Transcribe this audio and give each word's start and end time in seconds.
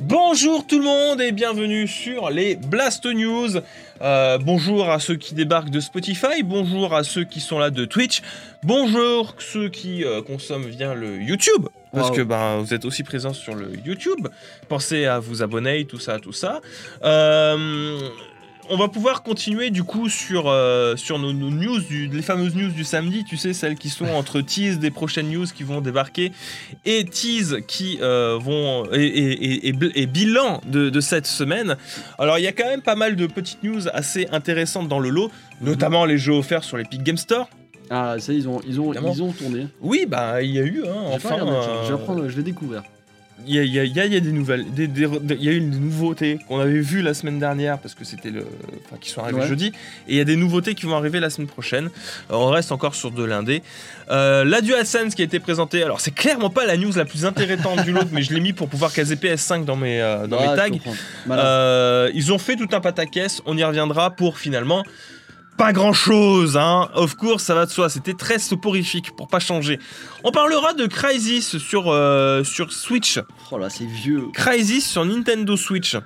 Bonjour 0.00 0.66
tout 0.66 0.78
le 0.78 0.84
monde 0.84 1.20
et 1.20 1.30
bienvenue 1.30 1.86
sur 1.86 2.30
les 2.30 2.56
Blast 2.56 3.04
News. 3.04 3.50
Euh, 4.00 4.38
bonjour 4.38 4.88
à 4.88 4.98
ceux 4.98 5.16
qui 5.16 5.34
débarquent 5.34 5.68
de 5.68 5.80
Spotify, 5.80 6.42
bonjour 6.42 6.94
à 6.94 7.04
ceux 7.04 7.24
qui 7.24 7.40
sont 7.40 7.58
là 7.58 7.68
de 7.68 7.84
Twitch, 7.84 8.22
bonjour 8.62 9.34
ceux 9.38 9.68
qui 9.68 10.02
euh, 10.04 10.22
consomment 10.22 10.64
via 10.68 10.94
le 10.94 11.20
YouTube. 11.20 11.66
Parce 11.92 12.08
Wow. 12.08 12.16
que 12.16 12.22
ben, 12.22 12.58
vous 12.60 12.72
êtes 12.72 12.86
aussi 12.86 13.02
présents 13.02 13.34
sur 13.34 13.54
le 13.54 13.72
YouTube. 13.84 14.26
Pensez 14.68 15.04
à 15.04 15.18
vous 15.18 15.42
abonner, 15.42 15.84
tout 15.84 15.98
ça, 15.98 16.18
tout 16.18 16.32
ça. 16.32 16.60
Euh, 17.04 17.98
on 18.70 18.76
va 18.76 18.88
pouvoir 18.88 19.22
continuer 19.22 19.70
du 19.70 19.82
coup 19.84 20.08
sur, 20.08 20.44
euh, 20.48 20.96
sur 20.96 21.18
nos, 21.18 21.32
nos 21.32 21.50
news, 21.50 21.80
du- 21.80 22.06
les 22.08 22.22
fameuses 22.22 22.54
news 22.54 22.70
du 22.70 22.84
samedi, 22.84 23.24
tu 23.24 23.36
sais, 23.36 23.52
celles 23.52 23.74
qui 23.76 23.88
sont 23.90 24.06
entre 24.06 24.40
tease 24.40 24.78
des 24.78 24.90
prochaines 24.90 25.28
news 25.30 25.46
qui 25.54 25.62
vont 25.62 25.80
débarquer 25.80 26.32
et 26.84 27.04
tease 27.04 27.58
qui 27.66 27.98
euh, 28.00 28.38
vont 28.40 28.84
et, 28.92 29.04
et- 29.04 29.44
et- 29.44 29.68
et 29.68 29.72
bl- 29.72 29.92
et 29.94 30.06
bilan 30.06 30.60
de, 30.66 30.88
de 30.90 31.00
cette 31.00 31.26
semaine. 31.26 31.76
Alors 32.18 32.38
il 32.38 32.42
y 32.42 32.48
a 32.48 32.52
quand 32.52 32.66
même 32.66 32.82
pas 32.82 32.94
mal 32.96 33.16
de 33.16 33.26
petites 33.26 33.62
news 33.62 33.88
assez 33.92 34.26
intéressantes 34.32 34.88
dans 34.88 35.00
le 35.00 35.10
lot, 35.10 35.30
notamment 35.60 36.04
les 36.04 36.18
jeux 36.18 36.32
offerts 36.34 36.64
sur 36.64 36.76
l'Epic 36.76 37.02
Game 37.02 37.16
Store. 37.18 37.48
Ah, 37.92 38.16
ça, 38.20 38.32
ils 38.32 38.48
ont, 38.48 38.60
ils 38.68 38.78
ont, 38.80 38.92
Évidemment. 38.92 39.12
ils 39.12 39.22
ont 39.24 39.32
tourné. 39.32 39.66
Oui, 39.80 40.04
bah 40.06 40.42
il 40.42 40.50
y 40.52 40.60
a 40.60 40.62
eu, 40.62 40.84
hein, 40.86 40.94
enfin, 41.08 41.30
pas 41.30 41.34
regardé, 41.34 41.52
tiens. 41.60 41.70
euh, 41.72 41.82
je 41.82 41.88
vais 41.88 41.94
apprendre, 41.94 42.28
je 42.28 42.36
vais 42.36 42.42
découvrir. 42.44 42.82
Il 43.46 43.54
y 43.54 43.58
a, 43.58 43.62
il 43.62 43.72
y 43.74 43.78
a- 43.80 43.84
il 43.84 43.96
y 43.96 44.00
a- 44.00 44.06
il 44.06 44.12
y 44.12 44.16
a 44.16 44.20
des 44.20 44.32
nouvelles, 44.32 44.64
des- 44.72 44.86
des- 44.88 45.06
des- 45.20 45.34
il 45.34 45.44
y 45.44 45.48
a 45.48 45.52
eu 45.52 45.58
une 45.58 45.70
nouveauté 45.80 46.38
qu'on 46.48 46.60
avait 46.60 46.80
vue 46.80 47.02
la 47.02 47.14
semaine 47.14 47.38
dernière 47.38 47.78
parce 47.78 47.94
que 47.94 48.04
c'était 48.04 48.30
le, 48.30 48.44
enfin 48.86 48.96
qui 49.00 49.10
sont 49.10 49.20
arrivées 49.22 49.40
Ouais. 49.40 49.46
jeudi, 49.48 49.66
et 50.08 50.12
il 50.12 50.16
y 50.16 50.20
a 50.20 50.24
des 50.24 50.36
nouveautés 50.36 50.74
qui 50.74 50.86
vont 50.86 50.96
arriver 50.96 51.20
la 51.20 51.30
semaine 51.30 51.48
prochaine. 51.48 51.86
Euh, 52.30 52.34
on 52.34 52.46
reste 52.48 52.72
encore 52.72 52.94
sur 52.94 53.10
de 53.10 53.24
l'indé. 53.24 53.62
Euh, 54.10 54.44
la 54.44 54.60
DualSense 54.60 55.14
qui 55.14 55.22
a 55.22 55.24
été 55.24 55.38
présentée, 55.40 55.82
alors 55.82 56.00
c'est 56.00 56.14
clairement 56.14 56.50
pas 56.50 56.66
la 56.66 56.76
news 56.76 56.92
la 56.96 57.04
plus 57.04 57.24
intéressante 57.24 57.84
du 57.84 57.92
lot, 57.92 58.00
mais 58.12 58.22
je 58.22 58.32
l'ai 58.34 58.40
mis 58.40 58.52
pour 58.52 58.68
pouvoir 58.68 58.92
caser 58.92 59.16
PS5 59.16 59.64
dans 59.64 59.76
mes 59.76 60.00
euh, 60.00 60.26
dans 60.26 60.38
Ah, 60.40 60.50
mes 60.50 60.56
tags. 60.78 60.90
Euh, 61.30 62.10
ils 62.14 62.32
ont 62.32 62.38
fait 62.38 62.56
tout 62.56 62.68
un 62.72 62.80
pataquès, 62.80 63.42
on 63.46 63.56
y 63.56 63.64
reviendra 63.64 64.10
pour 64.10 64.38
finalement 64.38 64.84
pas 65.60 65.74
grand 65.74 65.92
chose, 65.92 66.56
hein. 66.56 66.88
Of 66.94 67.16
course, 67.16 67.42
ça 67.42 67.54
va 67.54 67.66
de 67.66 67.70
soi, 67.70 67.90
c'était 67.90 68.14
très 68.14 68.38
soporifique 68.38 69.14
pour 69.14 69.28
pas 69.28 69.40
changer. 69.40 69.78
On 70.24 70.32
parlera 70.32 70.72
de 70.72 70.86
Crysis 70.86 71.58
sur, 71.58 71.92
euh, 71.92 72.42
sur 72.44 72.72
Switch. 72.72 73.20
Oh 73.50 73.58
là, 73.58 73.68
c'est 73.68 73.84
vieux. 73.84 74.28
Crysis 74.32 74.80
sur 74.80 75.04
Nintendo 75.04 75.58
Switch. 75.58 75.98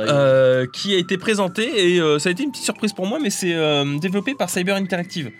Euh, 0.00 0.66
qui 0.72 0.94
a 0.94 0.98
été 0.98 1.18
présenté 1.18 1.94
et 1.94 2.00
euh, 2.00 2.18
ça 2.18 2.28
a 2.28 2.32
été 2.32 2.42
une 2.42 2.50
petite 2.50 2.64
surprise 2.64 2.92
pour 2.92 3.06
moi, 3.06 3.18
mais 3.22 3.30
c'est 3.30 3.54
euh, 3.54 3.98
développé 3.98 4.34
par 4.34 4.50
Cyber 4.50 4.76
Interactive. 4.76 5.30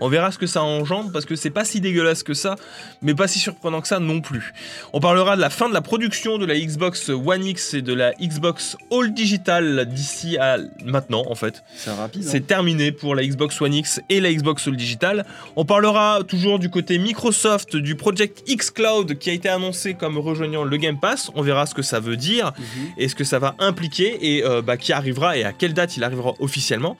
On 0.00 0.08
verra 0.08 0.30
ce 0.32 0.38
que 0.38 0.46
ça 0.46 0.62
engendre 0.62 1.10
parce 1.12 1.24
que 1.24 1.36
c'est 1.36 1.50
pas 1.50 1.64
si 1.64 1.80
dégueulasse 1.80 2.22
que 2.22 2.34
ça, 2.34 2.56
mais 3.02 3.14
pas 3.14 3.28
si 3.28 3.38
surprenant 3.38 3.80
que 3.80 3.88
ça 3.88 3.98
non 3.98 4.20
plus. 4.20 4.52
On 4.92 5.00
parlera 5.00 5.36
de 5.36 5.40
la 5.40 5.50
fin 5.50 5.68
de 5.68 5.74
la 5.74 5.80
production 5.80 6.38
de 6.38 6.46
la 6.46 6.58
Xbox 6.58 7.08
One 7.08 7.44
X 7.44 7.74
et 7.74 7.82
de 7.82 7.92
la 7.94 8.12
Xbox 8.14 8.76
All 8.92 9.12
Digital 9.14 9.86
d'ici 9.88 10.36
à 10.38 10.58
maintenant 10.84 11.24
en 11.28 11.34
fait. 11.34 11.62
C'est 11.76 11.90
rapide. 11.90 12.22
hein. 12.24 12.28
C'est 12.30 12.46
terminé 12.46 12.92
pour 12.92 13.14
la 13.14 13.24
Xbox 13.24 13.60
One 13.60 13.74
X 13.74 14.00
et 14.08 14.20
la 14.20 14.32
Xbox 14.32 14.66
All 14.68 14.76
Digital. 14.76 15.26
On 15.56 15.64
parlera 15.64 16.20
toujours 16.26 16.58
du 16.58 16.70
côté 16.70 16.98
Microsoft 16.98 17.76
du 17.76 17.94
Project 17.96 18.42
X 18.46 18.70
Cloud 18.70 19.18
qui 19.18 19.30
a 19.30 19.32
été 19.32 19.48
annoncé 19.48 19.94
comme 19.94 20.18
rejoignant 20.18 20.64
le 20.64 20.76
Game 20.76 20.98
Pass. 21.00 21.30
On 21.34 21.42
verra 21.42 21.66
ce 21.66 21.74
que 21.74 21.82
ça 21.82 22.00
veut 22.00 22.16
dire 22.16 22.52
Mhm. 22.58 22.64
et 22.98 23.08
ce 23.08 23.14
que 23.14 23.24
ça 23.24 23.38
va 23.38 23.54
impliquer 23.58 23.87
et 23.96 24.44
euh, 24.44 24.62
bah, 24.62 24.76
qui 24.76 24.92
arrivera 24.92 25.36
et 25.36 25.44
à 25.44 25.52
quelle 25.52 25.74
date 25.74 25.96
il 25.96 26.04
arrivera 26.04 26.34
officiellement. 26.40 26.96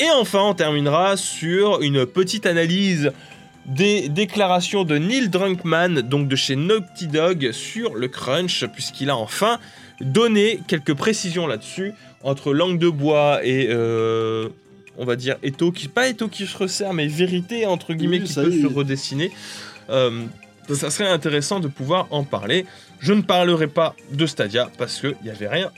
Et 0.00 0.08
enfin, 0.10 0.40
on 0.42 0.54
terminera 0.54 1.16
sur 1.16 1.82
une 1.82 2.06
petite 2.06 2.46
analyse 2.46 3.12
des 3.66 4.08
déclarations 4.08 4.84
de 4.84 4.96
Neil 4.96 5.28
Drunkman, 5.28 6.00
donc 6.02 6.28
de 6.28 6.36
chez 6.36 6.56
Naughty 6.56 7.06
Dog, 7.08 7.50
sur 7.52 7.94
le 7.94 8.08
crunch, 8.08 8.64
puisqu'il 8.72 9.10
a 9.10 9.16
enfin 9.16 9.58
donné 10.00 10.60
quelques 10.68 10.94
précisions 10.94 11.46
là-dessus 11.46 11.92
entre 12.22 12.52
langue 12.54 12.78
de 12.78 12.88
bois 12.88 13.40
et 13.44 13.66
euh, 13.70 14.48
on 14.96 15.04
va 15.04 15.16
dire 15.16 15.36
étau 15.42 15.72
qui 15.72 15.88
pas 15.88 16.08
étau 16.08 16.28
qui 16.28 16.46
se 16.46 16.56
resserre, 16.56 16.94
mais 16.94 17.06
vérité 17.08 17.66
entre 17.66 17.94
guillemets 17.94 18.20
Oui, 18.20 18.24
qui 18.24 18.34
peut 18.34 18.52
est. 18.52 18.62
se 18.62 18.66
redessiner. 18.66 19.30
Euh, 19.90 20.24
ça 20.72 20.90
serait 20.90 21.08
intéressant 21.08 21.60
de 21.60 21.68
pouvoir 21.68 22.06
en 22.10 22.24
parler. 22.24 22.64
Je 23.00 23.12
ne 23.12 23.22
parlerai 23.22 23.66
pas 23.66 23.94
de 24.12 24.26
Stadia 24.26 24.70
parce 24.78 25.00
qu'il 25.00 25.16
n'y 25.24 25.30
avait 25.30 25.48
rien 25.48 25.70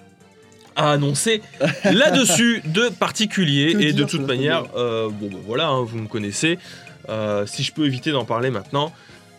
à 0.77 0.93
annoncer 0.93 1.43
là-dessus 1.85 2.63
de 2.65 2.89
particulier. 2.89 3.75
Que 3.75 3.81
et 3.81 3.93
de 3.93 4.05
toute 4.05 4.27
manière, 4.27 4.65
euh, 4.77 5.09
bon 5.09 5.29
ben 5.29 5.41
voilà, 5.47 5.69
hein, 5.69 5.83
vous 5.83 5.99
me 5.99 6.09
connaissez. 6.09 6.59
Euh, 7.09 7.47
si 7.47 7.63
je 7.63 7.73
peux 7.73 7.87
éviter 7.87 8.13
d'en 8.13 8.25
parler 8.25 8.51
maintenant, 8.51 8.93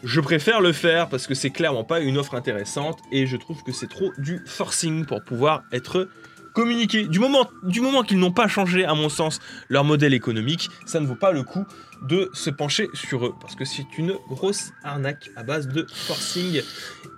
je 0.03 0.19
préfère 0.19 0.61
le 0.61 0.71
faire 0.71 1.07
parce 1.09 1.27
que 1.27 1.33
c'est 1.35 1.51
clairement 1.51 1.83
pas 1.83 1.99
une 1.99 2.17
offre 2.17 2.35
intéressante 2.35 2.99
et 3.11 3.27
je 3.27 3.37
trouve 3.37 3.63
que 3.63 3.71
c'est 3.71 3.89
trop 3.89 4.11
du 4.17 4.41
forcing 4.45 5.05
pour 5.05 5.23
pouvoir 5.23 5.63
être 5.71 6.07
communiqué. 6.53 7.05
Du 7.05 7.19
moment, 7.19 7.49
du 7.63 7.81
moment 7.81 8.03
qu'ils 8.03 8.19
n'ont 8.19 8.31
pas 8.31 8.47
changé, 8.47 8.85
à 8.85 8.93
mon 8.93 9.09
sens, 9.09 9.39
leur 9.69 9.83
modèle 9.83 10.13
économique, 10.13 10.69
ça 10.85 10.99
ne 10.99 11.07
vaut 11.07 11.15
pas 11.15 11.31
le 11.31 11.43
coup 11.43 11.65
de 12.01 12.29
se 12.33 12.49
pencher 12.49 12.89
sur 12.93 13.25
eux 13.25 13.33
parce 13.39 13.55
que 13.55 13.63
c'est 13.63 13.85
une 13.97 14.15
grosse 14.27 14.71
arnaque 14.83 15.29
à 15.35 15.43
base 15.43 15.67
de 15.67 15.85
forcing 15.93 16.61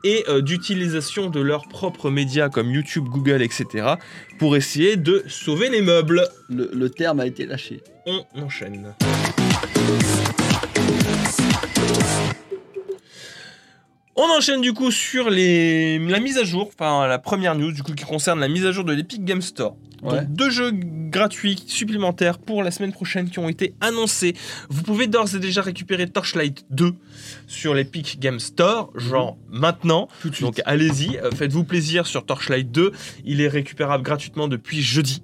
et 0.03 0.25
euh, 0.27 0.41
d'utilisation 0.41 1.29
de 1.29 1.39
leurs 1.39 1.67
propres 1.69 2.09
médias 2.09 2.49
comme 2.49 2.69
YouTube, 2.69 3.05
Google, 3.05 3.41
etc. 3.41 3.93
pour 4.39 4.57
essayer 4.57 4.97
de 4.97 5.23
sauver 5.27 5.69
les 5.69 5.81
meubles. 5.81 6.27
Le, 6.49 6.69
le 6.73 6.89
terme 6.89 7.21
a 7.21 7.25
été 7.25 7.45
lâché. 7.45 7.81
On 8.05 8.25
enchaîne. 8.35 8.93
On 14.15 14.29
enchaîne 14.37 14.61
du 14.61 14.73
coup 14.73 14.91
sur 14.91 15.29
les... 15.29 15.97
la 15.97 16.19
mise 16.19 16.37
à 16.37 16.43
jour, 16.43 16.69
enfin 16.71 17.07
la 17.07 17.17
première 17.17 17.55
news 17.55 17.71
du 17.71 17.81
coup 17.81 17.93
qui 17.93 18.03
concerne 18.03 18.39
la 18.39 18.47
mise 18.47 18.65
à 18.65 18.71
jour 18.71 18.83
de 18.83 18.93
l'Epic 18.93 19.25
Game 19.25 19.41
Store. 19.41 19.75
Ouais. 20.03 20.19
Donc 20.19 20.33
deux 20.33 20.49
jeux 20.51 20.71
gratuits 20.71 21.63
supplémentaires 21.65 22.37
pour 22.37 22.61
la 22.61 22.71
semaine 22.71 22.91
prochaine 22.91 23.29
qui 23.29 23.39
ont 23.39 23.49
été 23.49 23.73
annoncés. 23.81 24.35
Vous 24.69 24.83
pouvez 24.83 25.07
d'ores 25.07 25.33
et 25.35 25.39
déjà 25.39 25.61
récupérer 25.61 26.07
Torchlight 26.07 26.65
2 26.69 26.93
sur 27.47 27.73
l'Epic 27.73 28.19
Game 28.19 28.39
Store, 28.39 28.91
genre 28.95 29.37
maintenant. 29.49 30.07
Tout 30.21 30.29
de 30.29 30.35
suite. 30.35 30.45
Donc 30.45 30.61
allez-y, 30.65 31.17
euh, 31.17 31.31
faites-vous 31.31 31.63
plaisir 31.63 32.05
sur 32.05 32.25
Torchlight 32.25 32.71
2. 32.71 32.91
Il 33.25 33.41
est 33.41 33.47
récupérable 33.47 34.03
gratuitement 34.03 34.47
depuis 34.47 34.81
jeudi 34.81 35.23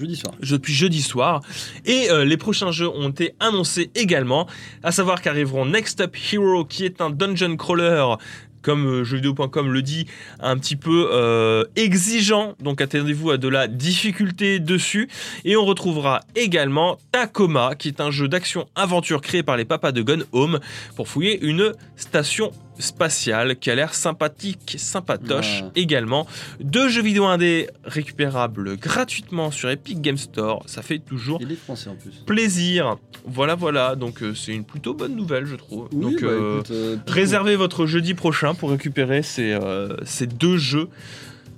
Jeudi 0.00 0.16
soir. 0.16 0.34
depuis 0.40 0.72
jeudi 0.72 1.02
soir. 1.02 1.42
Et 1.84 2.10
euh, 2.10 2.24
les 2.24 2.38
prochains 2.38 2.72
jeux 2.72 2.88
ont 2.88 3.10
été 3.10 3.34
annoncés 3.38 3.90
également, 3.94 4.46
à 4.82 4.92
savoir 4.92 5.20
qu'arriveront 5.20 5.66
Next 5.66 6.00
Up 6.00 6.16
Hero, 6.32 6.64
qui 6.64 6.86
est 6.86 7.02
un 7.02 7.10
dungeon 7.10 7.56
crawler. 7.56 8.14
Comme 8.62 8.86
euh, 8.86 9.04
jeuxvideo.com 9.04 9.72
le 9.72 9.82
dit, 9.82 10.06
un 10.38 10.58
petit 10.58 10.76
peu 10.76 11.08
euh, 11.12 11.64
exigeant, 11.76 12.54
donc 12.60 12.80
attendez-vous 12.80 13.30
à 13.30 13.36
de 13.38 13.48
la 13.48 13.68
difficulté 13.68 14.58
dessus. 14.58 15.08
Et 15.44 15.56
on 15.56 15.64
retrouvera 15.64 16.20
également 16.34 16.98
Tacoma, 17.12 17.74
qui 17.74 17.88
est 17.88 18.00
un 18.00 18.10
jeu 18.10 18.28
d'action-aventure 18.28 19.20
créé 19.20 19.42
par 19.42 19.56
les 19.56 19.64
papas 19.64 19.92
de 19.92 20.02
Gone 20.02 20.24
Home 20.32 20.60
pour 20.94 21.08
fouiller 21.08 21.42
une 21.42 21.72
station 21.96 22.52
spatiale 22.80 23.56
qui 23.56 23.70
a 23.70 23.74
l'air 23.74 23.94
sympathique, 23.94 24.74
sympatoche 24.78 25.62
Ouais. 25.62 25.70
également. 25.76 26.26
Deux 26.60 26.88
jeux 26.88 27.02
vidéo 27.02 27.24
indés 27.26 27.68
récupérables 27.84 28.76
gratuitement 28.76 29.50
sur 29.50 29.70
Epic 29.70 30.00
Game 30.00 30.16
Store, 30.16 30.62
ça 30.66 30.82
fait 30.82 30.98
toujours 30.98 31.38
Il 31.42 31.52
est 31.52 31.56
français 31.56 31.90
en 31.90 31.94
plus. 31.96 32.10
plaisir. 32.26 32.96
Voilà, 33.26 33.54
voilà, 33.54 33.96
donc 33.96 34.22
euh, 34.22 34.34
c'est 34.34 34.52
une 34.52 34.64
plutôt 34.64 34.94
bonne 34.94 35.14
nouvelle, 35.14 35.44
je 35.46 35.56
trouve. 35.56 35.88
Oui, 35.92 36.00
donc 36.00 36.22
bah, 36.22 36.28
euh, 36.28 36.54
écoute, 36.60 36.70
euh, 36.70 36.96
réservez 37.06 37.54
votre 37.56 37.86
jeudi 37.86 38.14
prochain 38.14 38.54
pour 38.54 38.70
récupérer 38.70 39.22
ces, 39.22 39.58
ces 40.04 40.26
deux 40.26 40.56
jeux 40.56 40.88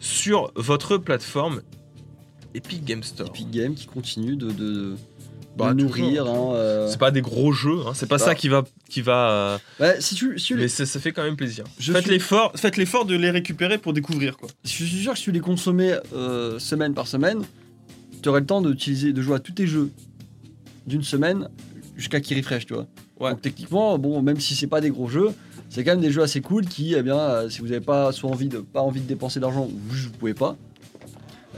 sur 0.01 0.51
votre 0.57 0.97
plateforme 0.99 1.63
Epic 2.55 2.85
Game 2.85 3.03
Store. 3.03 3.29
Epic 3.29 3.51
Game 3.51 3.75
qui 3.75 3.87
continue 3.87 4.37
de, 4.37 4.51
de, 4.51 4.53
de 4.53 4.97
Bah, 5.57 5.75
nourrir. 5.75 6.27
hein, 6.27 6.55
euh. 6.55 6.89
C'est 6.89 6.99
pas 6.99 7.11
des 7.11 7.21
gros 7.21 7.53
jeux, 7.53 7.81
hein, 7.87 7.93
c'est 7.95 8.09
pas 8.09 8.17
Bah. 8.19 8.25
ça 8.25 8.35
qui 8.35 8.49
va, 8.49 8.65
qui 8.89 9.03
va 9.03 9.31
euh, 9.31 9.59
Ouais, 9.81 9.97
si 10.01 10.15
tu, 10.15 10.39
si 10.39 10.47
tu 10.47 10.57
les- 10.57 10.63
mais 10.63 10.69
ça, 10.69 10.87
ça 10.87 10.99
fait 10.99 11.13
quand 11.13 11.23
même 11.23 11.37
plaisir. 11.37 11.65
Je 11.79 11.93
Faites 11.93 12.03
suis- 12.03 12.11
l'effort, 12.13 12.53
faites 12.57 12.77
l'effort 12.79 13.05
de 13.05 13.15
les 13.17 13.31
récupérer 13.31 13.77
pour 13.79 13.93
découvrir 13.93 14.37
quoi. 14.39 14.49
je 14.65 14.71
suis 14.71 14.87
sûr 14.87 15.13
que 15.13 15.19
si 15.19 15.25
tu 15.25 15.33
les 15.33 15.41
consommais 15.41 15.95
euh, 16.15 16.59
semaine 16.59 16.95
par 16.95 17.07
semaine, 17.07 17.43
tu 18.23 18.29
aurais 18.29 18.41
le 18.41 18.47
temps 18.47 18.63
d'utiliser, 18.63 19.13
de 19.13 19.21
jouer 19.21 19.37
à 19.37 19.41
tous 19.41 19.53
tes 19.53 19.67
jeux 19.67 19.91
d'une 20.87 21.03
semaine 21.03 21.49
jusqu'à 21.97 22.21
qu'ils 22.21 22.37
refresh, 22.39 22.67
tu 22.67 22.75
vois. 22.75 22.87
Ouais. 23.21 23.31
Donc 23.33 23.43
techniquement, 23.43 23.99
bon, 23.99 24.23
même 24.23 24.41
si 24.41 24.55
c'est 24.55 24.67
pas 24.67 24.81
des 24.81 24.91
gros 24.91 25.09
jeux, 25.09 25.31
c'est 25.69 25.85
quand 25.85 25.93
même 25.93 26.01
des 26.01 26.11
jeux 26.11 26.23
assez 26.23 26.41
cool 26.41 26.65
qui, 26.67 26.95
eh 26.95 27.03
bien, 27.03 27.19
euh, 27.19 27.51
si 27.51 27.61
vous 27.61 27.67
n'avez 27.69 27.81
pas 27.81 28.11
soit 28.13 28.31
envie 28.31 28.49
de 28.49 28.59
pas 28.59 28.81
envie 28.81 29.01
de 29.01 29.07
dépenser 29.07 29.39
d'argent 29.39 29.65
ou 29.67 29.73
vous 29.89 29.97
ne 30.09 30.13
pouvez 30.19 30.35
pas, 30.35 30.57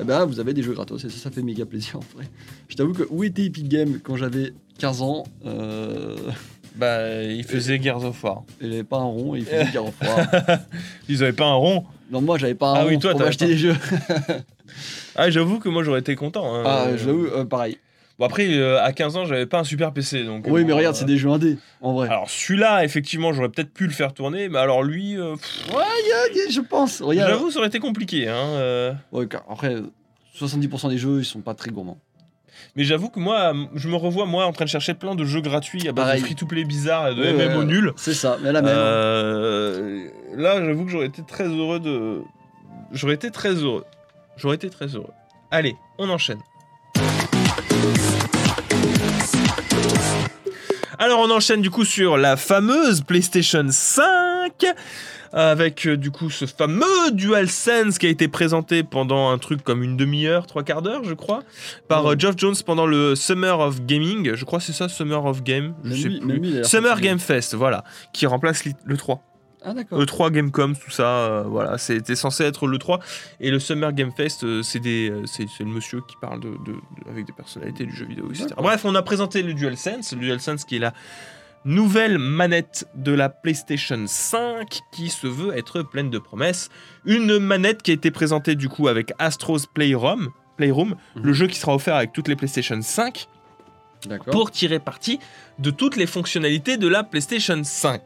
eh 0.00 0.05
ben 0.05 0.25
vous 0.25 0.41
avez 0.41 0.52
des 0.55 0.62
jeux 0.62 0.73
gratos 0.73 1.05
et 1.05 1.08
ça, 1.11 1.19
ça 1.19 1.31
fait 1.31 1.43
méga 1.43 1.64
plaisir 1.67 1.96
en 1.96 2.17
vrai. 2.17 2.29
Je 2.69 2.76
t'avoue 2.76 2.93
que 2.93 3.05
où 3.11 3.25
était 3.25 3.44
Epic 3.44 3.69
Game 3.69 4.00
quand 4.02 4.17
j'avais 4.17 4.52
15 4.79 5.02
ans 5.02 5.25
euh, 5.46 6.17
Bah, 6.76 7.23
ils 7.23 7.44
faisaient 7.44 7.81
Gears 7.81 8.05
of 8.05 8.23
War. 8.25 8.43
Il 8.61 8.73
avait 8.73 8.82
pas 8.85 8.99
un 8.99 9.05
rond 9.05 9.35
et 9.35 9.38
il 9.41 9.44
faisait 9.44 9.67
Gears 9.73 9.87
of 9.87 9.94
War. 10.02 10.58
Ils 11.08 11.23
avaient 11.23 11.32
pas 11.32 11.46
un 11.46 11.55
rond. 11.55 11.85
Non, 12.11 12.20
moi 12.20 12.37
j'avais 12.38 12.55
pas 12.55 12.70
un 12.70 12.75
Ah 12.75 12.82
rond 12.82 12.88
oui, 12.88 12.99
toi, 12.99 13.12
pour 13.12 13.20
m'acheter 13.20 13.44
pas. 13.46 13.50
des 13.52 13.56
jeux. 13.58 13.76
Ah, 15.17 15.31
j'avoue 15.31 15.58
que 15.61 15.69
moi 15.69 15.85
j'aurais 15.85 16.00
été 16.00 16.17
content. 16.17 16.55
hein. 16.55 16.62
Ah, 16.67 16.88
j'avoue, 16.97 17.26
euh, 17.26 17.44
pareil. 17.44 17.79
Bon, 18.19 18.26
après, 18.26 18.46
euh, 18.49 18.81
à 18.82 18.93
15 18.93 19.16
ans, 19.16 19.25
j'avais 19.25 19.46
pas 19.46 19.58
un 19.58 19.64
super 19.64 19.93
PC. 19.93 20.22
Donc, 20.25 20.44
Oui, 20.46 20.61
bon, 20.62 20.69
mais 20.69 20.72
regarde, 20.72 20.94
euh, 20.94 20.99
c'est 20.99 21.05
des 21.05 21.16
jeux 21.19 21.31
indés, 21.31 21.58
en 21.81 21.94
vrai. 21.94 22.08
Alors, 22.08 22.31
celui-là, 22.31 22.84
effectivement, 22.84 23.32
j'aurais 23.32 23.49
peut-être 23.49 23.72
pu 23.72 23.84
le 23.84 23.93
faire 23.93 24.12
tourner, 24.14 24.49
mais 24.49 24.58
alors 24.61 24.84
lui, 24.84 25.19
euh, 25.19 25.34
pff, 25.34 25.75
Ouais, 25.75 26.44
je 26.49 26.61
pense. 26.61 27.02
Regarde. 27.02 27.31
j'avoue, 27.31 27.50
ça 27.50 27.58
aurait 27.58 27.69
été 27.69 27.81
compliqué. 27.81 28.28
Hein, 28.28 28.34
euh. 28.37 28.93
Ouais, 29.11 29.26
après, 29.50 29.76
70% 30.38 30.90
des 30.90 30.99
jeux, 30.99 31.19
ils 31.20 31.25
sont 31.25 31.40
pas 31.40 31.55
très 31.55 31.70
gourmands. 31.70 31.99
Mais 32.76 32.84
j'avoue 32.84 33.08
que 33.08 33.19
moi, 33.20 33.52
je 33.75 33.88
me 33.88 33.96
revois, 33.96 34.26
moi, 34.26 34.46
en 34.46 34.52
train 34.52 34.64
de 34.64 34.70
chercher 34.70 34.94
plein 34.94 35.14
de 35.16 35.25
jeux 35.25 35.40
gratuits 35.40 35.88
à 35.88 35.93
base 35.93 36.05
Pareil. 36.06 36.20
de 36.20 36.26
free-to-play 36.26 36.64
bizarres 36.64 37.08
et 37.08 37.14
de 37.16 37.20
Ouais, 37.20 37.49
MMO 37.49 37.58
ouais, 37.61 37.64
nuls. 37.64 37.93
C'est 37.96 38.14
ça, 38.14 38.38
mais 38.43 38.52
la 38.52 38.62
même. 38.62 38.72
Euh, 38.76 40.08
là, 40.37 40.64
j'avoue 40.64 40.84
que 40.84 40.90
j'aurais 40.90 41.06
été 41.06 41.22
très 41.26 41.46
heureux 41.49 41.81
de. 41.81 42.20
J'aurais 42.93 43.14
été 43.14 43.31
très 43.31 43.55
heureux. 43.55 43.84
J'aurais 44.37 44.56
été 44.56 44.70
très 44.70 44.87
heureux. 44.87 45.11
Allez, 45.50 45.76
on 45.99 46.08
enchaîne. 46.11 46.38
Alors, 50.99 51.21
on 51.21 51.31
enchaîne 51.31 51.61
du 51.61 51.71
coup 51.71 51.85
sur 51.85 52.17
la 52.17 52.37
fameuse 52.37 53.00
PlayStation 53.03 53.67
5 53.69 54.65
avec 55.37 55.87
euh, 55.87 55.97
du 55.97 56.12
coup 56.12 56.31
ce 56.31 56.47
fameux 56.47 57.11
DualSense 57.11 57.99
qui 57.99 58.06
a 58.06 58.09
été 58.09 58.29
présenté 58.29 58.85
pendant 58.85 59.31
un 59.31 59.38
truc 59.38 59.65
comme 59.65 59.82
une 59.82 59.97
demi-heure, 59.97 60.47
trois 60.47 60.62
quarts 60.62 60.81
d'heure, 60.82 61.03
je 61.03 61.12
crois, 61.15 61.41
par 61.88 62.05
Ouais. 62.05 62.12
euh, 62.12 62.17
Geoff 62.17 62.35
Jones 62.38 62.55
pendant 62.65 62.87
le 62.87 63.17
Summer 63.17 63.59
of 63.59 63.81
Gaming. 63.85 64.35
Je 64.37 64.44
crois 64.44 64.61
c'est 64.61 64.73
ça, 64.73 64.88
Summer 64.88 65.25
of 65.26 65.43
Game. 65.43 65.75
Je 65.82 65.94
sais 65.94 66.09
lui- 66.09 66.21
plus. 66.21 66.65
Summer. 66.65 67.00
Game 67.00 67.19
Fest, 67.19 67.55
voilà, 67.55 67.82
qui 68.12 68.26
remplace 68.26 68.62
le 68.85 68.97
3. 68.97 69.21
Ah, 69.64 69.72
d'accord. 69.75 69.99
Le 69.99 70.06
3 70.06 70.31
Gamecom, 70.31 70.76
tout 70.76 70.90
ça, 70.90 71.06
euh, 71.06 71.43
voilà, 71.46 71.78
c'était 71.78 72.16
censé 72.16 72.44
être 72.44 72.66
le 72.66 72.78
3. 72.78 73.00
Et 73.40 73.50
le 73.50 73.58
Summer 73.58 73.93
Game 73.93 74.12
Fest, 74.12 74.44
euh, 74.44 74.62
c'est 74.62 74.81
euh, 74.84 75.25
le 75.61 75.64
monsieur 75.66 76.00
qui 76.06 76.16
parle 76.20 76.40
de, 76.40 76.50
de- 76.50 76.72
de- 76.72 77.11
avec 77.11 77.25
des 77.26 77.32
personnalités 77.32 77.87
du 77.87 77.94
jeu 77.96 78.05
vidéo, 78.06 78.28
etc. 78.31 78.49
Bref, 78.58 78.84
on 78.84 78.94
a 78.94 79.02
présenté 79.02 79.43
le 79.43 79.55
DualSense, 79.55 80.12
le 80.12 80.19
DualSense 80.19 80.64
qui 80.64 80.76
est 80.76 80.81
la 80.81 80.93
nouvelle 81.64 82.19
manette 82.19 82.87
de 82.94 83.12
la 83.12 83.31
PlayStation 83.31 84.02
5 84.06 84.81
qui 84.93 85.08
se 85.08 85.26
veut 85.26 85.56
être 85.56 85.82
pleine 85.82 86.11
de 86.11 86.19
promesses. 86.19 86.69
Une 87.06 87.38
manette 87.38 87.82
qui 87.82 87.90
a 87.90 87.94
été 87.94 88.11
présentée 88.11 88.55
du 88.55 88.69
coup 88.69 88.88
avec 88.88 89.12
Astro's 89.19 89.66
Playroom, 89.66 90.31
Playroom 90.58 90.94
Mhm. 91.16 91.22
le 91.25 91.32
jeu 91.32 91.46
qui 91.46 91.58
sera 91.58 91.75
offert 91.75 91.94
avec 91.96 92.12
toutes 92.12 92.28
les 92.28 92.37
PlayStation 92.37 92.81
5 92.82 93.28
D'accord. 94.06 94.31
pour 94.32 94.50
tirer 94.50 94.78
parti 94.78 95.19
de 95.58 95.70
toutes 95.70 95.96
les 95.96 96.06
fonctionnalités 96.06 96.76
de 96.76 96.87
la 96.87 97.02
PlayStation 97.02 97.58
5. 97.64 98.02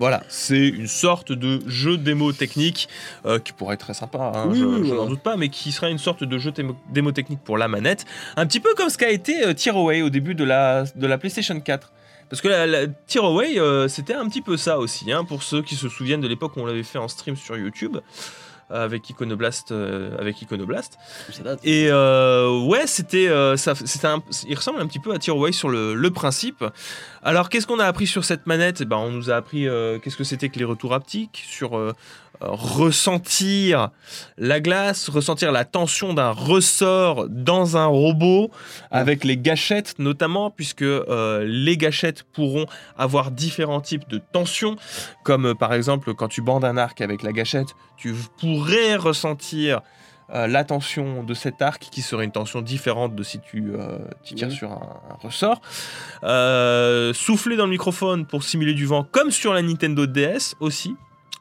Voilà, 0.00 0.22
c'est 0.28 0.66
une 0.66 0.86
sorte 0.88 1.30
de 1.30 1.60
jeu 1.68 1.96
démo 1.98 2.32
technique 2.32 2.88
euh, 3.26 3.38
qui 3.38 3.52
pourrait 3.52 3.74
être 3.74 3.80
très 3.84 3.94
sympa, 3.94 4.32
hein, 4.34 4.46
Oui, 4.48 4.58
je, 4.58 4.64
oui, 4.64 4.78
je 4.78 4.82
voilà. 4.86 5.02
n'en 5.02 5.08
doute 5.08 5.20
pas, 5.20 5.36
mais 5.36 5.50
qui 5.50 5.70
sera 5.72 5.90
une 5.90 5.98
sorte 5.98 6.24
de 6.24 6.38
jeu 6.38 6.50
démo, 6.52 6.74
démo 6.90 7.12
technique 7.12 7.40
pour 7.44 7.58
la 7.58 7.68
manette, 7.68 8.06
un 8.36 8.46
petit 8.46 8.60
peu 8.60 8.74
comme 8.74 8.88
ce 8.88 8.96
qu'a 8.96 9.10
été 9.10 9.44
euh, 9.46 9.52
Tearaway 9.52 10.00
au 10.00 10.08
début 10.08 10.34
de 10.34 10.42
la, 10.42 10.84
de 10.96 11.06
la 11.06 11.18
PlayStation 11.18 11.60
4. 11.60 11.92
Parce 12.30 12.40
que 12.40 12.48
la, 12.48 12.66
la 12.66 12.86
Tearaway, 12.86 13.58
euh, 13.58 13.88
c'était 13.88 14.14
un 14.14 14.26
petit 14.28 14.40
peu 14.40 14.56
ça 14.56 14.78
aussi, 14.78 15.12
hein, 15.12 15.24
pour 15.24 15.42
ceux 15.42 15.62
qui 15.62 15.74
se 15.74 15.88
souviennent 15.88 16.20
de 16.22 16.28
l'époque 16.28 16.56
où 16.56 16.60
on 16.60 16.66
l'avait 16.66 16.82
fait 16.82 16.98
en 16.98 17.08
stream 17.08 17.36
sur 17.36 17.56
YouTube 17.58 17.98
avec 18.70 19.08
Iconoblast, 19.10 19.72
euh, 19.72 20.16
avec 20.18 20.40
Iconoblast. 20.42 20.98
Ça 21.32 21.42
date. 21.42 21.60
Et 21.64 21.88
euh, 21.90 22.58
ouais, 22.66 22.86
c'était, 22.86 23.28
euh, 23.28 23.56
ça, 23.56 23.74
c'était 23.74 24.06
un- 24.06 24.22
il 24.48 24.54
ressemble 24.56 24.80
un 24.80 24.86
petit 24.86 24.98
peu 24.98 25.12
à 25.12 25.18
Tearaway 25.18 25.52
sur 25.52 25.68
le, 25.68 25.94
le 25.94 26.10
principe. 26.10 26.64
Alors, 27.22 27.48
qu'est-ce 27.48 27.66
qu'on 27.66 27.78
a 27.80 27.84
appris 27.86 28.06
sur 28.06 28.24
cette 28.24 28.46
manette? 28.46 28.80
Eh 28.80 28.84
ben, 28.84 28.96
On 28.96 29.10
nous 29.10 29.30
a 29.30 29.34
appris 29.36 29.66
qu'est-ce 30.02 30.16
que 30.16 30.24
c'était 30.24 30.48
que 30.48 30.58
les 30.58 30.64
retours 30.64 30.94
haptiques, 30.94 31.42
sur 31.46 31.94
ressentir 32.40 33.90
la 34.38 34.60
glace, 34.60 35.08
ressentir 35.08 35.52
la 35.52 35.64
tension 35.64 36.14
d'un 36.14 36.30
ressort 36.30 37.26
dans 37.28 37.76
un 37.76 37.86
robot, 37.86 38.50
avec 38.90 39.24
les 39.24 39.36
gâchettes 39.36 39.98
notamment, 39.98 40.50
puisque 40.50 40.82
euh, 40.82 41.44
les 41.46 41.76
gâchettes 41.76 42.22
pourront 42.22 42.66
avoir 42.96 43.30
différents 43.30 43.80
types 43.80 44.08
de 44.08 44.20
tensions, 44.32 44.76
comme 45.24 45.46
euh, 45.46 45.54
par 45.54 45.74
exemple 45.74 46.14
quand 46.14 46.28
tu 46.28 46.42
bandes 46.42 46.64
un 46.64 46.76
arc 46.76 47.00
avec 47.00 47.22
la 47.22 47.32
gâchette, 47.32 47.68
tu 47.96 48.14
pourrais 48.38 48.96
ressentir 48.96 49.80
euh, 50.32 50.46
la 50.46 50.62
tension 50.64 51.24
de 51.24 51.34
cet 51.34 51.60
arc 51.60 51.88
qui 51.90 52.02
serait 52.02 52.24
une 52.24 52.30
tension 52.30 52.62
différente 52.62 53.16
de 53.16 53.22
si 53.24 53.40
tu, 53.40 53.72
euh, 53.74 53.98
tu 54.22 54.34
tires 54.36 54.48
Oui. 54.48 54.54
sur 54.54 54.70
un, 54.70 55.00
un 55.10 55.14
ressort. 55.26 55.60
Euh, 56.22 57.12
souffler 57.12 57.56
dans 57.56 57.64
le 57.64 57.70
microphone 57.72 58.24
pour 58.26 58.44
simuler 58.44 58.74
du 58.74 58.86
vent, 58.86 59.04
comme 59.10 59.32
sur 59.32 59.52
la 59.52 59.60
Nintendo 59.62 60.06
DS 60.06 60.54
aussi. 60.60 60.94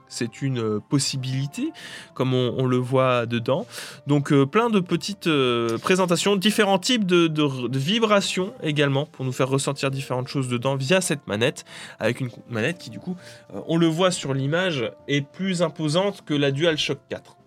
C'est 0.10 0.42
une 0.42 0.60
euh, 0.60 0.80
possibilité, 0.90 1.72
comme 2.16 2.34
on, 2.34 2.56
on 2.58 2.66
le 2.66 2.78
voit 2.78 3.26
dedans. 3.26 3.66
Donc 4.08 4.34
euh, 4.34 4.46
plein 4.46 4.70
de 4.70 4.80
petites 4.80 5.28
euh, 5.28 5.78
présentations, 5.78 6.36
différents 6.36 6.80
types 6.80 7.06
de, 7.06 7.28
de- 7.28 7.68
de 7.68 7.80
vibrations 7.80 8.52
également, 8.64 9.06
pour 9.06 9.24
nous 9.24 9.32
faire 9.32 9.48
ressentir 9.50 9.92
différentes 9.92 10.28
choses 10.28 10.48
dedans 10.50 10.76
via 10.76 11.00
cette 11.00 11.28
manette, 11.28 11.64
avec 12.00 12.20
une 12.22 12.30
manette 12.50 12.80
qui 12.80 12.90
du 12.90 13.00
coup, 13.00 13.16
euh, 13.54 13.62
on 13.68 13.78
le 13.78 13.86
voit 13.88 14.12
sur 14.12 14.34
l'image, 14.34 14.92
est 15.08 15.22
plus 15.22 15.62
imposante 15.62 16.24
que 16.26 16.34
la 16.34 16.52
DualShock 16.52 16.98
4. 17.10 17.38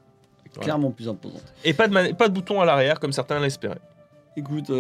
Voilà. 0.55 0.65
Clairement 0.65 0.91
plus 0.91 1.09
imposante. 1.09 1.43
Et 1.65 1.75
pas 1.75 1.89
de, 1.89 2.13
pas 2.15 2.29
de 2.29 2.33
bouton 2.35 2.61
à 2.61 2.65
l'arrière 2.65 3.01
comme 3.01 3.13
certains 3.13 3.41
l'espéraient. 3.41 3.81
Écoute, 4.37 4.71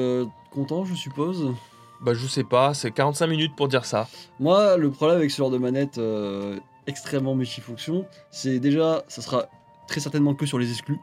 content, 0.52 0.85
je 0.85 0.94
suppose. 0.94 1.49
Bah 2.05 2.14
je 2.14 2.26
sais 2.26 2.43
pas, 2.44 2.75
c'est 2.75 2.90
45 2.90 3.26
minutes 3.28 3.52
pour 3.56 3.69
dire 3.69 3.85
ça. 3.85 4.08
Moi, 4.40 4.76
le 4.76 4.90
problème 4.90 5.19
avec 5.19 5.31
ce 5.31 5.37
genre 5.38 5.50
de 5.50 5.58
manette 5.58 5.99
euh, 5.99 6.58
extrêmement 6.87 7.34
multifonction, 7.34 8.06
c'est 8.31 8.58
déjà, 8.58 9.05
ça 9.08 9.23
sera 9.23 9.49
très 9.88 10.00
certainement 10.00 10.34
que 10.34 10.46
sur 10.46 10.58
les 10.58 10.70
exclus. 10.70 10.99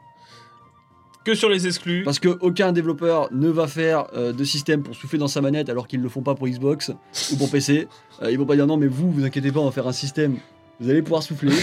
Que 1.24 1.34
sur 1.34 1.48
les 1.50 1.66
exclus. 1.66 2.02
Parce 2.04 2.18
que 2.18 2.28
aucun 2.40 2.72
développeur 2.72 3.28
ne 3.32 3.48
va 3.48 3.66
faire 3.66 4.06
euh, 4.14 4.32
de 4.32 4.44
système 4.44 4.82
pour 4.82 4.94
souffler 4.94 5.18
dans 5.18 5.28
sa 5.28 5.40
manette 5.42 5.68
alors 5.68 5.86
qu'ils 5.86 6.00
le 6.00 6.08
font 6.08 6.22
pas 6.22 6.34
pour 6.34 6.48
Xbox 6.48 6.90
ou 7.32 7.36
pour 7.36 7.50
PC. 7.50 7.88
Euh, 8.22 8.30
ils 8.30 8.38
vont 8.38 8.46
pas 8.46 8.56
dire 8.56 8.66
non, 8.66 8.78
mais 8.78 8.86
vous, 8.86 9.10
vous 9.10 9.24
inquiétez 9.24 9.52
pas, 9.52 9.60
on 9.60 9.66
va 9.66 9.70
faire 9.70 9.86
un 9.86 9.92
système. 9.92 10.38
Vous 10.80 10.88
allez 10.88 11.02
pouvoir 11.02 11.22
souffler. 11.22 11.52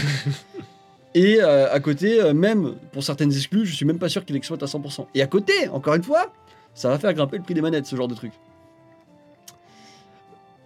Et 1.17 1.41
euh, 1.41 1.73
à 1.73 1.79
côté, 1.79 2.21
euh, 2.21 2.31
même 2.33 2.75
pour 2.91 3.03
certaines 3.03 3.31
exclus, 3.31 3.65
je 3.65 3.75
suis 3.75 3.85
même 3.85 3.97
pas 3.97 4.07
sûr 4.07 4.23
qu'il 4.23 4.35
exploite 4.35 4.61
à 4.61 4.67
100%. 4.67 5.07
Et 5.15 5.23
à 5.23 5.25
côté, 5.25 5.67
encore 5.69 5.95
une 5.95 6.03
fois, 6.03 6.31
ça 6.75 6.89
va 6.89 6.99
faire 6.99 7.11
grimper 7.11 7.37
le 7.37 7.43
prix 7.43 7.55
des 7.55 7.61
manettes, 7.61 7.87
ce 7.87 7.95
genre 7.95 8.07
de 8.07 8.13
truc. 8.13 8.33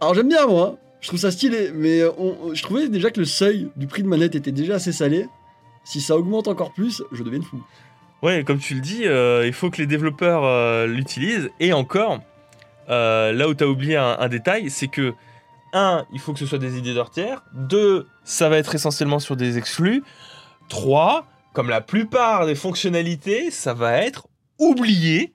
Alors 0.02 0.14
j'aime 0.14 0.28
bien 0.28 0.46
moi. 0.48 0.78
Je 1.02 1.08
trouve 1.08 1.20
ça 1.20 1.32
stylé, 1.32 1.72
mais 1.74 2.00
euh, 2.02 2.12
on- 2.18 2.54
je 2.54 2.64
trouvais 2.64 2.88
déjà 2.88 3.12
que 3.12 3.20
le 3.20 3.26
seuil 3.26 3.70
du 3.76 3.88
prix 3.88 4.04
de 4.04 4.08
manette 4.08 4.36
était 4.36 4.52
déjà 4.52 4.76
assez 4.76 4.92
salé. 4.92 5.28
Si 5.84 6.00
ça 6.00 6.16
augmente 6.16 6.48
encore 6.48 6.74
plus, 6.74 7.04
je 7.12 7.24
deviens 7.24 7.42
fou. 7.42 7.62
Ouais, 8.22 8.44
comme 8.44 8.60
tu 8.60 8.76
le 8.76 8.82
dis, 8.82 9.08
euh, 9.08 9.48
il 9.48 9.54
faut 9.54 9.72
que 9.72 9.78
les 9.78 9.88
développeurs 9.88 10.44
euh, 10.46 10.86
l'utilisent. 10.86 11.50
Et 11.60 11.74
encore, 11.74 12.20
euh, 12.90 13.32
là 13.32 13.50
où 13.50 13.56
tu 13.56 13.64
as 13.64 13.68
oublié 13.68 13.96
un, 13.96 14.28
détail, 14.30 14.70
c'est 14.70 14.88
que, 14.88 15.14
un, 15.74 16.06
il 16.14 16.20
faut 16.20 16.34
que 16.34 16.40
ce 16.40 16.46
soit 16.46 16.60
des 16.60 16.78
idées 16.78 17.02
tiers. 17.12 17.44
Deux, 17.54 18.06
ça 18.24 18.48
va 18.48 18.58
être 18.58 18.76
essentiellement 18.76 19.18
sur 19.18 19.36
des 19.36 19.58
exclus. 19.58 20.04
Trois, 20.70 21.26
comme 21.54 21.70
la 21.70 21.82
plupart 21.82 22.46
des 22.46 22.54
fonctionnalités, 22.56 23.50
ça 23.50 23.74
va 23.74 23.98
être 23.98 24.28
oublié 24.60 25.34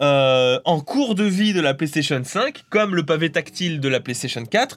euh, 0.00 0.60
en 0.64 0.80
cours 0.80 1.14
de 1.14 1.24
vie 1.24 1.52
de 1.52 1.60
la 1.60 1.74
PlayStation 1.74 2.20
5, 2.22 2.64
comme 2.70 2.94
le 2.94 3.04
pavé 3.04 3.30
tactile 3.30 3.80
de 3.80 3.88
la 3.88 4.00
PlayStation 4.00 4.44
4, 4.44 4.76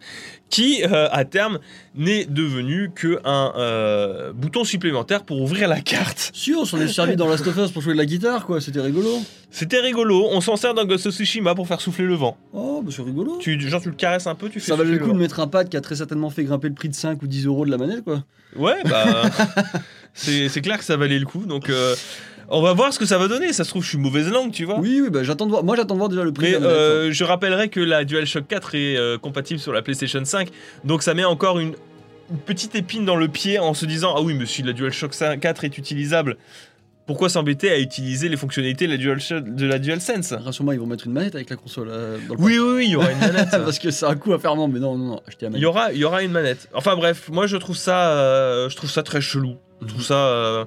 qui, 0.50 0.84
euh, 0.84 1.08
à 1.12 1.25
terme, 1.25 1.60
n'est 1.96 2.25
devenu 2.25 2.92
qu'un 2.92 3.54
euh, 3.56 4.34
bouton 4.34 4.63
supplémentaire 4.63 5.24
pour 5.24 5.42
ouvrir 5.42 5.68
la 5.68 5.82
carte. 5.82 6.32
Si, 6.34 6.54
on 6.54 6.66
s'en 6.66 6.80
est 6.80 6.88
servi 6.88 7.16
dans 7.16 7.28
Last 7.28 7.46
of 7.46 7.58
Us 7.58 7.72
pour 7.72 7.82
jouer 7.82 7.94
de 7.94 7.98
la 7.98 8.06
guitare, 8.06 8.46
quoi, 8.46 8.62
c'était 8.62 8.82
rigolo. 8.82 9.22
C'était 9.51 9.80
rigolo, 9.80 10.28
on 10.32 10.42
s'en 10.42 10.56
sert 10.56 10.74
dans 10.74 10.86
Ghost 10.86 11.08
of 11.08 11.13
Tsushima 11.13 11.56
pour 11.56 11.68
faire 11.68 11.82
souffler 11.82 12.06
le 12.06 12.16
vent. 12.16 12.38
Oh, 12.54 12.82
bah 12.84 12.92
c'est 12.96 13.01
rigolo. 13.01 13.38
Tu, 13.40 13.60
genre 13.60 13.82
tu 13.82 13.90
le 13.90 13.96
caresses 13.96 14.28
un 14.28 14.36
peu, 14.36 14.50
tu 14.50 14.60
fais 14.60 14.68
Ça 14.68 14.75
valait 14.75 14.92
le 14.92 15.00
coup 15.00 15.12
de 15.12 15.18
mettre 15.18 15.40
un 15.40 15.48
pad 15.48 15.70
qui 15.70 15.78
a 15.78 15.82
très 15.82 15.96
certainement 15.96 16.30
fait 16.30 16.44
grimper 16.44 16.70
le 16.70 16.74
prix 16.74 16.90
de 16.90 16.96
5 16.96 17.22
ou 17.22 17.28
10 17.28 17.46
euros 17.46 17.66
de 17.66 17.72
la 17.72 17.78
manette, 17.78 18.04
quoi. 18.04 18.24
Ouais, 18.56 18.82
bah 18.84 19.24
c'est 20.13 20.50
c'est 20.50 20.62
clair 20.62 20.78
que 20.78 20.84
ça 20.84 20.98
valait 20.98 21.20
le 21.20 21.25
coup, 21.25 21.46
donc 21.46 21.70
euh, 21.70 21.96
on 22.51 22.62
va 22.62 22.74
voir 22.74 22.93
ce 22.93 23.00
que 23.00 23.05
ça 23.05 23.17
va 23.17 23.27
donner. 23.27 23.53
Ça 23.53 23.63
se 23.63 23.70
trouve, 23.70 23.84
je 23.84 23.89
suis 23.89 23.98
mauvaise 23.98 24.29
langue, 24.29 24.51
tu 24.51 24.65
vois. 24.65 24.79
Oui, 24.79 25.00
oui, 25.01 25.10
bah 25.10 25.24
j'attends 25.24 25.46
de 25.46 25.51
voir. 25.51 25.63
Moi, 25.63 25.75
j'attends 25.75 25.96
de 25.96 26.00
voir 26.00 26.10
déjà 26.10 26.24
le 26.24 26.31
prix 26.31 26.48
Mais 26.48 26.51
de 26.51 26.55
la 26.55 26.60
manette. 26.62 26.75
euh, 26.77 27.12
je 27.12 27.24
rappellerai 27.24 27.70
que 27.70 27.79
la 27.79 28.03
DualShock 28.05 28.48
4 28.48 28.75
est 28.75 28.98
euh, 28.98 29.17
compatible 29.17 29.60
sur 29.60 29.74
la 29.74 29.81
PlayStation 29.81 30.24
5, 30.24 30.50
donc 30.84 31.01
ça 31.03 31.13
met 31.13 31.24
encore 31.25 31.60
une, 31.60 31.74
une 32.29 32.38
petite 32.38 32.75
épine 32.75 33.05
dans 33.05 33.15
le 33.15 33.27
pied 33.27 33.60
en 33.60 33.74
se 33.74 33.86
disant 33.86 34.13
ah 34.17 34.22
oui, 34.22 34.34
mais 34.34 34.46
si 34.46 34.63
la 34.63 34.74
DualShock 34.74 35.13
5 35.13 35.39
4 35.39 35.63
est 35.65 35.77
utilisable, 35.77 36.38
pourquoi 37.08 37.29
s'embêter 37.29 37.70
à 37.72 37.79
utiliser 37.79 38.29
les 38.29 38.38
fonctionnalités 38.38 38.86
de 38.88 38.91
la, 38.93 38.98
DualShock- 38.98 39.55
de 39.55 39.65
la 39.65 39.79
DualSense? 39.79 40.34
Rassure-moi, 40.34 40.75
ils 40.75 40.79
vont 40.79 40.86
mettre 40.86 41.08
une 41.08 41.13
manette 41.13 41.36
avec 41.36 41.50
la 41.50 41.55
console. 41.58 41.89
euh, 41.89 42.17
dans 42.29 42.36
le 42.36 42.39
Oui, 42.41 42.58
oui, 42.60 42.74
oui, 42.77 42.86
il 42.86 42.91
y 42.91 42.96
aura 42.96 43.12
une 43.12 43.20
manette. 43.20 43.50
Parce 43.51 43.79
que 43.79 43.91
c'est 43.91 44.05
un 44.05 44.15
coup 44.15 44.34
à 44.34 44.39
faire 44.39 44.55
non, 44.55 44.67
mais 44.67 44.79
non, 44.79 44.98
non, 44.98 45.05
non, 45.08 45.22
achetez 45.27 45.46
la 45.46 45.50
Il 45.50 45.51
manette. 45.53 45.62
y 45.63 45.65
aura, 45.65 45.91
il 45.93 45.98
y 46.00 46.03
aura 46.05 46.22
une 46.24 46.31
manette. 46.31 46.70
Enfin 46.74 46.96
bref, 46.96 47.27
moi 47.29 47.48
je 47.48 47.58
trouve 47.58 47.75
ça, 47.75 48.67
je 48.70 48.75
trouve 48.75 48.89
ça 48.89 49.03
très 49.03 49.20
chelou. 49.20 49.55
Je 49.81 49.88
trouve 49.88 50.03
ça, 50.03 50.13
euh, 50.27 50.65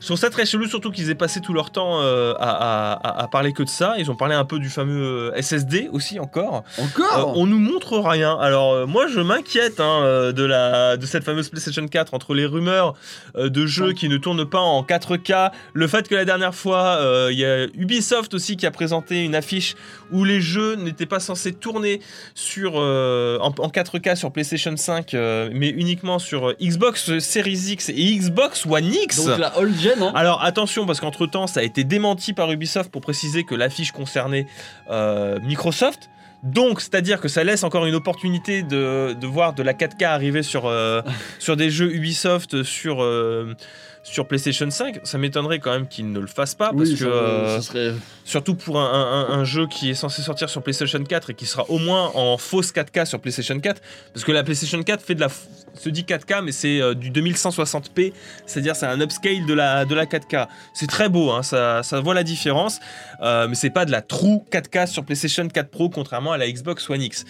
Je 0.00 0.06
trouve 0.06 0.18
ça 0.18 0.30
très 0.30 0.46
chelou, 0.46 0.66
surtout 0.66 0.90
qu'ils 0.90 1.10
aient 1.10 1.14
passé 1.14 1.40
tout 1.40 1.52
leur 1.52 1.70
temps 1.70 2.00
euh, 2.00 2.32
à, 2.40 2.92
à- 2.92 3.22
à 3.22 3.28
parler 3.28 3.52
que 3.52 3.62
de 3.62 3.68
ça. 3.68 3.94
Ils 3.98 4.10
ont 4.10 4.16
parlé 4.16 4.34
un 4.34 4.44
peu 4.46 4.58
du 4.58 4.68
fameux 4.70 5.30
euh, 5.34 5.40
SSD 5.42 5.88
aussi 5.92 6.18
encore. 6.18 6.64
Euh, 6.78 6.82
Encore 6.84 7.36
on 7.36 7.46
nous 7.46 7.58
montre 7.58 7.98
rien. 7.98 8.36
Alors 8.38 8.72
euh, 8.72 8.86
moi 8.86 9.06
je 9.08 9.20
m'inquiète 9.20 9.78
hein, 9.78 10.00
euh, 10.02 10.32
de 10.32 10.42
la 10.44 10.96
de 10.96 11.04
cette 11.06 11.24
fameuse 11.24 11.48
PlayStation 11.50 11.86
4 11.86 12.14
entre 12.14 12.34
les 12.34 12.46
rumeurs 12.46 12.94
euh, 13.36 13.50
de 13.50 13.66
jeux 13.66 13.92
qui 13.92 14.08
ne 14.08 14.16
tournent 14.16 14.48
pas 14.48 14.58
en 14.60 14.82
4K, 14.82 15.50
le 15.74 15.86
fait 15.86 16.08
que 16.08 16.14
la 16.14 16.24
dernière 16.24 16.54
fois 16.54 16.96
euh, 17.00 17.28
il 17.30 17.38
y 17.38 17.44
a 17.44 17.66
Ubisoft 17.74 18.32
aussi 18.34 18.56
qui 18.56 18.66
a 18.66 18.70
présenté 18.70 19.22
une 19.24 19.34
affiche 19.34 19.74
où 20.10 20.24
les 20.24 20.40
jeux 20.40 20.76
n'étaient 20.76 21.06
pas 21.06 21.20
censés 21.20 21.52
tourner 21.52 22.00
sur 22.34 22.72
euh, 22.76 23.38
en, 23.40 23.48
en 23.48 23.68
4K 23.68 24.16
sur 24.16 24.32
PlayStation 24.32 24.74
5 24.76 25.12
euh, 25.14 25.50
mais 25.52 25.68
uniquement 25.68 26.18
sur 26.18 26.50
euh, 26.50 26.56
Xbox 26.60 27.18
Series 27.18 27.72
X 27.72 27.90
et 27.90 28.16
Xbox 28.16 28.64
One 28.66 28.86
X. 28.92 29.24
Donc 29.24 29.38
la 29.38 29.58
old 29.58 29.74
Alors 30.14 30.42
attention 30.42 30.86
parce 30.86 31.00
qu'entre 31.00 31.26
temps 31.26 31.46
ça 31.46 31.60
a 31.60 31.62
été 31.62 31.84
démenti 31.84 32.32
par 32.32 32.50
Ubisoft 32.50 32.90
pour 32.90 33.00
préciser 33.00 33.44
que 33.44 33.54
l'affiche 33.54 33.92
concernait 33.92 34.46
euh, 34.90 35.38
Microsoft. 35.42 36.10
Donc 36.42 36.80
c'est-à-dire 36.80 37.20
que 37.20 37.28
ça 37.28 37.44
laisse 37.44 37.64
encore 37.64 37.86
une 37.86 37.94
opportunité 37.94 38.62
de, 38.62 39.14
de 39.18 39.26
voir 39.26 39.52
de 39.52 39.62
la 39.62 39.74
4K 39.74 40.06
arriver 40.06 40.42
sur, 40.42 40.66
euh, 40.66 41.02
sur 41.38 41.56
des 41.56 41.70
jeux 41.70 41.94
Ubisoft 41.94 42.62
sur, 42.62 43.02
euh, 43.02 43.54
sur 44.02 44.26
PlayStation 44.26 44.70
5. 44.70 45.00
Ça 45.04 45.18
m'étonnerait 45.18 45.58
quand 45.58 45.72
même 45.72 45.86
qu'ils 45.86 46.10
ne 46.10 46.18
le 46.20 46.26
fassent 46.26 46.54
pas 46.54 46.70
parce 46.72 46.88
Oui, 46.90 46.96
que 46.96 47.04
euh, 47.04 47.60
serait. 47.60 47.92
surtout 48.24 48.54
pour 48.54 48.80
un, 48.80 48.84
un- 48.92 49.34
un- 49.34 49.38
un 49.40 49.44
jeu 49.44 49.66
qui 49.66 49.90
est 49.90 49.94
censé 49.94 50.22
sortir 50.22 50.48
sur 50.48 50.62
PlayStation 50.62 51.02
4 51.04 51.30
et 51.30 51.34
qui 51.34 51.44
sera 51.46 51.68
au 51.70 51.78
moins 51.78 52.10
en 52.14 52.38
fausse 52.38 52.72
4K 52.72 53.04
sur 53.04 53.20
PlayStation 53.20 53.58
4 53.60 53.80
parce 54.14 54.24
que 54.24 54.32
la 54.32 54.42
PlayStation 54.42 54.82
4 54.82 55.02
fait 55.04 55.14
de 55.14 55.20
la 55.20 55.28
se 55.74 55.88
dit 55.90 56.02
4K 56.04 56.42
mais 56.42 56.52
c'est 56.52 56.80
euh, 56.80 56.94
du 56.94 57.10
2160p 57.12 58.12
c'est-à-dire 58.46 58.74
c'est 58.74 58.86
un 58.86 59.00
upscale 59.00 59.44
de 59.46 59.54
la, 59.54 59.84
de 59.84 59.94
la 59.94 60.06
4K 60.06 60.48
c'est 60.74 60.88
très 60.88 61.08
beau 61.08 61.30
hein, 61.30 61.42
ça, 61.42 61.82
ça 61.82 62.00
voit 62.00 62.14
la 62.14 62.24
différence 62.24 62.80
euh, 63.22 63.46
mais 63.48 63.54
c'est 63.54 63.70
pas 63.70 63.84
de 63.84 63.90
la 63.92 64.00
true 64.02 64.40
4K 64.50 64.86
sur 64.86 65.04
PlayStation 65.04 65.46
4 65.46 65.70
Pro 65.70 65.88
contrairement 65.90 66.32
à 66.32 66.38
la 66.38 66.50
Xbox 66.50 66.88
One 66.90 67.02
X 67.02 67.24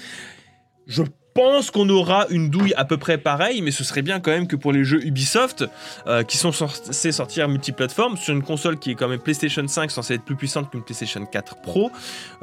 je 0.86 1.02
pense 1.34 1.70
qu'on 1.70 1.88
aura 1.88 2.26
une 2.30 2.50
douille 2.50 2.74
à 2.76 2.84
peu 2.84 2.96
près 2.96 3.18
pareille, 3.18 3.62
mais 3.62 3.70
ce 3.70 3.84
serait 3.84 4.02
bien 4.02 4.20
quand 4.20 4.30
même 4.30 4.46
que 4.46 4.56
pour 4.56 4.72
les 4.72 4.84
jeux 4.84 5.04
Ubisoft, 5.04 5.64
euh, 6.06 6.22
qui 6.22 6.36
sont 6.36 6.52
censés 6.52 7.12
sortir 7.12 7.48
multiplateforme, 7.48 8.16
sur 8.16 8.34
une 8.34 8.42
console 8.42 8.78
qui 8.78 8.92
est 8.92 8.94
quand 8.94 9.08
même 9.08 9.20
PlayStation 9.20 9.66
5, 9.66 9.90
censée 9.90 10.14
être 10.14 10.24
plus 10.24 10.36
puissante 10.36 10.70
qu'une 10.70 10.82
PlayStation 10.82 11.24
4 11.24 11.56
Pro, 11.62 11.90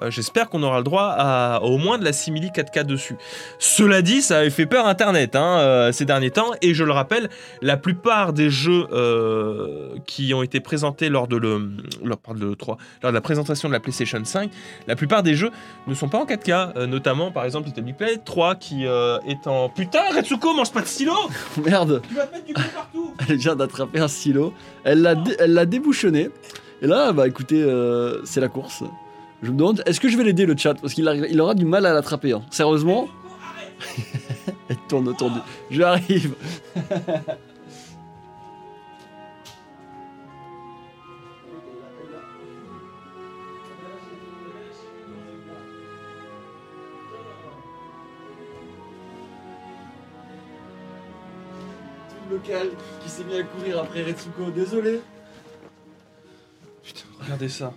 euh, 0.02 0.12
j'espère 0.12 0.50
qu'on 0.50 0.64
aura 0.64 0.78
le 0.78 0.84
droit 0.84 1.16
à, 1.18 1.62
au 1.64 1.78
moins 1.78 1.98
de 1.98 2.04
la 2.04 2.14
simili 2.14 2.50
4K 2.50 2.84
dessus. 2.84 3.16
Cela 3.60 4.02
dit, 4.02 4.22
ça 4.22 4.40
avait 4.40 4.50
fait 4.50 4.66
peur 4.66 4.88
Internet 4.88 5.36
hein, 5.36 5.60
euh, 5.60 5.92
ces 5.92 6.06
derniers 6.06 6.32
temps, 6.32 6.52
et 6.62 6.74
je 6.74 6.84
le 6.84 6.92
rappelle, 6.92 7.30
la 7.62 7.78
plupart 7.78 8.34
des 8.34 8.50
jeux 8.50 8.88
qui 10.06 10.34
ont 10.34 10.44
été 10.44 10.60
présentés 10.60 11.10
lors 11.10 11.28
de, 11.28 11.38
le, 11.38 11.70
lors, 12.04 12.18
pardon, 12.18 12.40
de 12.40 12.46
l'E3, 12.46 12.78
lors 13.02 13.12
de 13.12 13.16
la 13.16 13.22
présentation 13.22 13.68
de 13.68 13.74
la 13.74 13.80
PlayStation 13.80 14.24
5, 14.24 14.52
la 14.88 14.96
plupart 14.96 15.24
des 15.24 15.36
jeux 15.36 15.52
ne 15.88 15.94
sont 15.94 16.10
pas 16.10 16.18
en 16.18 16.26
4K, 16.26 16.74
euh, 16.76 16.88
notamment 16.88 17.32
par 17.32 17.46
exemple 17.46 17.68
Little 17.68 17.82
Big 17.82 17.96
Planet 17.96 18.24
3 18.24 18.56
qui 18.56 18.77
euh, 18.86 19.18
est 19.26 19.48
en... 19.48 19.70
Putain, 19.70 20.02
Retsuko, 20.16 20.54
mange 20.54 20.72
pas 20.72 20.82
de 20.82 20.86
stylo 20.88 21.14
Merde, 21.66 22.02
Tu 22.08 22.14
vas 22.16 22.28
te 22.28 22.34
mettre 22.34 22.46
du 22.46 22.54
coup 22.54 22.62
partout 22.76 23.12
elle 23.30 23.38
vient 23.38 23.56
d'attraper 23.56 24.00
un 24.00 24.08
stylo. 24.08 24.54
Elle 24.84 25.02
l'a 25.02 25.16
dé- 25.16 25.36
elle 25.40 25.54
l'a 25.54 25.66
débouchonné. 25.66 26.30
Et 26.82 26.88
là, 26.88 27.12
bah 27.12 27.28
écoutez, 27.28 27.62
euh, 27.62 28.22
c'est 28.26 28.40
la 28.42 28.48
course. 28.50 28.84
Je 29.42 29.52
me 29.52 29.58
demande, 29.58 29.82
est-ce 29.86 30.00
que 30.00 30.10
je 30.10 30.18
vais 30.18 30.24
l'aider 30.24 30.46
le 30.46 30.56
chat? 30.58 30.76
Parce 30.76 30.94
qu'il 30.94 31.08
arrive- 31.08 31.28
il 31.30 31.42
aura 31.42 31.56
du 31.56 31.66
mal 31.66 31.86
à 31.86 31.94
l'attraper. 31.94 32.34
hein. 32.34 32.42
Sérieusement? 32.52 33.08
Elle 34.70 34.78
tourne 34.90 35.08
autour 35.08 35.30
du. 35.32 35.40
J'arrive 35.72 36.34
local 52.38 52.70
qui 53.04 53.10
s'est 53.10 53.24
mis 53.24 53.38
à 53.38 53.44
courir 53.44 53.80
après 53.80 54.04
Retsuko, 54.04 54.52
désolé. 54.52 55.02
Putain, 56.84 57.06
regardez 57.20 57.50
ça. 57.50 57.74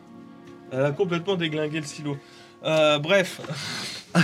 Elle 0.73 0.85
a 0.85 0.93
complètement 0.93 1.37
déglingué 1.37 1.81
le 1.81 1.87
silo. 1.87 2.17
Euh, 2.65 2.99
bref. 2.99 3.41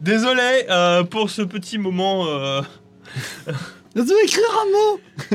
Désolé 0.00 0.66
euh, 0.68 1.04
pour 1.04 1.30
ce 1.30 1.42
petit 1.42 1.78
moment. 1.78 2.26
euh. 2.26 2.62
Tu 3.96 4.04
dois 4.04 4.22
écrire 4.24 4.44
un 4.60 4.66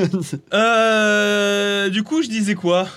mot 0.04 0.22
Euh, 0.54 1.90
du 1.90 2.04
coup, 2.04 2.22
je 2.22 2.28
disais 2.30 2.54
quoi? 2.54 2.88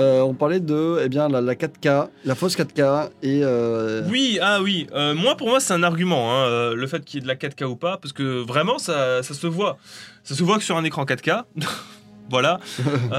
Euh, 0.00 0.20
On 0.22 0.34
parlait 0.34 0.60
de 0.60 0.98
eh 1.04 1.08
bien, 1.08 1.28
la, 1.28 1.40
la 1.40 1.54
4K, 1.54 2.08
la 2.24 2.34
fausse 2.34 2.56
4K 2.56 3.10
et. 3.22 3.40
euh, 3.44 4.02
Oui, 4.10 4.38
ah 4.42 4.60
oui. 4.60 4.88
Euh, 4.92 5.14
moi, 5.14 5.36
pour 5.36 5.48
moi, 5.48 5.60
c'est 5.60 5.72
un 5.72 5.82
argument, 5.84 6.32
hein, 6.34 6.74
le 6.74 6.86
fait 6.86 7.04
qu'il 7.04 7.20
y 7.20 7.22
ait 7.22 7.22
de 7.22 7.28
la 7.28 7.36
4K 7.36 7.64
ou 7.64 7.76
pas, 7.76 7.98
parce 7.98 8.12
que 8.12 8.42
vraiment, 8.42 8.78
ça, 8.78 9.22
ça 9.22 9.34
se 9.34 9.46
voit. 9.46 9.78
Ça 10.24 10.34
se 10.34 10.42
voit 10.42 10.58
que 10.58 10.64
sur 10.64 10.76
un 10.76 10.84
écran 10.84 11.04
4K. 11.04 11.44
voilà. 12.30 12.58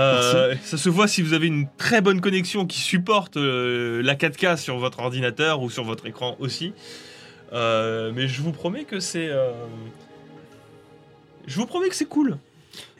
Ça 0.64 0.78
se 0.78 0.90
voit 0.90 1.08
si 1.08 1.22
vous 1.22 1.34
avez 1.34 1.48
une 1.48 1.68
très 1.78 2.02
bonne 2.02 2.20
connexion 2.20 2.66
qui 2.66 2.80
supporte 2.80 3.38
la 3.38 4.16
4K 4.16 4.58
sur 4.58 4.78
votre 4.78 5.00
ordinateur 5.00 5.62
ou 5.62 5.70
sur 5.70 5.84
votre 5.84 6.06
écran 6.08 6.36
aussi. 6.40 6.74
Mais 7.54 8.28
je 8.28 8.42
vous 8.42 8.52
promets 8.52 8.84
que 8.84 9.00
c'est. 9.00 9.30
Je 11.48 11.56
vous 11.56 11.68
promets 11.68 11.88
que 11.90 11.96
c'est 11.96 12.06
cool. 12.06 12.38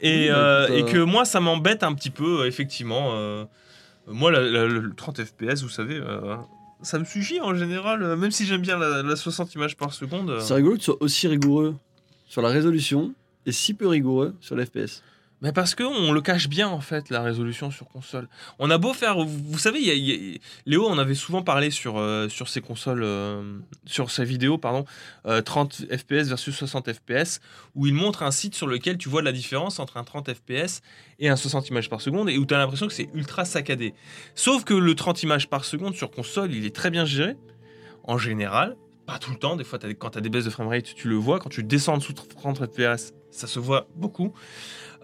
Et, 0.00 0.28
Oui, 0.28 0.30
bah, 0.30 0.66
écoute, 0.70 0.88
et 0.88 0.92
que 0.92 0.98
moi, 0.98 1.24
ça 1.26 1.40
m'embête 1.40 1.82
un 1.82 1.92
petit 1.92 2.10
peu, 2.10 2.46
effectivement. 2.46 3.12
Moi, 4.06 4.30
la- 4.30 4.40
la- 4.42 4.66
le 4.66 4.92
30 4.94 5.22
FPS, 5.24 5.62
vous 5.62 5.68
savez, 5.68 5.96
euh, 5.96 6.36
ça 6.82 6.98
me 6.98 7.04
suffit 7.04 7.40
en 7.40 7.54
général, 7.54 8.02
euh, 8.02 8.16
même 8.16 8.30
si 8.30 8.44
j'aime 8.46 8.60
bien 8.62 8.78
la, 8.78 9.02
la 9.02 9.16
60 9.16 9.54
images 9.54 9.76
par 9.76 9.92
seconde. 9.92 10.30
euh. 10.30 10.40
C'est 10.40 10.54
rigolo 10.54 10.74
que 10.74 10.78
tu 10.80 10.84
sois 10.86 10.96
aussi 11.00 11.26
rigoureux 11.28 11.74
sur 12.26 12.42
la 12.42 12.48
résolution 12.48 13.14
et 13.46 13.52
si 13.52 13.74
peu 13.74 13.86
rigoureux 13.88 14.34
sur 14.40 14.56
l'FPS. 14.56 15.02
Mais 15.42 15.52
parce 15.52 15.74
qu'on 15.74 16.12
le 16.12 16.20
cache 16.22 16.48
bien 16.48 16.68
en 16.68 16.80
fait 16.80 17.10
la 17.10 17.22
résolution 17.22 17.70
sur 17.70 17.86
console. 17.88 18.26
On 18.58 18.70
a 18.70 18.78
beau 18.78 18.94
faire, 18.94 19.18
vous, 19.18 19.58
savez, 19.58 20.40
Léo 20.64 20.86
on 20.88 20.98
avait 20.98 21.14
souvent 21.14 21.42
parlé 21.42 21.70
sur 21.70 21.98
euh, 21.98 22.30
sur 22.30 22.48
ses 22.48 22.62
consoles, 22.62 23.02
euh, 23.02 23.58
sur 23.84 24.10
sa 24.10 24.24
vidéo 24.24 24.56
pardon, 24.56 24.86
euh, 25.26 25.42
30 25.42 25.86
FPS 25.94 26.28
versus 26.28 26.56
60 26.56 26.90
FPS, 26.90 27.40
où 27.74 27.86
il 27.86 27.92
montre 27.92 28.22
un 28.22 28.30
site 28.30 28.54
sur 28.54 28.66
lequel 28.66 28.96
tu 28.96 29.10
vois 29.10 29.20
la 29.20 29.32
différence 29.32 29.78
entre 29.78 29.98
un 29.98 30.04
30 30.04 30.32
FPS 30.32 30.80
et 31.18 31.28
un 31.28 31.36
60 31.36 31.68
images 31.68 31.90
par 31.90 32.00
seconde, 32.00 32.30
et 32.30 32.38
où 32.38 32.46
tu 32.46 32.54
as 32.54 32.58
l'impression 32.58 32.86
que 32.86 32.94
c'est 32.94 33.10
ultra 33.12 33.44
saccadé. 33.44 33.92
Sauf 34.34 34.64
que 34.64 34.74
le 34.74 34.94
30 34.94 35.22
images 35.22 35.48
par 35.50 35.66
seconde 35.66 35.94
sur 35.94 36.10
console, 36.10 36.54
il 36.54 36.64
est 36.64 36.74
très 36.74 36.90
bien 36.90 37.04
géré 37.04 37.36
en 38.04 38.16
général. 38.16 38.76
Pas 39.04 39.18
tout 39.18 39.30
le 39.30 39.36
temps, 39.36 39.54
des 39.54 39.64
fois 39.64 39.78
quand 39.98 40.10
tu 40.10 40.18
as 40.18 40.20
des 40.20 40.30
baisses 40.30 40.46
de 40.46 40.50
framerate, 40.50 40.94
tu 40.94 41.08
le 41.08 41.16
vois. 41.16 41.38
Quand 41.38 41.50
tu 41.50 41.62
descends 41.62 41.94
en 41.94 41.98
dessous 41.98 42.14
de 42.14 42.20
30 42.20 42.64
FPS, 42.66 43.12
ça 43.30 43.46
se 43.46 43.58
voit 43.58 43.86
beaucoup. 43.94 44.32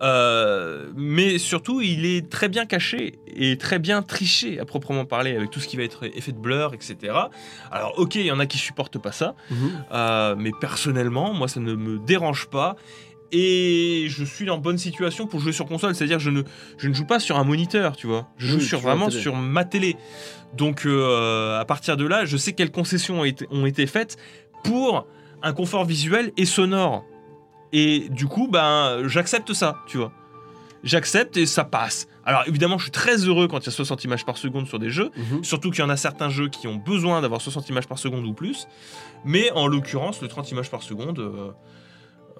Euh, 0.02 0.90
mais 0.96 1.38
surtout, 1.38 1.80
il 1.80 2.04
est 2.04 2.28
très 2.28 2.48
bien 2.48 2.66
caché 2.66 3.20
et 3.26 3.56
très 3.56 3.78
bien 3.78 4.02
triché 4.02 4.58
à 4.58 4.64
proprement 4.64 5.04
parler 5.04 5.36
avec 5.36 5.50
tout 5.50 5.60
ce 5.60 5.68
qui 5.68 5.76
va 5.76 5.84
être 5.84 6.04
effet 6.04 6.32
de 6.32 6.38
blur, 6.38 6.74
etc. 6.74 6.96
Alors, 7.70 7.94
ok, 7.98 8.16
il 8.16 8.26
y 8.26 8.32
en 8.32 8.40
a 8.40 8.46
qui 8.46 8.58
supportent 8.58 8.98
pas 8.98 9.12
ça, 9.12 9.34
euh, 9.92 10.34
mais 10.36 10.50
personnellement, 10.60 11.32
moi, 11.32 11.46
ça 11.48 11.60
ne 11.60 11.74
me 11.74 11.98
dérange 11.98 12.48
pas. 12.48 12.76
Et 13.34 14.06
je 14.10 14.24
suis 14.24 14.50
en 14.50 14.58
bonne 14.58 14.76
situation 14.76 15.26
pour 15.26 15.40
jouer 15.40 15.52
sur 15.52 15.64
console, 15.64 15.94
c'est-à-dire 15.94 16.18
je 16.18 16.28
ne, 16.28 16.42
je 16.76 16.88
ne 16.88 16.92
joue 16.92 17.06
pas 17.06 17.18
sur 17.18 17.38
un 17.38 17.44
moniteur, 17.44 17.96
tu 17.96 18.06
vois. 18.06 18.28
Je 18.36 18.46
joue 18.46 18.58
Oui, 18.58 18.62
sur, 18.62 18.80
vraiment 18.80 19.08
sur 19.08 19.36
ma 19.36 19.64
télé. 19.64 19.96
Donc 20.54 20.84
euh, 20.84 21.58
à 21.58 21.64
partir 21.64 21.96
de 21.96 22.04
là, 22.04 22.26
je 22.26 22.36
sais 22.36 22.52
quelles 22.52 22.70
concessions 22.70 23.20
ont 23.20 23.24
été, 23.24 23.46
ont 23.50 23.64
été 23.64 23.86
faites 23.86 24.18
pour 24.64 25.06
un 25.42 25.54
confort 25.54 25.86
visuel 25.86 26.32
et 26.36 26.44
sonore. 26.44 27.06
Et 27.72 28.08
du 28.10 28.26
coup, 28.26 28.48
ben, 28.48 29.06
j'accepte 29.08 29.52
ça, 29.54 29.78
tu 29.86 29.96
vois. 29.98 30.12
J'accepte 30.84 31.36
et 31.36 31.46
ça 31.46 31.64
passe. 31.64 32.08
Alors 32.24 32.42
évidemment, 32.46 32.76
je 32.76 32.84
suis 32.84 32.90
très 32.92 33.16
heureux 33.16 33.46
quand 33.48 33.58
il 33.60 33.66
y 33.66 33.68
a 33.68 33.72
60 33.72 34.02
images 34.04 34.24
par 34.26 34.36
seconde 34.36 34.66
sur 34.66 34.78
des 34.78 34.90
jeux. 34.90 35.10
Mhm. 35.16 35.44
Surtout 35.44 35.70
qu'il 35.70 35.80
y 35.80 35.82
en 35.86 35.88
a 35.90 35.96
certains 35.96 36.28
jeux 36.28 36.48
qui 36.48 36.66
ont 36.66 36.74
besoin 36.76 37.20
d'avoir 37.20 37.40
60 37.40 37.68
images 37.68 37.86
par 37.86 37.98
seconde 37.98 38.24
ou 38.26 38.32
plus. 38.32 38.66
Mais 39.24 39.50
en 39.52 39.66
l'occurrence, 39.68 40.20
le 40.20 40.28
30 40.28 40.50
images 40.50 40.70
par 40.70 40.82
seconde, 40.82 41.20
euh, 41.20 41.50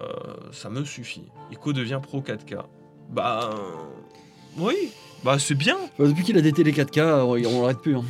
euh, 0.00 0.06
ça 0.50 0.70
me 0.70 0.84
suffit. 0.84 1.22
Ico 1.52 1.72
devient 1.72 2.00
pro 2.02 2.20
4K. 2.20 2.56
Bah. 3.10 3.50
euh, 3.54 3.58
oui, 4.58 4.74
bah 5.24 5.38
c'est 5.38 5.54
bien. 5.54 5.76
Bah, 5.98 6.06
depuis 6.08 6.24
qu'il 6.24 6.36
a 6.36 6.40
des 6.42 6.52
télé 6.52 6.72
4K, 6.72 7.00
on 7.24 7.30
on 7.48 7.60
l'arrête 7.62 7.78
plus. 7.80 7.96
hein. 7.96 8.04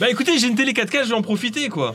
Bah 0.00 0.08
écoutez, 0.10 0.38
j'ai 0.38 0.48
une 0.48 0.56
télé 0.56 0.72
4K, 0.72 1.04
je 1.04 1.08
vais 1.10 1.14
en 1.14 1.22
profiter 1.22 1.68
quoi. 1.68 1.94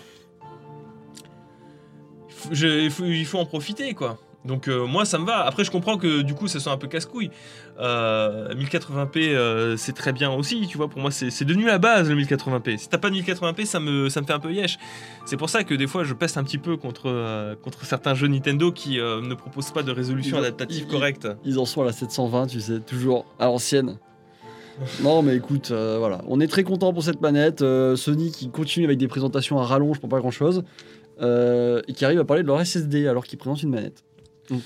Il 2.29 2.33
faut, 2.36 2.50
je- 2.51 2.83
il 2.86 2.91
faut- 2.91 3.05
il 3.05 3.25
faut 3.25 3.39
en 3.39 3.45
profiter 3.45 3.93
quoi. 3.93 4.17
Donc 4.46 4.69
euh, 4.69 4.86
moi 4.86 5.03
ça 5.03 5.17
me 5.19 5.25
va. 5.25 5.46
Après 5.46 5.65
je 5.65 5.72
comprends 5.72 5.98
que 5.98 6.22
du 6.22 6.34
coup 6.34 6.48
ça 6.48 6.60
soit 6.62 6.72
un 6.72 6.77
peu 6.77 6.88
casse-couille. 6.88 7.29
Euh, 7.79 8.53
1080p 8.55 9.17
euh, 9.34 9.75
c'est 9.77 9.91
très 9.93 10.13
bien 10.13 10.31
aussi, 10.31 10.65
tu 10.67 10.77
vois. 10.77 10.88
Pour 10.88 11.01
moi 11.01 11.12
c'est 11.12 11.43
devenu 11.43 11.65
la 11.65 11.77
base 11.77 12.10
le 12.10 12.15
1080p. 12.15 12.77
Si 12.77 12.88
t'as 12.88 12.98
pas 12.98 13.10
de 13.10 13.15
1080p 13.15 13.65
ça 13.65 13.79
me, 13.81 14.08
ça 14.08 14.22
me 14.22 14.25
fait 14.25 14.31
un 14.34 14.39
peu 14.39 14.53
yesh. 14.53 14.77
C'est 15.25 15.36
pour 15.36 15.50
ça 15.50 15.65
que 15.65 15.74
des 15.74 15.88
fois 15.88 16.05
je 16.05 16.13
peste 16.13 16.38
un 16.38 16.43
petit 16.46 16.58
peu 16.58 16.77
contre, 16.77 17.08
euh, 17.10 17.55
contre 17.55 17.84
certains 17.84 18.13
jeux 18.13 18.27
Nintendo 18.27 18.72
qui 18.72 18.98
euh, 19.00 19.19
ne 19.22 19.34
proposent 19.34 19.72
pas 19.72 19.84
de 19.84 19.91
résolution 19.91 20.38
Ils 20.38 20.46
adaptative 20.46 20.86
ils- 20.88 20.91
correcte. 20.91 21.27
Ils 21.43 21.60
en 21.60 21.65
sont 21.65 21.81
à 21.81 21.86
la 21.86 21.91
720, 21.91 22.48
tu 22.48 22.62
sais, 22.62 22.79
toujours 22.79 23.25
à 23.39 23.46
l'ancienne. 23.46 23.98
Non, 25.03 25.22
mais 25.22 25.36
écoute, 25.36 25.72
euh, 25.72 25.98
voilà. 26.00 26.22
On 26.29 26.39
est 26.39 26.48
très 26.48 26.63
content 26.63 26.93
pour 26.93 27.03
cette 27.03 27.19
manette. 27.19 27.62
Euh, 27.62 27.98
Sony 27.98 28.31
qui 28.31 28.50
continue 28.50 28.86
avec 28.86 28.98
des 28.98 29.10
présentations 29.10 29.60
à 29.60 29.65
rallonge 29.65 30.00
pour 30.00 30.08
pas 30.08 30.19
grand 30.19 30.31
chose. 30.31 30.63
et 31.22 31.93
qui 31.93 32.05
arrive 32.05 32.19
à 32.22 32.24
parler 32.24 32.43
de 32.43 32.48
leur 32.48 32.65
SSD 32.65 33.05
alors 33.05 33.25
qu'ils 33.25 33.38
présentent 33.38 33.62
une 33.62 33.72
manette. 33.72 34.05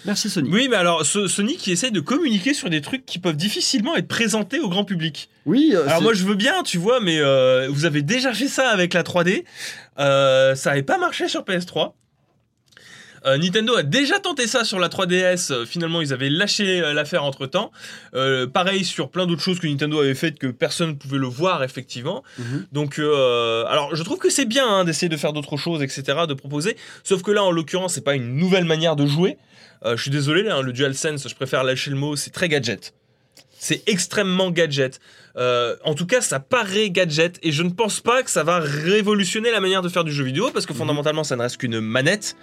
Merci 0.05 0.29
Sony. 0.29 0.49
Oui 0.51 0.67
mais 0.69 0.75
alors 0.75 1.05
ce- 1.05 1.27
Sony 1.27 1.57
qui 1.57 1.71
essaye 1.71 1.91
de 1.91 1.99
communiquer 1.99 2.53
sur 2.53 2.69
des 2.69 2.81
trucs 2.81 3.05
qui 3.05 3.19
peuvent 3.19 3.35
difficilement 3.35 3.95
être 3.95 4.07
présentés 4.07 4.59
au 4.59 4.69
grand 4.69 4.85
public. 4.85 5.29
Oui, 5.45 5.71
euh, 5.73 5.87
Alors 5.87 6.01
moi 6.01 6.13
je 6.13 6.23
veux 6.23 6.35
bien, 6.35 6.63
tu 6.63 6.77
vois, 6.77 6.99
mais 7.01 7.19
euh, 7.19 7.67
vous 7.69 7.85
avez 7.85 8.01
déjà 8.01 8.33
fait 8.33 8.47
ça 8.47 8.69
avec 8.69 8.93
la 8.93 9.03
3D. 9.03 9.43
Euh, 9.99 10.55
ça 10.55 10.69
n'avait 10.71 10.83
pas 10.83 10.97
marché 10.97 11.27
sur 11.27 11.41
PS3. 11.43 11.93
Euh, 13.25 13.37
Nintendo 13.37 13.75
a 13.75 13.83
déjà 13.83 14.19
tenté 14.19 14.47
ça 14.47 14.63
sur 14.63 14.79
la 14.79 14.89
3DS. 14.89 15.51
euh, 15.51 15.65
Finalement, 15.65 16.01
ils 16.01 16.11
avaient 16.13 16.29
lâché 16.29 16.81
euh, 16.81 16.93
l'affaire 16.93 17.23
entre 17.23 17.45
temps. 17.45 17.71
pareil 18.53 18.83
sur 18.83 19.09
plein 19.09 19.25
d'autres 19.25 19.41
choses 19.41 19.59
que 19.59 19.67
Nintendo 19.67 19.99
avait 19.99 20.13
faites 20.15 20.37
que 20.39 20.47
personne 20.47 20.89
ne 20.89 20.95
pouvait 20.95 21.17
le 21.17 21.27
voir 21.27 21.63
effectivement. 21.63 22.23
Mhm. 22.37 22.65
Donc, 22.71 22.99
euh, 22.99 23.65
alors 23.67 23.95
je 23.95 24.03
trouve 24.03 24.17
que 24.17 24.29
c'est 24.29 24.45
bien 24.45 24.67
hein, 24.67 24.83
d'essayer 24.83 25.09
de 25.09 25.17
faire 25.17 25.33
d'autres 25.33 25.57
choses, 25.57 25.81
etc., 25.81 26.03
de 26.27 26.33
proposer. 26.33 26.75
Sauf 27.03 27.21
que 27.21 27.31
là, 27.31 27.43
en 27.43 27.51
l'occurrence, 27.51 27.93
c'est 27.93 28.03
pas 28.03 28.15
une 28.15 28.35
nouvelle 28.35 28.65
manière 28.65 28.95
de 28.95 29.05
jouer. 29.05 29.37
Je 29.85 30.01
suis 30.01 30.11
désolé, 30.11 30.43
là, 30.43 30.55
hein, 30.55 30.61
le 30.61 30.71
DualSense, 30.71 31.27
je 31.27 31.35
préfère 31.35 31.65
lâcher 31.65 31.89
le 31.91 31.97
mot, 31.97 32.15
c'est 32.15 32.29
très 32.29 32.47
gadget. 32.47 32.93
C'est 33.59 33.83
extrêmement 33.87 34.49
gadget. 34.49 35.01
Euh, 35.35 35.75
en 35.83 35.95
tout 35.95 36.05
cas, 36.05 36.21
ça 36.21 36.39
paraît 36.39 36.91
gadget 36.91 37.39
et 37.41 37.51
je 37.51 37.63
ne 37.63 37.69
pense 37.71 37.99
pas 38.01 38.21
que 38.21 38.29
ça 38.29 38.43
va 38.43 38.59
révolutionner 38.59 39.49
la 39.51 39.59
manière 39.61 39.81
de 39.81 39.89
faire 39.89 40.03
du 40.03 40.11
jeu 40.11 40.23
vidéo 40.23 40.49
parce 40.53 40.65
que 40.67 40.73
Mhm. 40.73 40.79
fondamentalement, 40.79 41.23
ça 41.23 41.35
ne 41.35 41.41
reste 41.41 41.57
qu'une 41.57 41.79
manette. 41.79 42.35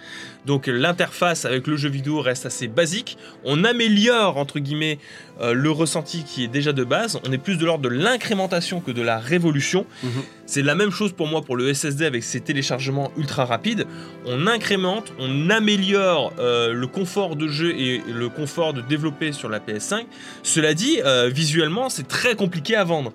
Donc 0.45 0.67
l'interface 0.67 1.45
avec 1.45 1.67
le 1.67 1.77
jeu 1.77 1.89
vidéo 1.89 2.19
reste 2.19 2.45
assez 2.45 2.67
basique. 2.67 3.17
On 3.45 3.63
améliore 3.63 4.37
entre 4.37 4.59
guillemets 4.59 4.99
euh, 5.39 5.53
le 5.53 5.71
ressenti 5.71 6.23
qui 6.23 6.43
est 6.43 6.47
déjà 6.49 6.71
de 6.73 6.83
base. 6.83 7.19
On 7.27 7.31
est 7.31 7.37
plus 7.37 7.57
de 7.57 7.65
l'ordre 7.65 7.83
de 7.83 7.89
l'incrémentation 7.89 8.79
que 8.81 8.91
de 8.91 9.01
la 9.01 9.17
révolution. 9.19 9.85
Mhm. 10.03 10.09
C'est 10.45 10.61
la 10.61 10.75
même 10.75 10.91
chose 10.91 11.13
pour 11.13 11.27
moi 11.27 11.41
pour 11.41 11.55
le 11.55 11.73
SSD 11.73 12.05
avec 12.05 12.23
ses 12.23 12.41
téléchargements 12.41 13.11
ultra 13.17 13.45
rapides. 13.45 13.85
On 14.25 14.45
incrémente, 14.47 15.13
on 15.17 15.49
améliore 15.49 16.33
euh, 16.39 16.73
le 16.73 16.87
confort 16.87 17.35
de 17.37 17.47
jeu 17.47 17.73
et 17.75 18.01
le 18.13 18.27
confort 18.29 18.73
de 18.73 18.81
développer 18.81 19.31
sur 19.31 19.47
la 19.49 19.59
PS5. 19.59 20.05
Cela 20.43 20.73
dit, 20.73 20.99
visuellement, 21.29 21.89
c'est 21.89 22.07
très 22.07 22.35
compliqué 22.35 22.75
à 22.75 22.80
vendre. 22.83 23.13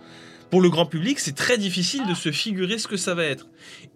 Pour 0.51 0.61
le 0.61 0.71
grand 0.71 0.87
public, 0.87 1.19
c'est 1.19 1.35
très 1.35 1.59
difficile 1.59 2.07
de 2.07 2.15
se 2.15 2.31
figurer 2.31 2.79
ce 2.79 2.87
que 2.87 2.97
ça 2.97 3.15
va 3.15 3.25
être. 3.25 3.49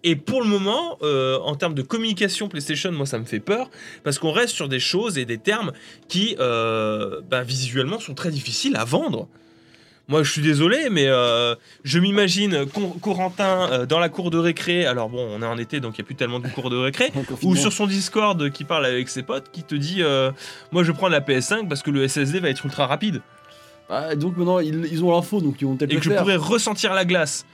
Et 0.03 0.17
pour 0.17 0.41
le 0.41 0.47
moment, 0.49 0.97
euh, 1.01 1.37
en 1.39 1.55
termes 1.55 1.73
de 1.73 1.81
communication 1.81 2.49
PlayStation, 2.49 2.91
moi 2.91 3.05
ça 3.05 3.17
me 3.19 3.23
fait 3.25 3.39
peur, 3.39 3.69
parce 4.03 4.19
qu'on 4.19 4.31
reste 4.33 4.53
sur 4.53 4.67
des 4.67 4.79
choses 4.81 5.17
et 5.17 5.23
des 5.23 5.37
termes 5.37 5.71
qui, 6.09 6.35
euh, 6.39 7.21
ben, 7.29 7.41
visuellement, 7.43 7.99
sont 8.01 8.13
très 8.15 8.31
difficiles 8.31 8.75
à 8.75 8.83
vendre. 8.83 9.29
Moi, 10.09 10.23
je 10.23 10.31
suis 10.31 10.41
désolé, 10.41 10.89
mais 10.91 11.05
euh, 11.07 11.55
je 11.85 11.97
m'imagine 11.99 12.65
Cor- 12.65 12.99
Corentin 12.99 13.69
euh, 13.71 13.85
dans 13.85 13.99
la 13.99 14.09
cour 14.09 14.29
de 14.29 14.37
récré. 14.37 14.85
Alors 14.85 15.07
bon, 15.07 15.25
on 15.31 15.41
est 15.41 15.45
en 15.45 15.57
été, 15.57 15.79
donc 15.79 15.97
il 15.97 16.01
n'y 16.01 16.05
a 16.05 16.07
plus 16.07 16.15
tellement 16.15 16.41
de 16.41 16.49
cours 16.49 16.69
de 16.69 16.75
récré. 16.75 17.13
Ou 17.43 17.55
sur 17.55 17.71
son 17.71 17.87
Discord 17.87 18.49
qui 18.51 18.65
parle 18.65 18.85
avec 18.87 19.07
ses 19.07 19.23
potes, 19.23 19.51
qui 19.53 19.63
te 19.63 19.75
dit 19.75 20.03
euh, 20.03 20.31
Moi 20.73 20.83
je 20.83 20.91
prends 20.91 21.07
la 21.07 21.21
PS5 21.21 21.69
parce 21.69 21.81
que 21.81 21.91
le 21.91 22.05
SSD 22.09 22.39
va 22.41 22.49
être 22.49 22.65
ultra 22.65 22.87
rapide 22.87 23.21
Ah, 23.93 24.15
donc 24.15 24.37
maintenant 24.37 24.59
ils, 24.59 24.85
ils 24.91 25.03
ont 25.03 25.11
l'info, 25.11 25.41
donc 25.41 25.59
ils 25.61 25.65
vont 25.65 25.75
peut-être 25.75 25.91
et 25.91 25.95
le 25.95 25.99
que 25.99 26.05
je 26.05 26.09
faire. 26.11 26.21
pourrais 26.21 26.37
ressentir 26.37 26.93
la 26.93 27.03
glace. 27.05 27.45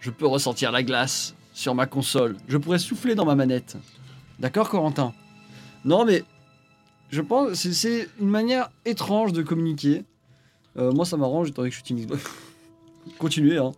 Je 0.00 0.10
peux 0.10 0.26
ressentir 0.26 0.72
la 0.72 0.82
glace 0.82 1.34
sur 1.52 1.74
ma 1.74 1.86
console. 1.86 2.36
Je 2.48 2.58
pourrais 2.58 2.78
souffler 2.80 3.14
dans 3.14 3.24
ma 3.24 3.34
manette. 3.36 3.76
D'accord, 4.40 4.68
Corentin? 4.68 5.12
Non, 5.84 6.04
mais 6.04 6.24
je 7.10 7.20
pense 7.20 7.62
que 7.62 7.72
c'est- 7.72 8.08
une 8.20 8.28
manière 8.28 8.68
étrange 8.84 9.32
de 9.32 9.42
communiquer. 9.42 10.02
Euh, 10.76 10.90
moi, 10.92 11.04
ça 11.06 11.16
m'arrange 11.16 11.50
étant 11.50 11.62
donné 11.62 11.70
que 11.70 11.76
je 11.76 11.84
suis 11.84 11.84
Team 11.84 11.98
Xbox. 12.04 12.22
Continuez, 13.18 13.58
hein. 13.58 13.72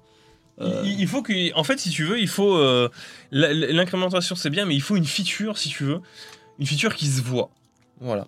Euh, 0.63 0.83
Il, 0.87 1.01
il 1.01 1.07
faut 1.07 1.21
que, 1.21 1.53
en 1.55 1.63
fait, 1.65 1.79
si 1.79 1.91
tu 1.91 2.05
veux, 2.05 2.19
il 2.19 2.29
faut 2.29 2.57
euh, 2.57 2.89
l'incrémentation, 3.31 4.35
c'est 4.37 4.49
bien, 4.49 4.65
mais 4.65 4.75
il 4.75 4.81
faut 4.81 4.97
une 4.97 5.05
feature, 5.05 5.59
si 5.59 5.69
tu 5.69 5.85
veux, 5.85 6.01
une 6.59 6.65
feature 6.67 6.95
qui 6.95 7.07
se 7.07 7.21
voit. 7.21 7.51
Voilà. 8.01 8.27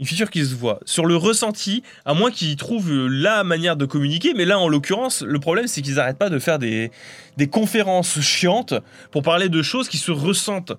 Une 0.00 0.06
feature 0.06 0.30
qui 0.30 0.44
se 0.44 0.54
voit. 0.54 0.80
Sur 0.86 1.04
le 1.06 1.14
ressenti, 1.14 1.82
à 2.06 2.14
moins 2.14 2.30
qu'ils 2.30 2.56
trouvent 2.56 2.90
la 3.06 3.44
manière 3.44 3.76
de 3.76 3.84
communiquer, 3.84 4.32
mais 4.34 4.46
là, 4.46 4.58
en 4.58 4.66
l'occurrence, 4.66 5.20
le 5.22 5.38
problème, 5.38 5.66
c'est 5.66 5.82
qu'ils 5.82 5.96
n'arrêtent 5.96 6.16
pas 6.18 6.30
de 6.30 6.38
faire 6.38 6.58
des, 6.58 6.90
des 7.36 7.48
conférences 7.48 8.18
chiantes 8.20 8.72
pour 9.12 9.22
parler 9.22 9.48
de 9.50 9.60
choses 9.62 9.88
qui 9.90 9.98
se 9.98 10.10
ressentent. 10.10 10.72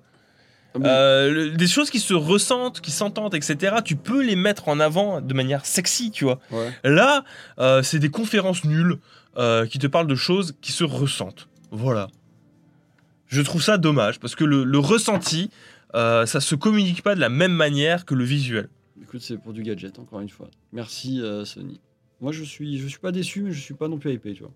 mais- 0.78 0.88
Euh, 0.88 1.54
des 1.54 1.66
choses 1.66 1.90
qui 1.90 2.00
se 2.00 2.14
ressentent, 2.14 2.80
qui 2.80 2.90
s'entendent, 2.90 3.34
etc. 3.34 3.76
Tu 3.84 3.94
peux 3.94 4.22
les 4.22 4.36
mettre 4.36 4.68
en 4.68 4.80
avant 4.80 5.20
de 5.20 5.34
manière 5.34 5.66
sexy, 5.66 6.10
tu 6.10 6.24
vois. 6.24 6.40
ouais. 6.50 6.70
Là, 6.82 7.24
euh, 7.58 7.82
c'est 7.82 7.98
des 7.98 8.08
conférences 8.10 8.64
nulles 8.64 8.96
euh, 9.36 9.66
qui 9.66 9.78
te 9.78 9.86
parlent 9.86 10.06
de 10.06 10.14
choses 10.14 10.54
qui 10.62 10.72
se 10.72 10.82
ressentent. 10.84 11.46
Voilà. 11.70 12.08
Je 13.28 13.40
trouve 13.42 13.62
ça 13.62 13.78
dommage 13.78 14.18
parce 14.18 14.34
que 14.34 14.44
le, 14.44 14.64
le 14.64 14.78
ressenti, 14.78 15.50
ça 15.94 16.26
se 16.26 16.54
communique 16.54 17.02
pas 17.02 17.14
de 17.14 17.20
la 17.20 17.28
même 17.28 17.52
manière 17.52 18.04
que 18.04 18.14
le 18.14 18.24
visuel. 18.24 18.68
Écoute, 19.00 19.20
c'est 19.22 19.38
pour 19.38 19.52
du 19.52 19.62
gadget, 19.62 19.98
encore 19.98 20.20
une 20.20 20.28
fois. 20.28 20.48
Merci, 20.72 21.20
euh, 21.20 21.44
Sony. 21.44 21.80
Moi, 22.20 22.32
je 22.32 22.44
suis, 22.44 22.78
je 22.78 22.86
suis 22.86 22.98
pas 22.98 23.12
déçu, 23.12 23.42
mais 23.42 23.52
je 23.52 23.60
suis 23.60 23.74
pas 23.74 23.88
non 23.88 23.98
plus 23.98 24.12
hypé, 24.12 24.34
tu 24.34 24.42
vois. 24.42 24.52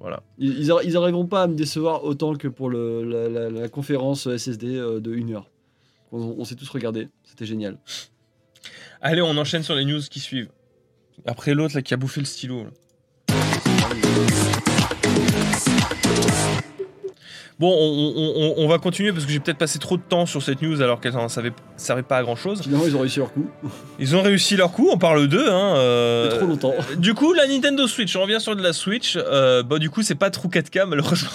Voilà. 0.00 0.22
Ils, 0.38 0.58
ils 0.58 0.72
ils 0.84 0.96
arriveront 0.96 1.26
pas 1.26 1.42
à 1.42 1.46
me 1.46 1.54
décevoir 1.54 2.04
autant 2.04 2.34
que 2.34 2.48
pour 2.48 2.68
le, 2.70 3.04
la, 3.04 3.28
la- 3.28 3.50
la 3.50 3.68
conférence 3.68 4.28
SSD 4.36 4.76
euh, 4.76 5.00
de 5.00 5.14
1 5.14 5.30
heure. 5.30 5.50
On, 6.10 6.18
on 6.38 6.44
s'est 6.44 6.56
tous 6.56 6.68
regardé, 6.70 7.08
c'était 7.24 7.46
génial. 7.46 7.78
Allez, 9.00 9.22
on 9.22 9.36
enchaîne 9.36 9.62
sur 9.62 9.74
les 9.74 9.84
news 9.84 10.00
qui 10.10 10.18
suivent. 10.20 10.50
Après 11.26 11.54
l'autre 11.54 11.74
là 11.76 11.82
qui 11.82 11.94
a 11.94 11.96
bouffé 11.96 12.20
le 12.20 12.26
stylo. 12.26 12.64
là. 12.64 12.70
Bon, 17.62 17.70
on, 17.70 18.12
on- 18.16 18.34
on- 18.58 18.64
on 18.64 18.66
va 18.68 18.78
continuer 18.78 19.12
parce 19.12 19.24
que 19.24 19.30
j'ai 19.30 19.38
peut-être 19.38 19.56
passé 19.56 19.78
trop 19.78 19.96
de 19.96 20.02
temps 20.02 20.26
sur 20.26 20.42
cette 20.42 20.62
news 20.62 20.82
alors 20.82 21.00
qu'elle 21.00 21.14
ne 21.14 21.28
servait, 21.76 22.02
pas 22.02 22.16
à 22.16 22.22
grand 22.24 22.34
chose. 22.34 22.60
Finalement, 22.62 22.86
ils 22.88 22.96
ont 22.96 23.00
réussi 23.00 23.20
leur 23.20 23.32
coup. 23.32 23.46
Ils 24.00 24.16
ont 24.16 24.22
réussi 24.22 24.56
leur 24.56 24.72
coup, 24.72 24.88
on 24.92 24.98
parle 24.98 25.28
d'eux. 25.28 25.48
Hein, 25.48 25.76
euh, 25.76 26.36
trop 26.38 26.46
longtemps. 26.46 26.74
Du 26.98 27.14
coup, 27.14 27.32
la 27.32 27.46
Nintendo 27.46 27.86
Switch, 27.86 28.16
on 28.16 28.22
revient 28.22 28.40
sur 28.40 28.56
de 28.56 28.62
la 28.64 28.72
Switch. 28.72 29.16
Euh, 29.16 29.62
bah, 29.62 29.78
du 29.78 29.90
coup, 29.90 30.02
c'est 30.02 30.16
pas 30.16 30.30
True 30.30 30.48
4K 30.48 30.86
malheureusement. 30.88 31.30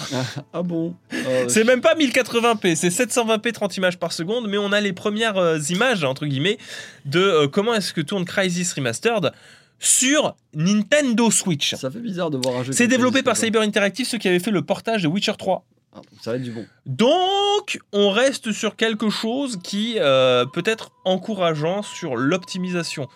Ah 0.52 0.62
bon 0.62 0.94
Euh, 1.14 1.44
C'est 1.48 1.64
même 1.64 1.80
pas 1.80 1.94
1080p, 1.94 2.74
c'est 2.74 2.90
720p 2.90 3.52
30 3.52 3.76
images 3.78 3.98
par 3.98 4.12
seconde, 4.12 4.48
mais 4.48 4.58
on 4.58 4.70
a 4.72 4.82
les 4.82 4.92
premières 4.92 5.38
euh, 5.38 5.58
images, 5.70 6.04
entre 6.04 6.26
guillemets, 6.26 6.58
de 7.06 7.46
comment 7.46 7.72
est-ce 7.74 7.94
que 7.94 8.02
tourne 8.02 8.26
Crysis 8.26 8.70
Remastered 8.74 9.32
sur 9.78 10.34
Nintendo 10.54 11.30
Switch. 11.30 11.74
Ça 11.76 11.90
fait 11.90 12.00
bizarre 12.00 12.30
de 12.30 12.36
voir 12.36 12.58
un 12.60 12.64
jeu. 12.64 12.72
C'est 12.72 12.86
développé 12.86 13.22
par. 13.22 13.36
Cyber 13.36 13.62
Interactive, 13.62 14.06
ceux 14.06 14.18
qui 14.18 14.28
avaient 14.28 14.40
fait 14.40 14.50
le 14.50 14.60
portage 14.62 15.04
de 15.04 15.08
Witcher 15.08 15.32
3. 15.38 15.64
Ah, 15.98 16.10
donc 16.10 16.20
ça 16.20 16.30
va 16.30 16.36
être 16.36 16.42
du 16.42 16.52
bon. 16.52 16.66
Donc, 16.86 17.80
on 17.92 18.10
reste 18.10 18.52
sur 18.52 18.76
quelque 18.76 19.10
chose 19.10 19.58
qui 19.62 19.96
euh, 19.98 20.44
peut 20.46 20.62
être 20.64 20.90
encourageant 21.04 21.82
sur 21.82 22.16
l'optimisation. 22.16 23.08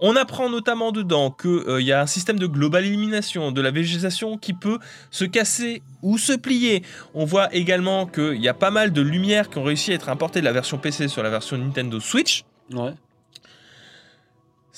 On 0.00 0.16
apprend 0.16 0.48
notamment 0.48 0.92
dedans 0.92 1.30
qu'il 1.30 1.80
y 1.80 1.92
a 1.92 2.00
un 2.00 2.06
système 2.06 2.38
de 2.38 2.46
global 2.46 2.84
élimination 2.84 3.52
de 3.52 3.60
la 3.60 3.70
végétation 3.70 4.38
qui 4.38 4.52
peut 4.54 4.78
se 5.10 5.24
casser 5.24 5.82
ou 6.02 6.18
se 6.18 6.32
plier. 6.32 6.82
On 7.14 7.24
voit 7.24 7.54
également 7.54 8.06
qu'il 8.06 8.40
y 8.40 8.48
a 8.48 8.54
pas 8.54 8.70
mal 8.70 8.92
de 8.92 9.02
lumières 9.02 9.50
qui 9.50 9.58
ont 9.58 9.64
réussi 9.64 9.92
à 9.92 9.94
être 9.94 10.08
importées 10.08 10.40
de 10.40 10.46
la 10.46 10.52
version 10.52 10.78
PC 10.78 11.08
sur 11.08 11.22
la 11.22 11.30
version 11.30 11.58
Nintendo 11.58 12.00
Switch. 12.00 12.44
Ouais. 12.72 12.92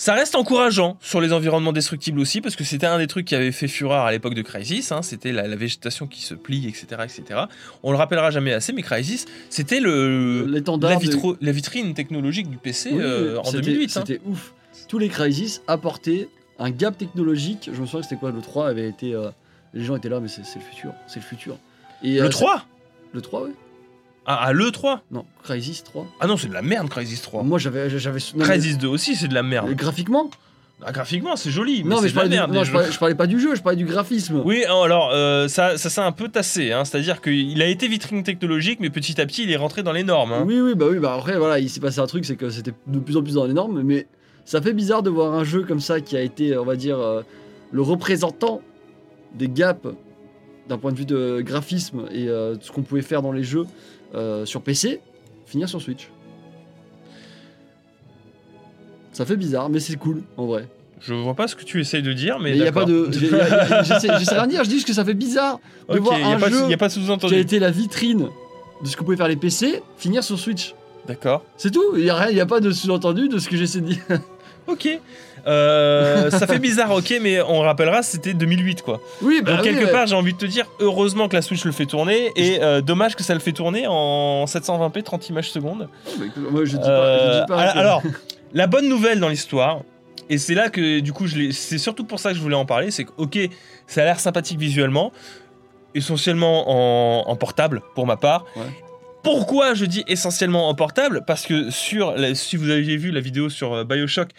Ça 0.03 0.15
reste 0.15 0.35
encourageant 0.35 0.97
sur 1.01 1.21
les 1.21 1.33
environnements 1.33 1.73
destructibles 1.73 2.19
aussi, 2.19 2.41
parce 2.41 2.57
que 2.57 2.65
c'était 2.65 2.87
un 2.89 2.99
des 2.99 3.07
trucs 3.07 3.25
qui 3.25 3.37
avait 3.37 3.53
fait 3.53 3.69
fureur 3.69 4.05
à 4.05 4.11
l'époque 4.11 4.35
de 4.35 4.43
Crysis, 4.43 4.91
hein, 4.91 5.01
c'était 5.03 5.31
la, 5.31 5.47
la 5.47 5.55
végétation 5.55 6.09
qui 6.09 6.23
se 6.23 6.35
plie, 6.35 6.67
etc., 6.67 6.87
etc. 7.05 7.43
On 7.85 7.93
le 7.93 7.97
rappellera 7.97 8.33
jamais 8.33 8.53
assez, 8.53 8.73
mais 8.73 8.83
Crysis, 8.83 9.27
c'était 9.49 9.79
le, 9.79 10.45
la, 10.47 10.59
de- 10.59 11.37
la 11.41 11.53
vitrine 11.53 11.95
technologique 11.95 12.51
du 12.51 12.57
PC 12.57 12.91
Oui, 12.93 12.99
euh, 13.01 13.39
en 13.39 13.45
c'était- 13.45 13.61
2008. 13.61 13.97
hein. 13.97 14.05
C'était 14.05 14.21
ouf. 14.27 14.53
Tous 14.89 14.99
les 14.99 15.09
Crysis 15.09 15.61
apportaient 15.69 16.29
un 16.59 16.71
gap 16.71 16.99
technologique. 16.99 17.71
Je 17.73 17.81
me 17.81 17.87
souviens 17.87 18.01
que 18.01 18.07
c'était 18.07 18.19
quoi 18.19 18.33
Le 18.33 18.41
3 18.41 18.71
avait 18.71 18.89
été. 18.89 19.15
euh, 19.15 19.31
les 19.73 19.85
gens 19.85 19.95
étaient 19.95 20.09
là, 20.09 20.19
mais 20.19 20.27
c'est 20.27 20.45
c'est 20.45 20.59
le 20.59 20.65
futur. 20.65 20.93
C'est 21.07 21.21
le 21.21 21.25
futur. 21.27 21.57
Et, 22.03 22.15
Le 22.19 22.25
euh, 22.25 22.29
3 22.29 22.67
Le 23.13 23.21
3, 23.21 23.45
oui. 23.45 23.51
Ah, 24.27 24.41
ah, 24.45 24.53
le 24.53 24.71
3 24.71 25.03
Non, 25.11 25.25
Crysis 25.43 25.83
3. 25.85 26.07
Ah 26.21 26.27
non, 26.27 26.37
c'est 26.37 26.49
de 26.49 26.55
la 26.55 26.63
merde, 26.63 26.89
Crysis 26.89 27.21
3. 27.23 27.43
Moi, 27.43 27.59
j'avais. 27.59 27.91
j'avais 27.91 28.19
non, 28.21 28.27
mais- 28.37 28.45
Crysis 28.45 28.79
2 28.79 28.87
aussi, 28.89 29.17
c'est 29.17 29.29
de 29.29 29.35
la 29.35 29.43
mais 29.43 29.51
merde. 29.51 29.71
Graphiquement 29.75 30.31
Ah, 30.85 30.91
graphiquement, 30.91 31.37
c'est 31.37 31.51
joli, 31.51 31.85
mais 31.85 31.91
Non, 31.91 31.97
c'est 31.97 32.03
mais 32.03 32.09
de 32.09 32.11
je 32.11 32.15
la 32.17 32.21
parlais, 32.23 32.29
du- 32.31 32.37
merde. 32.41 32.53
non, 32.53 32.59
des 32.61 32.65
je, 32.65 32.71
jeux. 32.71 32.73
parlais, 32.79 32.93
je 32.93 32.99
parlais 32.99 33.15
pas 33.15 33.27
du 33.29 33.39
jeu, 33.41 33.55
je 33.55 33.63
parlais 33.63 33.77
du 33.79 33.85
graphisme. 33.85 34.43
Oui, 34.45 34.65
alors 34.65 35.11
euh, 35.13 35.47
ça, 35.49 35.77
ça 35.79 35.91
s'est 35.91 36.01
un 36.01 36.11
peu 36.13 36.29
tassé, 36.29 36.73
hein, 36.73 36.85
c'est-à-dire 36.85 37.21
qu'il 37.21 37.61
a 37.63 37.67
été 37.67 37.87
vitrine 37.87 38.23
technologique, 38.25 38.79
mais 38.81 38.91
petit 38.91 39.21
à 39.21 39.27
petit 39.27 39.45
il 39.45 39.51
est 39.53 39.57
rentré 39.57 39.83
dans 39.85 39.93
les 39.93 40.03
normes. 40.03 40.33
hein. 40.33 40.45
Oui, 40.47 40.61
oui, 40.61 40.75
bah 40.75 40.87
oui, 40.91 40.99
bah 40.99 41.15
après, 41.17 41.37
voilà, 41.39 41.59
il 41.61 41.71
s'est 41.71 41.79
passé 41.81 42.01
un 42.01 42.07
truc, 42.07 42.25
c'est 42.25 42.35
que 42.37 42.51
c'était 42.51 42.75
de 42.89 42.99
plus 42.99 43.17
en 43.17 43.23
plus 43.23 43.35
dans 43.35 43.45
les 43.45 43.53
normes, 43.55 43.81
mais 43.83 44.07
ça 44.45 44.61
fait 44.61 44.73
bizarre 44.73 45.05
de 45.05 45.11
voir 45.11 45.33
un 45.35 45.45
jeu 45.45 45.63
comme 45.63 45.79
ça 45.81 46.01
qui 46.01 46.17
a 46.17 46.21
été, 46.21 46.57
on 46.59 46.65
va 46.65 46.75
dire, 46.75 46.99
euh, 46.99 47.23
le 47.71 47.83
représentant 47.83 48.61
des 49.35 49.49
gaps 49.49 49.87
d'un 50.69 50.79
point 50.79 50.93
de 50.93 50.97
vue 50.99 51.05
de 51.07 51.41
graphisme 51.45 52.07
et 52.13 52.29
euh, 52.29 52.55
de 52.57 52.63
ce 52.63 52.71
qu'on 52.73 52.83
pouvait 52.83 53.03
faire 53.03 53.23
dans 53.23 53.33
les 53.33 53.45
jeux 53.45 53.67
euh, 54.15 54.45
sur 54.47 54.63
PC, 54.63 55.01
finir 55.47 55.69
sur 55.69 55.81
Switch. 55.83 56.09
Ça 59.13 59.27
fait 59.27 59.37
bizarre, 59.37 59.69
mais 59.69 59.81
c'est 59.81 59.97
cool 59.97 60.23
en 60.37 60.47
vrai. 60.47 60.67
Je 61.01 61.15
vois 61.15 61.35
pas 61.35 61.49
ce 61.49 61.57
que 61.57 61.65
tu 61.65 61.81
essayes 61.81 62.03
de 62.03 62.13
dire, 62.13 62.39
mais, 62.39 62.53
il 62.53 62.59
y 62.59 62.67
a 62.67 62.73
pas 62.73 62.85
de. 62.85 63.11
J'essaie 63.11 64.09
rien 64.35 64.47
de 64.47 64.51
dire, 64.51 64.63
je 64.65 64.69
dis 64.69 64.77
juste 64.77 64.87
que 64.87 64.93
ça 64.93 65.05
fait 65.05 65.15
bizarre 65.15 65.59
de 65.89 65.97
Ok, 65.99 66.01
voir 66.05 66.19
il 66.19 66.23
y 66.23 66.25
a 66.25 66.37
un 66.37 66.39
pas 66.39 66.49
de- 66.49 66.55
jeu 66.55 66.69
y 66.69 66.75
a 66.75 66.77
pas 66.77 66.89
qui 66.89 67.35
a 67.35 67.39
été 67.39 67.59
la 67.59 67.71
vitrine 67.73 68.29
de 68.83 68.87
ce 68.89 68.97
que 68.97 69.03
pouvaient 69.03 69.17
faire 69.17 69.29
les 69.29 69.37
PC, 69.37 69.83
finir 69.97 70.23
sur 70.23 70.39
Switch. 70.39 70.75
D'accord. 71.09 71.45
C'est 71.57 71.73
tout, 71.73 71.97
il 71.97 72.05
n'y 72.05 72.11
a, 72.11 72.15
rien- 72.15 72.31
y 72.31 72.41
a 72.41 72.47
pas 72.47 72.61
de 72.61 72.71
sous-entendu 72.71 73.29
de 73.29 73.39
ce 73.39 73.49
que 73.49 73.57
j'essaie 73.57 73.81
de 73.81 73.87
dire. 73.87 74.03
Ok. 74.69 74.89
Euh, 75.47 76.31
ça 76.31 76.47
fait 76.47 76.59
bizarre, 76.59 76.93
ok, 76.93 77.15
mais 77.21 77.41
on 77.43 77.61
rappellera, 77.61 78.03
c'était 78.03 78.35
2008 78.35 78.83
quoi. 78.83 79.01
Oui, 79.23 79.41
bah 79.43 79.53
Donc 79.53 79.63
oui, 79.63 79.71
quelque 79.71 79.87
ouais. 79.87 79.91
part, 79.93 80.07
j'ai 80.07 80.15
envie 80.15 80.33
de 80.33 80.39
te 80.39 80.47
dire, 80.47 80.67
heureusement 80.81 81.29
que 81.29 81.35
la 81.35 81.43
Switch 81.43 81.65
le 81.65 81.73
fait 81.73 81.87
tourner, 81.87 82.31
et 82.37 82.63
euh, 82.63 82.81
dommage 82.81 83.17
que 83.17 83.23
ça 83.25 83.35
le 83.35 83.41
fait 83.41 83.53
tourner 83.53 83.87
en 83.89 84.45
720p 84.47 85.03
30 85.03 85.29
images 85.31 85.51
secondes. 85.51 85.89
Bah, 86.19 86.25
écoute, 86.27 86.51
moi, 86.51 86.65
je 86.65 86.77
dis 86.77 86.83
Euh, 86.87 86.99
pas. 87.09 87.35
Je 87.35 87.41
dis 87.41 87.47
pas 87.49 87.57
al- 87.61 87.73
que- 87.73 87.79
alors, 87.79 88.03
la 88.53 88.67
bonne 88.67 88.89
nouvelle 88.89 89.19
dans 89.21 89.29
l'histoire, 89.29 89.81
et 90.31 90.39
c'est 90.39 90.55
là 90.55 90.69
que 90.69 91.01
du 91.01 91.13
coup, 91.13 91.27
c'est 91.29 91.79
surtout 91.79 92.05
pour 92.05 92.21
ça 92.21 92.31
que 92.31 92.37
je 92.37 92.41
voulais 92.43 92.55
en 92.57 92.65
parler, 92.67 92.91
c'est 92.91 93.05
que 93.05 93.11
ok, 93.17 93.39
ça 93.87 94.03
a 94.03 94.05
l'air 94.05 94.21
sympathique 94.21 94.59
visuellement, 94.59 95.13
essentiellement 95.95 96.65
en, 97.25 97.29
en 97.31 97.37
portable 97.37 97.83
pour 97.95 98.07
ma 98.07 98.17
part. 98.17 98.45
Ouais. 98.57 98.63
Pourquoi 99.23 99.75
je 99.75 99.85
dis 99.85 100.03
essentiellement 100.09 100.69
en 100.69 100.75
portable? 100.75 101.23
Parce 101.27 101.47
que 101.47 101.71
sur, 101.71 102.13
la- 102.13 102.35
si 102.35 102.57
vous 102.57 102.71
avez 102.71 102.97
vu 102.97 103.11
la 103.11 103.21
vidéo 103.21 103.49
sur 103.51 103.73
euh, 103.75 103.85
Bioshock, 103.85 104.31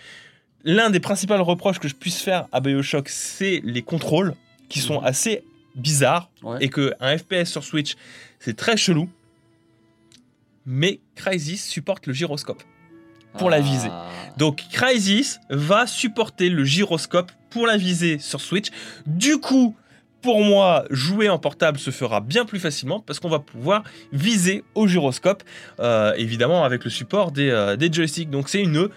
l'un 0.64 0.90
des 0.90 1.00
principaux 1.00 1.42
reproches 1.44 1.80
que 1.80 1.88
je 1.88 1.96
puisse 1.96 2.22
faire 2.22 2.48
à 2.52 2.60
Bioshock, 2.60 3.10
c'est 3.10 3.62
les 3.64 3.82
contrôles 3.82 4.34
qui 4.70 4.80
sont 4.80 5.00
Mhm. 5.02 5.06
assez 5.08 5.44
bizarres 5.76 6.30
Ouais. 6.44 6.58
et 6.62 6.70
que 6.70 6.94
un 7.00 7.18
FPS 7.18 7.46
sur 7.52 7.64
Switch, 7.64 7.96
c'est 8.40 8.56
très 8.56 8.78
chelou. 8.78 9.10
Mais 10.66 11.00
Crysis 11.16 11.58
supporte 11.66 12.08
le 12.08 12.14
gyroscope 12.14 12.64
pour 13.38 13.50
la 13.50 13.60
visée. 13.60 13.90
Ah. 13.92 14.08
Donc 14.38 14.64
Crysis 14.72 15.40
va 15.50 15.88
supporter 15.88 16.50
le 16.50 16.64
gyroscope 16.64 17.32
pour 17.50 17.68
la 17.68 17.78
visée 17.78 18.18
sur 18.20 18.40
Switch. 18.40 18.68
Du 19.06 19.40
coup, 19.40 19.76
pour 20.22 20.42
moi, 20.42 20.86
jouer 20.90 21.28
en 21.30 21.38
portable 21.38 21.78
se 21.80 21.92
fera 21.92 22.22
bien 22.22 22.46
plus 22.46 22.60
facilement 22.60 23.02
parce 23.02 23.20
qu'on 23.20 23.30
va 23.30 23.40
pouvoir 23.40 23.84
viser 24.14 24.64
au 24.74 24.88
gyroscope, 24.88 25.44
euh, 25.82 26.14
évidemment 26.16 26.64
avec 26.64 26.86
le 26.86 26.90
support 26.90 27.32
des, 27.34 27.50
euh, 27.50 27.76
des 27.76 27.92
joysticks. 27.92 28.30
Donc 28.30 28.48
c'est 28.48 28.62
une 28.62 28.88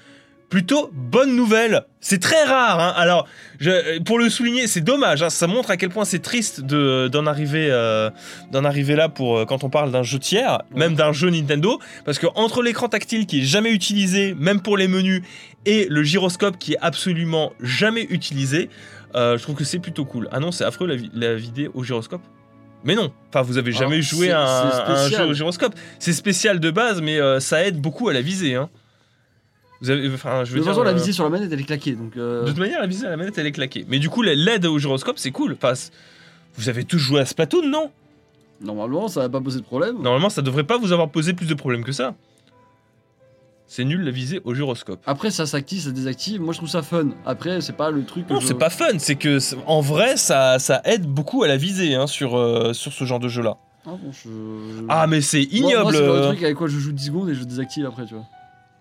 plutôt 0.49 0.91
bonne 0.93 1.35
nouvelle. 1.35 1.85
C'est 2.01 2.21
très 2.21 2.45
rare. 2.45 2.79
hein. 2.81 2.93
Alors, 2.97 3.27
je- 3.59 3.99
pour 4.03 4.19
le 4.19 4.31
souligner, 4.31 4.67
c'est 4.69 4.81
dommage. 4.81 5.23
hein. 5.23 5.31
Ça 5.31 5.47
montre 5.47 5.71
à 5.71 5.77
quel 5.77 5.89
point 5.91 6.05
c'est 6.05 6.21
triste 6.21 6.61
de- 6.61 7.09
d'en 7.09 7.27
arriver, 7.27 7.69
euh, 7.71 8.11
d'en 8.53 8.65
arriver 8.65 8.95
là 8.95 9.09
pour 9.09 9.39
euh, 9.39 9.45
quand 9.45 9.65
on 9.65 9.71
parle 9.71 9.91
d'un 9.91 10.03
jeu 10.05 10.19
tiers, 10.19 10.63
même 10.75 10.95
d'un 10.95 11.13
jeu 11.13 11.31
Nintendo, 11.31 11.81
parce 12.05 12.19
que 12.19 12.27
entre 12.37 12.63
l'écran 12.63 12.89
tactile 12.89 13.27
qui 13.27 13.41
est 13.41 13.45
jamais 13.45 13.73
utilisé, 13.73 14.35
même 14.39 14.61
pour 14.61 14.77
les 14.77 14.87
menus, 14.89 15.23
et 15.65 15.87
le 15.91 16.03
gyroscope 16.05 16.59
qui 16.59 16.75
est 16.75 16.79
absolument 16.81 17.53
jamais 17.61 18.07
utilisé, 18.09 18.71
euh, 19.17 19.37
je 19.37 19.43
trouve 19.43 19.57
que 19.57 19.65
c'est 19.65 19.81
plutôt 19.81 20.05
cool. 20.05 20.29
Ah 20.31 20.39
non, 20.39 20.53
c'est 20.53 20.65
affreux 20.65 20.87
la, 20.87 20.95
vi- 20.97 21.11
la 21.15 21.35
vidéo 21.35 21.73
au 21.75 21.83
gyroscope. 21.83 22.23
Mais 22.85 22.95
non, 22.95 23.11
enfin 23.31 23.43
vous 23.43 23.59
avez 23.59 23.73
jamais 23.73 23.97
Alors, 23.97 24.03
joué 24.07 24.31
à 24.31 24.45
un, 24.87 25.09
jeu 25.09 25.25
au 25.27 25.33
gyroscope. 25.35 25.75
C'est 25.99 26.13
spécial 26.13 26.61
de 26.61 26.71
base, 26.71 27.01
mais 27.03 27.19
euh, 27.19 27.41
ça 27.41 27.65
aide 27.67 27.81
beaucoup 27.81 28.09
à 28.09 28.13
la 28.13 28.21
visée. 28.21 28.55
Hein. 28.55 28.69
Vous 29.83 29.91
avez, 29.91 30.09
enfin, 30.13 30.45
je 30.45 30.53
De 30.53 30.59
toute 30.59 30.67
façon, 30.69 30.83
la 30.83 30.91
euh, 30.91 30.95
visée 30.95 31.13
sur 31.13 31.25
la 31.25 31.31
manette, 31.31 31.53
elle 31.53 31.61
est 31.61 31.65
claquée. 31.65 31.93
Donc, 31.93 32.17
euh, 32.17 32.43
de 32.45 32.49
toute 32.49 32.59
manière, 32.59 32.81
la 32.81 32.87
visée 32.87 33.07
à 33.07 33.11
la 33.11 33.17
manette, 33.17 33.37
elle 33.39 33.47
est 33.47 33.53
claquée. 33.53 33.85
Mais 33.89 33.99
du 33.99 34.09
coup, 34.09 34.23
la- 34.23 34.35
l'aide 34.35 34.65
au 34.67 34.79
gyroscope, 34.79 35.19
c'est 35.19 35.31
cool. 35.33 35.53
Enfin, 35.63 35.75
vous 36.57 36.69
avez 36.69 36.85
tous 36.85 36.99
joué 36.99 37.21
à 37.21 37.27
Splatoon, 37.27 37.69
non? 37.69 37.91
Normalement, 38.63 39.09
ça 39.09 39.21
va 39.21 39.29
pas 39.29 39.41
poser 39.41 39.61
de 39.61 39.65
problème. 39.65 39.97
Normalement, 40.01 40.31
ça 40.31 40.41
devrait 40.41 40.65
pas 40.65 40.79
vous 40.79 40.93
avoir 40.93 41.11
posé 41.11 41.35
plus 41.35 41.47
de 41.47 41.55
problèmes 41.55 41.85
que 41.85 41.93
ça. 41.93 42.15
C'est 43.69 43.85
nul 43.85 44.03
la 44.05 44.13
visée 44.13 44.41
au 44.45 44.55
gyroscope. 44.55 45.01
Après, 45.07 45.31
ça 45.31 45.45
s'active, 45.45 45.81
ça 45.83 45.91
désactive. 45.91 46.41
Moi, 46.41 46.53
je 46.53 46.59
trouve 46.59 46.69
ça 46.71 46.83
fun. 46.83 47.09
Après, 47.27 47.61
c'est 47.61 47.73
pas 47.77 47.91
le 47.91 48.05
truc. 48.05 48.31
Non, 48.31 48.39
je- 48.41 48.47
c'est 48.47 48.55
pas 48.55 48.71
fun. 48.71 48.99
C'est 48.99 49.17
que, 49.17 49.39
en 49.67 49.81
vrai, 49.81 50.17
ça, 50.17 50.59
ça 50.61 50.81
aide 50.85 51.05
beaucoup 51.07 51.43
à 51.43 51.49
la 51.49 51.57
visée 51.57 51.95
hein, 51.97 52.07
sur, 52.07 52.37
euh, 52.39 52.73
sur 52.73 52.93
ce 52.93 53.05
genre 53.05 53.19
de 53.19 53.29
jeu-là. 53.29 53.57
Ah, 53.85 53.91
bon, 54.01 54.13
je- 54.13 54.85
Ah, 54.89 55.07
mais 55.09 55.21
c'est 55.21 55.39
Moi- 55.39 55.49
ignoble. 55.53 55.83
Moi, 55.83 55.93
c'est 55.93 56.01
le 56.07 56.23
truc 56.29 56.43
avec 56.45 56.57
quoi 56.57 56.69
je 56.69 56.79
joue 56.79 56.93
10 56.93 57.07
secondes 57.07 57.29
et 57.29 57.35
je 57.35 57.43
désactive 57.45 57.85
après, 57.87 58.07
tu 58.07 58.15
vois. 58.15 58.25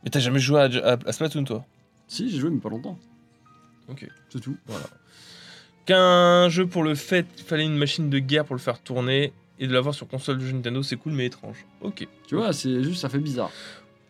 Mais 0.05 0.11
t'as 0.11 0.19
jamais 0.19 0.39
joué 0.39 0.59
à, 0.61 0.63
à- 0.93 0.97
à 1.05 1.11
Splatoon, 1.11 1.43
toi 1.43 1.65
Si, 2.07 2.29
j'ai 2.29 2.37
joué, 2.39 2.49
mais 2.51 2.59
pas 2.59 2.69
longtemps. 2.69 2.97
Ok. 3.89 4.07
C'est 4.29 4.39
tout. 4.39 4.55
Qu'un 5.85 6.49
jeu 6.49 6.65
pour 6.65 6.83
le 6.83 6.95
fait, 6.95 7.25
il 7.37 7.43
fallait 7.43 7.65
une 7.65 7.77
machine 7.77 8.09
de 8.09 8.19
guerre 8.19 8.45
pour 8.45 8.55
le 8.55 8.61
faire 8.61 8.79
tourner 8.79 9.33
et 9.59 9.67
de 9.67 9.73
l'avoir 9.73 9.93
sur 9.93 10.07
console 10.07 10.37
de 10.39 10.45
jeu 10.45 10.51
Nintendo, 10.53 10.81
c'est 10.83 10.95
cool 10.95 11.13
mais 11.13 11.25
étrange. 11.27 11.65
Ok. 11.81 12.07
Tu 12.27 12.35
vois, 12.35 12.53
c'est 12.53 12.83
juste, 12.83 13.01
ça 13.01 13.09
fait 13.09 13.19
bizarre. 13.19 13.51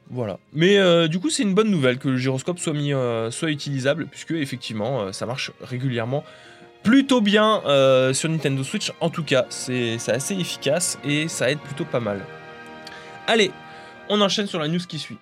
Voilà. 0.10 0.40
Mais 0.54 0.78
euh, 0.78 1.08
du 1.08 1.20
coup, 1.20 1.30
c'est 1.30 1.44
une 1.44 1.54
bonne 1.54 1.70
nouvelle 1.70 1.98
que 1.98 2.08
le 2.08 2.18
gyroscope 2.18 2.60
soit 2.60 2.74
mis, 2.74 2.94
euh, 2.94 3.30
soit 3.32 3.50
utilisable, 3.52 4.08
puisque 4.08 4.32
effectivement, 4.32 5.02
euh, 5.02 5.12
ça 5.12 5.26
marche 5.26 5.52
régulièrement, 5.62 6.24
plutôt 6.84 7.20
bien 7.20 7.62
sur 8.14 8.30
Nintendo 8.30 8.64
Switch. 8.64 8.92
En 9.02 9.10
tout 9.10 9.24
cas, 9.24 9.46
c'est 9.50 9.98
assez 10.08 10.36
efficace 10.36 11.00
et 11.04 11.28
ça 11.28 11.50
aide 11.50 11.58
plutôt 11.60 11.84
pas 11.86 12.00
mal. 12.00 12.24
Allez, 13.28 13.50
on 14.08 14.22
enchaîne 14.22 14.46
sur 14.46 14.60
la 14.60 14.68
news 14.68 14.80
qui 14.88 15.00
suit. 15.00 15.18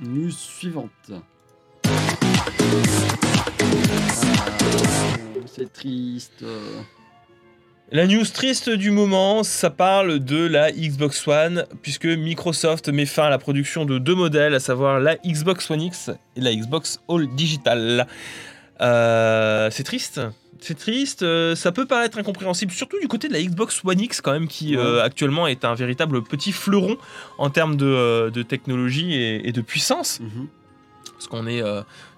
News 0.00 0.30
suivante. 0.30 0.90
Ah, 1.10 1.90
c'est 5.46 5.72
triste. 5.72 6.44
La 7.90 8.06
news 8.06 8.24
triste 8.24 8.70
du 8.70 8.92
moment, 8.92 9.42
ça 9.42 9.70
parle 9.70 10.20
de 10.20 10.46
la 10.46 10.70
Xbox 10.70 11.26
One, 11.26 11.66
puisque 11.82 12.06
Microsoft 12.06 12.88
met 12.90 13.06
fin 13.06 13.24
à 13.24 13.30
la 13.30 13.38
production 13.38 13.84
de 13.86 13.98
deux 13.98 14.14
modèles, 14.14 14.54
à 14.54 14.60
savoir 14.60 15.00
la 15.00 15.16
Xbox 15.16 15.68
One 15.68 15.82
X 15.82 16.10
et 16.36 16.42
la 16.42 16.54
Xbox 16.54 17.00
All 17.08 17.26
Digital. 17.34 18.06
Euh, 18.80 19.68
c'est 19.72 19.82
triste? 19.82 20.20
C'est 20.60 20.76
triste, 20.76 21.22
euh, 21.22 21.54
ça 21.54 21.70
peut 21.72 21.86
paraître 21.86 22.18
incompréhensible, 22.18 22.72
surtout 22.72 22.98
du 23.00 23.06
côté 23.08 23.28
de 23.28 23.32
la 23.32 23.40
Xbox 23.42 23.80
One 23.84 24.00
X 24.00 24.20
quand 24.20 24.32
même, 24.32 24.48
qui 24.48 24.76
euh, 24.76 25.02
actuellement 25.02 25.46
est 25.46 25.64
un 25.64 25.74
véritable 25.74 26.22
petit 26.22 26.50
fleuron 26.52 26.96
en 27.38 27.48
termes 27.50 27.76
de, 27.76 27.86
euh, 27.86 28.30
de 28.30 28.42
technologie 28.42 29.14
et, 29.14 29.48
et 29.48 29.52
de 29.52 29.60
puissance. 29.60 30.20
Mhm. 30.20 30.48
Parce 31.12 31.26
qu'on 31.28 31.46
est, 31.48 31.62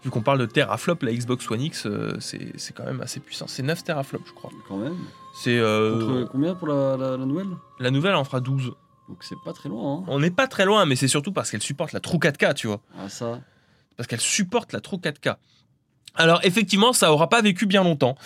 vu 0.05 0.11
qu'on 0.11 0.21
parle 0.21 0.39
de 0.39 0.45
teraflop, 0.47 0.97
la 1.03 1.13
Xbox 1.15 1.51
One 1.51 1.63
X, 1.63 1.87
c'est 2.19 2.75
quand 2.75 2.85
même 2.85 3.01
assez 3.01 3.19
puissant. 3.21 3.47
C'est 3.49 3.63
9 3.63 3.83
teraflops, 3.83 4.27
je 4.29 4.33
crois. 4.35 4.51
Quand 4.69 4.77
même. 4.77 4.95
C'est 5.35 5.59
combien 6.31 6.55
pour 6.55 6.69
la, 6.69 6.99
la- 6.99 7.17
la 7.17 7.25
nouvelle? 7.25 7.47
La 7.79 7.91
nouvelle 7.91 8.15
en 8.15 8.25
fera 8.25 8.41
12. 8.41 8.73
Donc 9.09 9.19
c'est 9.23 9.39
pas 9.43 9.53
très 9.55 9.69
loin. 9.71 10.01
Hein. 10.01 10.05
On 10.07 10.21
n'est 10.21 10.31
pas 10.31 10.47
très 10.49 10.67
loin, 10.67 10.85
mais 10.85 10.97
c'est 10.97 11.09
surtout 11.09 11.33
parce 11.33 11.51
qu'elle 11.51 11.63
supporte 11.63 11.93
la 11.93 12.01
True 12.01 12.19
4K, 12.19 12.53
tu 12.55 12.67
vois. 12.67 12.81
Ah, 12.99 13.09
ça. 13.09 13.41
Parce 13.97 14.07
qu'elle 14.07 14.21
supporte 14.21 14.73
la 14.75 14.81
True 14.81 14.99
4K. 14.99 15.37
Alors 16.17 16.41
effectivement, 16.43 16.93
ça 16.93 17.13
aura 17.13 17.29
pas 17.29 17.41
vécu 17.43 17.67
bien 17.67 17.83
longtemps, 17.85 18.17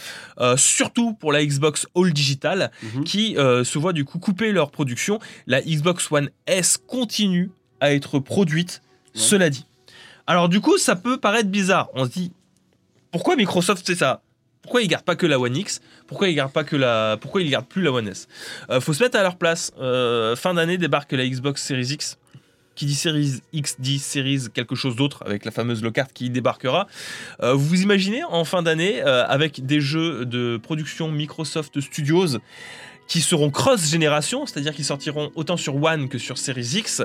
Euh, 0.40 0.56
surtout 0.56 1.12
pour 1.14 1.32
la 1.32 1.44
Xbox 1.44 1.86
All 1.94 2.12
Digital, 2.12 2.70
Mhm. 2.82 3.04
qui 3.04 3.36
euh, 3.36 3.62
se 3.64 3.78
voit 3.78 3.92
du 3.92 4.04
coup 4.04 4.18
couper 4.18 4.50
leur 4.52 4.70
production. 4.70 5.18
La 5.46 5.60
Xbox 5.60 6.10
One 6.10 6.30
S 6.46 6.76
continue 6.78 7.50
à 7.80 7.92
être 7.92 8.18
produite, 8.18 8.82
Ouais. 9.14 9.20
cela 9.20 9.50
dit. 9.50 9.66
Alors 10.26 10.48
du 10.48 10.60
coup, 10.60 10.78
ça 10.78 10.96
peut 10.96 11.18
paraître 11.18 11.50
bizarre. 11.50 11.88
On 11.94 12.04
se 12.06 12.10
dit, 12.10 12.32
pourquoi 13.12 13.36
Microsoft 13.36 13.86
fait 13.86 13.94
ça? 13.94 14.22
Pourquoi 14.62 14.80
ils 14.80 14.88
gardent 14.88 15.04
pas 15.04 15.14
que 15.14 15.26
la 15.26 15.38
One 15.38 15.54
X? 15.54 15.82
Pourquoi 16.06 16.28
ils 16.30 16.34
gardent 16.34 16.52
pas 16.52 16.64
que 16.64 16.74
la 16.74 17.18
Pourquoi 17.20 17.42
ils 17.42 17.50
gardent 17.50 17.66
plus 17.68 17.82
la 17.82 17.92
One 17.92 18.08
S? 18.08 18.26
Euh, 18.70 18.80
Faut 18.80 18.94
se 18.94 19.02
mettre 19.04 19.18
à 19.18 19.22
leur 19.22 19.36
place. 19.36 19.70
Euh, 19.78 20.34
fin 20.36 20.54
d'année 20.54 20.78
débarque 20.78 21.12
la 21.12 21.26
Xbox 21.28 21.62
Series 21.62 21.92
X. 21.92 22.16
Qui 22.74 22.86
dit 22.86 22.94
Series 22.94 23.40
X 23.52 23.76
dit 23.78 23.98
Series 23.98 24.48
quelque 24.52 24.74
chose 24.74 24.96
d'autre 24.96 25.22
avec 25.26 25.44
la 25.44 25.50
fameuse 25.50 25.82
locarte 25.82 26.12
qui 26.12 26.30
débarquera. 26.30 26.86
Euh, 27.40 27.54
vous 27.54 27.66
vous 27.66 27.82
imaginez 27.82 28.24
en 28.24 28.44
fin 28.44 28.62
d'année 28.62 29.02
euh, 29.02 29.24
avec 29.26 29.64
des 29.64 29.80
jeux 29.80 30.24
de 30.24 30.56
production 30.56 31.10
Microsoft 31.10 31.80
Studios 31.80 32.38
qui 33.06 33.20
seront 33.20 33.50
cross-génération, 33.50 34.46
c'est-à-dire 34.46 34.72
qui 34.72 34.82
sortiront 34.82 35.30
autant 35.34 35.58
sur 35.58 35.76
One 35.76 36.08
que 36.08 36.16
sur 36.16 36.38
Series 36.38 36.76
X, 36.76 37.02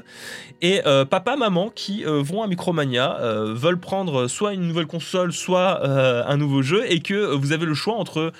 et 0.62 0.82
euh, 0.86 1.04
papa, 1.04 1.36
maman 1.36 1.70
qui 1.70 2.06
euh, 2.06 2.22
vont 2.22 2.42
à 2.42 2.48
Micromania, 2.48 3.18
veulent 3.22 3.80
prendre 3.80 4.28
soit 4.28 4.54
une 4.54 4.66
nouvelle 4.66 4.88
console, 4.88 5.34
soit 5.34 5.86
un 5.86 6.38
nouveau 6.38 6.62
jeu, 6.62 6.90
et 6.90 7.02
que 7.02 7.36
vous 7.36 7.52
avez 7.52 7.66
le 7.66 7.74
choix 7.74 7.96
entre 7.96 8.32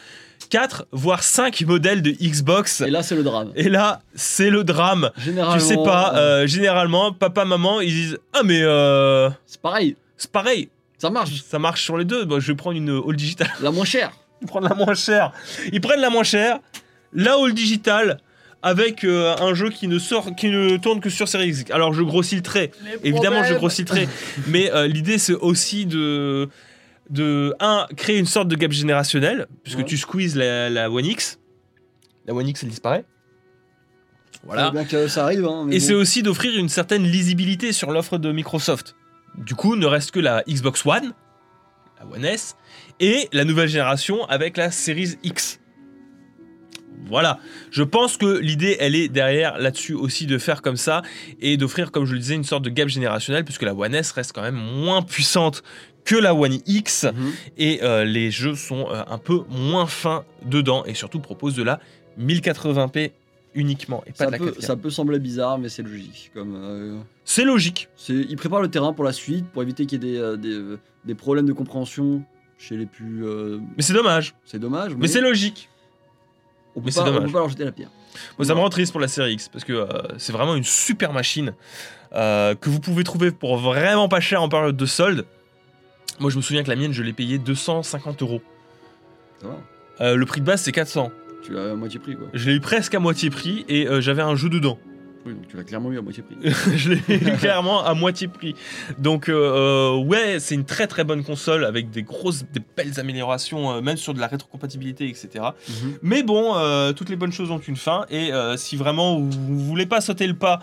4 0.50 0.88
voire 0.92 1.24
5 1.24 1.62
modèles 1.62 2.02
de 2.02 2.12
Xbox. 2.12 2.82
Et 2.82 2.90
là, 2.90 3.04
c'est 3.04 3.16
le 3.16 3.24
drame. 3.24 3.52
Et 3.56 3.70
là, 3.70 4.02
c'est 4.16 4.50
le 4.50 4.64
drame. 4.64 5.12
Généralement. 5.18 5.62
Tu 5.62 5.68
sais 5.68 5.78
pas, 5.78 6.16
euh, 6.16 6.48
généralement, 6.48 7.14
papa, 7.14 7.46
maman, 7.46 7.82
ils 7.82 7.94
disent 7.94 8.18
Ah, 8.34 8.42
mais 8.44 8.62
euh, 8.64 9.30
C'est 9.46 9.62
pareil. 9.62 9.96
c'est 10.18 10.32
pareil. 10.32 10.70
Ça 10.98 11.10
marche. 11.10 11.44
Ça 11.44 11.60
marche 11.60 11.84
sur 11.84 11.98
les 11.98 12.06
deux. 12.06 12.26
Bah, 12.26 12.38
je 12.40 12.48
vais 12.52 12.56
prendre 12.56 12.78
une 12.78 12.90
All 12.90 13.16
Digital. 13.16 13.50
La 13.62 13.72
moins 13.72 13.86
chère. 13.86 14.12
Ils 14.42 14.48
prennent 14.48 14.64
la 14.64 14.76
moins 14.76 14.94
chère. 14.94 15.32
Ils 15.72 15.82
prennent 15.82 16.02
la 16.02 16.10
moins 16.10 16.24
chère, 16.24 16.60
la 17.14 17.34
All 17.34 17.54
Digital, 17.54 18.20
avec 18.62 19.04
euh, 19.04 19.36
un 19.40 19.54
jeu 19.54 19.70
qui 19.70 19.88
ne 19.88 20.00
sort, 20.00 20.36
qui 20.36 20.48
ne 20.50 20.78
tourne 20.78 21.00
que 21.00 21.10
sur 21.10 21.28
Series 21.28 21.50
X. 21.50 21.72
Alors 21.72 21.94
je 21.94 22.02
grossis 22.02 22.36
le 22.36 22.42
trait. 22.42 22.72
Évidemment, 23.04 23.44
je 23.44 23.54
grossis 23.54 23.82
le 23.82 23.88
trait. 23.88 24.08
mais 24.48 24.72
euh, 24.72 24.88
l'idée, 24.88 25.18
c'est 25.18 25.34
aussi 25.34 25.86
de, 25.86 26.50
de 27.10 27.54
un, 27.60 27.88
créer 27.98 28.18
une 28.20 28.26
sorte 28.26 28.48
de 28.48 28.56
gap 28.56 28.72
générationnel, 28.72 29.48
puisque 29.64 29.80
Ouais. 29.80 29.86
tu 29.86 29.98
squeezes 29.98 30.36
la, 30.36 30.70
la 30.70 30.92
One 30.92 31.06
X. 31.06 31.40
La 32.28 32.34
One 32.34 32.48
X, 32.48 32.64
elle 32.64 32.70
disparaît. 32.70 33.06
Voilà. 34.44 34.68
Faut 34.68 34.72
bien 34.74 34.86
que 34.86 35.08
ça 35.08 35.24
arrive. 35.24 35.46
Hein, 35.46 35.66
mais 35.68 35.76
Et 35.76 35.80
bon. 35.80 35.86
c'est 35.86 35.94
aussi 35.94 36.24
d'offrir 36.24 36.58
une 36.58 36.70
certaine 36.70 37.04
lisibilité 37.04 37.72
sur 37.74 37.92
l'offre 37.92 38.18
de 38.18 38.32
Microsoft. 38.32 38.96
Du 39.38 39.56
coup, 39.56 39.76
ne 39.76 39.86
reste 39.86 40.12
que 40.12 40.20
la 40.20 40.44
Xbox 40.48 40.86
One, 40.86 41.14
la 42.00 42.06
One 42.16 42.26
S, 42.26 42.56
et 43.00 43.28
la 43.34 43.44
nouvelle 43.46 43.68
génération 43.70 44.26
avec 44.26 44.56
la 44.58 44.72
Series 44.72 45.16
X. 45.24 45.60
Voilà, 47.08 47.40
je 47.72 47.82
pense 47.82 48.18
que 48.18 48.38
l'idée, 48.40 48.78
elle 48.80 48.94
est 48.94 49.08
derrière 49.08 49.58
là-dessus 49.58 49.94
aussi 49.94 50.28
de 50.28 50.38
faire 50.38 50.62
comme 50.62 50.76
ça 50.78 51.02
et 51.40 51.58
d'offrir, 51.58 51.92
comme 51.92 52.06
je 52.06 52.14
le 52.14 52.20
disais, 52.20 52.36
une 52.36 52.44
sorte 52.44 52.64
de 52.64 52.70
gap 52.70 52.88
générationnel, 52.88 53.44
puisque 53.46 53.64
la 53.64 53.74
One 53.74 53.96
S 53.96 54.12
reste 54.12 54.32
quand 54.34 54.42
même 54.44 54.56
moins 54.56 55.02
puissante 55.02 55.64
que 56.06 56.16
la 56.16 56.34
One 56.34 56.58
X 56.66 57.04
Mhm. 57.06 57.32
et 57.58 57.80
euh, 57.84 58.04
les 58.06 58.32
jeux 58.32 58.56
sont 58.56 58.88
euh, 58.90 59.04
un 59.08 59.18
peu 59.18 59.42
moins 59.50 59.86
fins 59.88 60.24
dedans 60.46 60.84
et 60.86 60.94
surtout 60.94 61.20
proposent 61.20 61.56
de 61.56 61.64
la 61.64 61.80
1080p 62.20 63.12
uniquement 63.56 64.04
et 64.06 64.12
pas 64.12 64.18
Ça 64.18 64.26
de 64.28 64.32
la 64.32 64.38
peut, 64.38 64.52
4K. 64.52 64.62
ça 64.62 64.76
peut 64.76 64.90
sembler 64.90 65.20
bizarre, 65.20 65.58
mais 65.58 65.70
c'est 65.70 65.82
logique. 65.84 66.32
Comme, 66.34 66.56
euh, 66.56 67.00
C'est 67.26 67.44
logique. 67.46 67.90
ils 68.08 68.36
préparent 68.36 68.62
le 68.62 68.70
terrain 68.70 68.94
pour 68.94 69.04
la 69.04 69.14
suite, 69.14 69.46
pour 69.48 69.62
éviter 69.64 69.86
qu'il 69.86 70.04
y 70.04 70.08
ait 70.18 70.38
des, 70.38 70.38
des, 70.38 70.76
des 71.06 71.16
problèmes 71.16 71.46
de 71.48 71.54
compréhension 71.54 72.24
chez 72.58 72.78
les 72.78 72.86
plus. 72.86 73.24
Mais 73.78 73.82
c'est 73.84 73.94
dommage. 73.94 74.36
c'est 74.46 74.60
dommage. 74.60 74.94
Mais 74.98 75.08
c'est 75.08 75.22
logique. 75.22 75.70
on 76.76 76.82
peut 76.82 76.86
mais 76.88 76.92
pas, 76.92 76.92
c'est 76.92 77.02
on 77.02 77.06
dommage. 77.14 77.24
peut 77.28 77.32
pas 77.34 77.40
leur 77.40 77.50
jeter 77.50 77.66
la 77.66 77.72
pierre. 77.72 77.90
Ça 78.44 78.54
me 78.56 78.60
rend 78.60 78.70
triste 78.70 78.92
pour 78.92 79.02
la 79.02 79.08
série 79.08 79.34
X 79.34 79.50
parce 79.50 79.64
que 79.64 79.74
euh, 79.74 79.88
c'est 80.18 80.34
vraiment 80.34 80.56
une 80.56 80.64
super 80.64 81.14
machine 81.14 81.54
euh, 82.14 82.56
que 82.56 82.70
vous 82.70 82.80
pouvez 82.80 83.04
trouver 83.04 83.32
pour 83.32 83.58
vraiment 83.58 84.10
pas 84.10 84.20
cher 84.20 84.42
en 84.44 84.50
période 84.50 84.76
de 84.78 84.86
solde. 84.86 85.26
Moi, 86.20 86.30
je 86.30 86.38
me 86.38 86.42
souviens 86.42 86.64
que 86.64 86.70
la 86.70 86.76
mienne, 86.76 86.94
je 86.94 87.04
l'ai 87.04 87.14
payée 87.14 87.38
250 87.38 88.22
euros. 88.22 88.42
Ça 89.42 89.48
va. 89.48 89.58
Euh, 90.02 90.16
le 90.16 90.26
prix 90.26 90.42
de 90.42 90.46
base, 90.46 90.62
c'est 90.62 90.72
400. 90.72 91.12
Tu 91.44 91.54
l'as 91.54 91.72
à 91.72 91.76
moitié 91.76 92.00
prix, 92.00 92.16
quoi. 92.16 92.28
Je 92.34 92.50
l'ai 92.50 92.56
eu 92.56 92.60
presque 92.60 92.94
à 92.94 93.00
moitié 93.00 93.30
prix 93.30 93.66
et 93.70 93.88
euh, 93.88 94.02
j'avais 94.02 94.22
un 94.22 94.36
jeu 94.36 94.50
dedans. 94.50 94.78
Oui, 95.26 95.34
donc 95.34 95.48
tu 95.48 95.58
l'as 95.58 95.64
clairement 95.64 95.92
eu 95.92 95.98
à 95.98 96.02
moitié 96.02 96.24
prix. 96.24 96.38
je 96.76 96.92
l'ai 96.92 97.16
eu 97.16 97.38
clairement 97.40 97.84
à 97.84 97.94
moitié 97.94 98.28
prix. 98.28 98.56
Donc, 98.98 99.28
euh, 99.28 99.96
ouais, 99.98 100.40
c'est 100.40 100.56
une 100.56 100.66
très 100.66 100.88
très 100.88 101.04
bonne 101.04 101.24
console 101.24 101.66
avec 101.66 101.90
des 101.90 102.04
grosses, 102.04 102.44
des 102.54 102.62
belles 102.78 103.00
améliorations, 103.00 103.72
euh, 103.72 103.82
même 103.82 103.98
sur 103.98 104.14
de 104.14 104.20
la 104.20 104.28
rétrocompatibilité, 104.28 105.08
etc. 105.10 105.46
Mhm. 105.68 105.98
Mais 106.02 106.24
bon, 106.24 106.56
euh, 106.56 106.94
toutes 106.94 107.10
les 107.10 107.18
bonnes 107.18 107.34
choses 107.34 107.52
ont 107.52 107.60
une 107.60 107.76
fin. 107.76 108.06
Et 108.10 108.32
si 108.56 108.76
vraiment 108.76 109.20
vous, 109.20 109.30
vous 109.32 109.60
voulez 109.60 109.86
pas 109.86 110.02
sauter 110.02 110.28
le 110.28 110.36
pas 110.36 110.60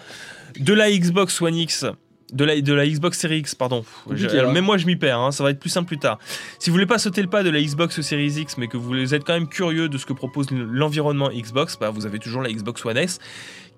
de 0.58 0.72
la 0.72 0.90
Xbox 0.90 1.40
One 1.42 1.56
X, 1.56 1.84
de 2.32 2.44
la, 2.44 2.60
de 2.60 2.72
la 2.72 2.86
Xbox 2.86 3.18
Series 3.18 3.38
X, 3.38 3.54
pardon. 3.54 3.84
Je- 4.10 4.26
alors, 4.28 4.52
même 4.52 4.64
moi, 4.64 4.76
je 4.78 4.86
m'y 4.86 4.96
perds. 4.96 5.18
hein, 5.20 5.30
ça 5.32 5.44
va 5.44 5.50
être 5.50 5.60
plus 5.60 5.70
simple 5.70 5.86
plus 5.86 5.98
tard. 5.98 6.18
Si 6.58 6.70
vous 6.70 6.74
voulez 6.74 6.86
pas 6.86 6.98
sauter 6.98 7.22
le 7.22 7.28
pas 7.28 7.42
de 7.42 7.50
la 7.50 7.60
Xbox 7.62 8.00
Series 8.00 8.40
X, 8.40 8.58
mais 8.58 8.66
que 8.68 8.76
vous 8.76 9.14
êtes 9.14 9.24
quand 9.24 9.34
même 9.34 9.48
curieux 9.48 9.88
de 9.88 9.96
ce 9.98 10.06
que 10.06 10.12
propose 10.12 10.48
l'environnement 10.50 11.30
Xbox, 11.32 11.76
bah, 11.78 11.90
vous 11.90 12.06
avez 12.06 12.18
toujours 12.18 12.42
la 12.42 12.50
Xbox 12.52 12.84
One 12.84 12.96
S 12.96 13.18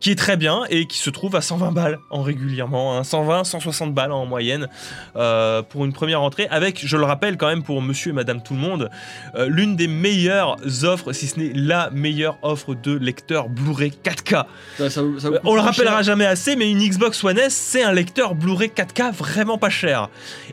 qui 0.01 0.11
est 0.13 0.15
très 0.15 0.37
bien 0.37 0.63
et 0.71 0.87
qui 0.87 0.99
se 0.99 1.11
trouve 1.11 1.35
à 1.37 1.41
120 1.41 1.73
balles 1.73 1.99
en 2.11 2.23
régulièrement, 2.23 2.97
hein, 2.97 3.03
120, 3.05 3.45
160 3.45 3.95
balles 3.95 4.13
en 4.13 4.27
moyenne 4.27 4.69
euh, 5.17 5.63
pour 5.63 5.85
une 5.85 5.93
première 5.93 6.23
entrée, 6.23 6.47
avec, 6.51 6.87
je 6.87 6.97
le 6.97 7.05
rappelle 7.05 7.37
quand 7.37 7.49
même 7.49 7.63
pour 7.63 7.83
monsieur 7.83 8.11
et 8.11 8.15
madame 8.15 8.43
tout 8.43 8.55
le 8.55 8.61
monde, 8.61 8.91
euh, 9.35 9.49
l'une 9.49 9.75
des 9.77 9.89
meilleures 9.89 10.57
offres, 10.85 11.13
si 11.13 11.27
ce 11.27 11.41
n'est 11.41 11.53
la 11.55 11.91
meilleure 11.91 12.39
offre 12.43 12.75
de 12.75 12.93
lecteur 12.97 13.49
Blu-ray 13.49 13.91
4K. 14.03 14.47
Ça- 14.79 14.91
ça- 14.91 15.03
ça 15.19 15.29
Euh, 15.29 15.39
On 15.45 15.55
le 15.55 15.61
rappellera 15.61 15.97
cher. 15.97 16.03
jamais 16.05 16.27
assez, 16.27 16.55
mais 16.57 16.71
une 16.71 16.79
Xbox 16.79 17.23
One 17.25 17.39
S, 17.39 17.55
c'est 17.55 17.83
un 17.83 17.93
lecteur 17.93 18.35
Blu-ray 18.35 18.71
4K 18.71 19.11
vraiment 19.13 19.59
pas 19.59 19.71
cher 19.71 20.09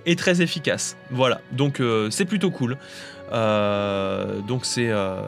et 0.05 0.15
très 0.15 0.41
efficace. 0.41 0.97
Voilà, 1.11 1.39
donc 1.51 1.79
euh, 1.79 2.09
c'est 2.09 2.25
plutôt 2.25 2.49
cool. 2.51 2.77
Euh, 3.31 4.41
donc 4.41 4.65
c'est 4.65 4.89
euh, 4.89 5.21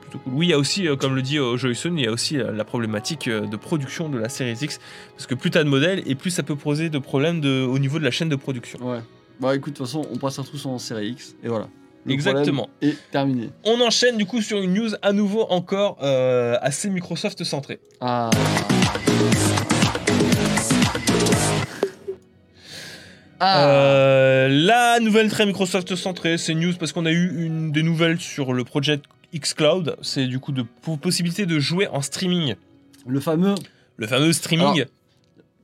plutôt 0.00 0.18
cool. 0.18 0.32
Oui, 0.34 0.46
il 0.46 0.50
y 0.50 0.52
a 0.52 0.58
aussi, 0.58 0.88
euh, 0.88 0.96
comme 0.96 1.14
le 1.14 1.22
dit 1.22 1.38
euh, 1.38 1.56
Joyson, 1.56 1.94
il 1.96 2.04
y 2.04 2.06
a 2.06 2.10
aussi 2.10 2.36
la 2.36 2.64
problématique 2.64 3.28
de 3.28 3.56
production 3.56 4.08
de 4.08 4.18
la 4.18 4.28
Series 4.28 4.58
X, 4.60 4.80
parce 5.14 5.26
que 5.26 5.34
plus 5.34 5.50
t'as 5.50 5.64
de 5.64 5.68
modèles 5.68 6.02
et 6.06 6.14
plus 6.14 6.30
ça 6.30 6.42
peut 6.42 6.56
poser 6.56 6.90
de 6.90 6.98
problèmes 6.98 7.40
de, 7.40 7.64
au 7.64 7.78
niveau 7.78 7.98
de 7.98 8.04
la 8.04 8.10
chaîne 8.10 8.28
de 8.28 8.36
production. 8.36 8.78
Ouais. 8.82 9.00
Bah 9.40 9.54
écoute, 9.54 9.74
de 9.74 9.78
toute 9.78 9.86
façon, 9.86 10.06
on 10.12 10.16
passera 10.18 10.44
tous 10.44 10.64
en 10.66 10.78
série 10.78 11.10
X, 11.10 11.36
et 11.42 11.48
voilà. 11.48 11.68
Le 12.04 12.12
Exactement. 12.12 12.70
est 12.82 12.96
terminé. 13.10 13.50
On 13.64 13.80
enchaîne 13.80 14.16
du 14.16 14.26
coup 14.26 14.40
sur 14.40 14.60
une 14.60 14.74
news 14.74 14.90
à 15.02 15.12
nouveau 15.12 15.42
encore 15.50 15.98
assez 16.00 16.88
Microsoft 16.88 17.42
centrée. 17.44 17.80
Ah. 18.00 18.30
Ah. 23.40 23.68
Euh, 23.68 24.48
la 24.48 24.98
nouvelle 25.00 25.30
très 25.30 25.44
Microsoft 25.46 25.94
centrée, 25.94 26.38
c'est 26.38 26.54
news 26.54 26.72
parce 26.78 26.92
qu'on 26.92 27.06
a 27.06 27.10
eu 27.12 27.44
une 27.44 27.70
des 27.72 27.82
nouvelles 27.82 28.20
sur 28.20 28.52
le 28.52 28.64
projet 28.64 29.00
xCloud. 29.34 29.96
C'est 30.02 30.26
du 30.26 30.38
coup 30.38 30.52
de 30.52 30.62
po- 30.62 30.96
possibilité 30.96 31.44
de 31.46 31.58
jouer 31.58 31.86
en 31.88 32.00
streaming. 32.02 32.54
Le 33.06 33.20
fameux 33.20 33.54
Le 33.96 34.06
fameux 34.06 34.32
streaming 34.32 34.84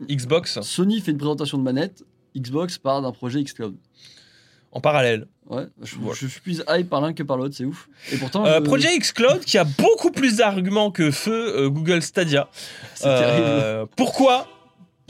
Xbox 0.08 0.60
Sony 0.62 1.00
fait 1.00 1.12
une 1.12 1.18
présentation 1.18 1.58
de 1.58 1.62
manette, 1.62 2.02
Xbox 2.36 2.78
part 2.78 3.02
d'un 3.02 3.12
projet 3.12 3.42
xCloud. 3.42 3.74
en 4.74 4.80
parallèle. 4.80 5.26
Ouais, 5.50 5.64
je, 5.82 5.96
Voilà. 5.96 6.16
je 6.18 6.26
suis 6.28 6.40
plus 6.40 6.62
hype 6.68 6.88
par 6.88 7.00
l'un 7.02 7.12
que 7.12 7.22
par 7.22 7.36
l'autre, 7.36 7.54
c'est 7.54 7.66
ouf. 7.66 7.88
Et 8.10 8.16
pourtant, 8.16 8.46
Euh, 8.46 8.54
je- 8.58 8.60
projet 8.64 8.96
xCloud 8.98 9.40
qui 9.44 9.58
a 9.58 9.64
beaucoup 9.64 10.10
plus 10.10 10.36
d'arguments 10.38 10.90
que 10.90 11.10
feu 11.10 11.54
euh, 11.58 11.68
Google 11.68 12.00
Stadia. 12.00 12.48
c'est 12.94 13.04
terrible. 13.04 13.46
Euh, 13.46 13.86
pourquoi? 13.96 14.48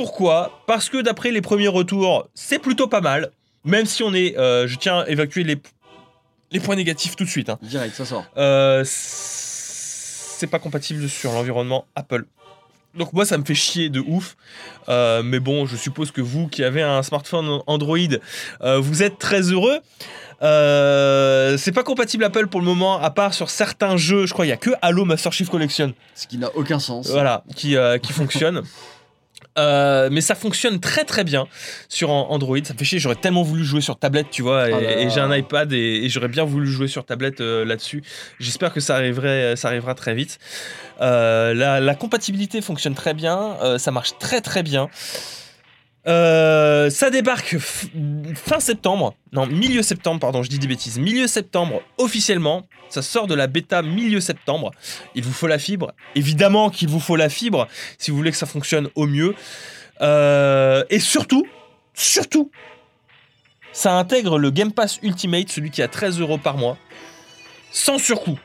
Pourquoi? 0.07 0.51
Parce 0.67 0.88
que 0.88 1.01
d'après 1.01 1.31
les 1.31 1.41
premiers 1.41 1.69
retours, 1.69 2.27
c'est 2.35 2.59
plutôt 2.59 2.88
pas 2.88 3.01
mal. 3.01 3.31
Même 3.65 3.87
si 3.87 4.03
on 4.03 4.12
est, 4.12 4.37
euh, 4.37 4.67
je 4.67 4.77
tiens 4.77 4.99
à 5.03 5.07
évacuer 5.09 5.45
les, 5.45 5.57
les 6.51 6.59
points 6.59 6.75
négatifs 6.75 7.15
tout 7.15 7.23
de 7.23 7.29
suite. 7.29 7.49
hein. 7.49 7.59
Direct, 7.62 7.95
ça 7.95 8.05
sort. 8.05 8.25
Euh, 8.37 8.83
c'est 8.85 10.49
pas 10.49 10.59
compatible 10.59 11.09
sur 11.09 11.31
l'environnement 11.31 11.87
Apple. 11.95 12.25
Donc 12.97 13.12
moi 13.12 13.25
ça 13.25 13.38
me 13.38 13.45
fait 13.45 13.55
chier 13.55 13.91
de 13.91 14.01
ouf. 14.01 14.37
Euh, 14.88 15.23
mais 15.23 15.38
bon, 15.38 15.67
je 15.67 15.77
suppose 15.77 16.11
que 16.11 16.21
vous 16.21 16.49
qui 16.49 16.65
avez 16.65 16.83
un 16.83 17.05
smartphone 17.05 17.61
Android, 17.69 17.97
euh, 18.62 18.81
vous 18.81 19.05
êtes 19.05 19.21
très 19.21 19.43
heureux. 19.53 19.79
Euh, 20.43 21.57
c'est 21.59 21.71
pas 21.71 21.85
compatible 21.85 22.25
Apple 22.25 22.49
pour 22.49 22.59
le 22.59 22.67
moment, 22.67 23.01
à 23.01 23.11
part 23.11 23.35
sur 23.35 23.51
certains 23.51 23.97
jeux. 23.97 24.27
Je 24.27 24.33
crois 24.33 24.47
qu'il 24.47 24.51
y 24.51 24.53
a 24.53 24.57
que 24.57 24.71
Halo 24.83 25.05
Master 25.05 25.33
Chief 25.33 25.49
Collection 25.49 25.95
Ce 26.17 26.27
qui 26.27 26.38
n'a 26.38 26.51
aucun 26.57 26.81
sens. 26.81 27.09
voilà, 27.09 27.45
qui, 27.55 27.77
euh, 27.77 27.99
qui 27.99 28.12
fonctionne. 28.12 28.62
Euh, 29.59 30.09
mais 30.11 30.23
ça 30.23 30.35
fonctionne 30.35 30.81
très 30.81 31.05
très 31.05 31.25
bien 31.25 31.47
sur 31.88 32.11
an- 32.11 32.29
Android. 32.31 32.57
Ça 32.65 32.73
me 32.73 32.79
fait 32.79 32.85
chier, 32.87 32.99
j'aurais 32.99 33.17
tellement 33.17 33.43
voulu 33.43 33.65
jouer 33.65 33.83
sur 33.83 33.99
tablette, 33.99 34.29
tu 34.31 34.41
vois, 34.43 34.71
et, 34.71 34.73
Ah 34.73 35.01
et 35.03 35.11
j'ai 35.11 35.21
un 35.21 35.35
iPad 35.35 35.73
et, 35.73 36.05
et 36.05 36.09
j'aurais 36.09 36.29
bien 36.29 36.45
voulu 36.45 36.67
jouer 36.67 36.88
sur 36.88 37.05
tablette 37.05 37.41
euh, 37.43 37.65
là-dessus. 37.65 38.03
J'espère 38.41 38.73
que 38.73 38.81
ça, 38.81 38.97
arriverait, 38.97 39.55
ça 39.57 39.69
arrivera 39.69 39.95
très 39.95 40.15
vite. 40.15 40.38
Euh, 41.01 41.53
la, 41.53 41.81
la 41.81 41.95
compatibilité 41.95 42.62
fonctionne 42.62 42.95
très 42.95 43.12
bien, 43.12 43.57
euh, 43.62 43.77
ça 43.79 43.91
marche 43.91 44.17
très 44.19 44.41
très 44.41 44.62
bien. 44.62 44.88
Euh, 46.09 46.91
ça 46.91 47.11
débarque 47.11 47.59
fin 47.59 48.59
septembre, 48.59 49.15
non 49.33 49.47
milieu 49.47 49.83
septembre, 49.83 50.19
pardon, 50.21 50.43
je 50.43 50.49
dis 50.49 50.59
des 50.59 50.67
bêtises, 50.67 50.99
milieu 50.99 51.27
septembre 51.27 51.83
officiellement. 51.99 52.67
Ça 52.88 53.03
sort 53.03 53.27
de 53.27 53.35
la 53.35 53.47
bêta 53.47 53.83
milieu 53.83 54.21
septembre. 54.21 54.73
Il 55.15 55.25
vous 55.25 55.33
faut 55.33 55.47
la 55.47 55.59
fibre, 55.59 55.93
évidemment 56.15 56.71
qu'il 56.71 56.88
vous 56.88 57.01
faut 57.01 57.17
la 57.17 57.29
fibre 57.29 57.69
si 57.99 58.11
vous 58.11 58.17
voulez 58.17 58.33
que 58.33 58.37
ça 58.37 58.47
fonctionne 58.47 58.88
au 58.97 59.07
mieux. 59.07 59.35
Euh, 60.01 60.85
et 60.91 60.99
surtout, 60.99 61.47
surtout, 61.95 62.51
ça 63.73 63.95
intègre 63.95 64.38
le 64.38 64.51
Game 64.51 64.73
Pass 64.73 64.99
Ultimate, 65.03 65.49
celui 65.49 65.71
qui 65.71 65.83
a 65.83 65.88
13 65.88 66.21
euros 66.21 66.38
par 66.38 66.59
mois, 66.59 66.77
sans 67.71 67.99
surcoût. 67.99 68.38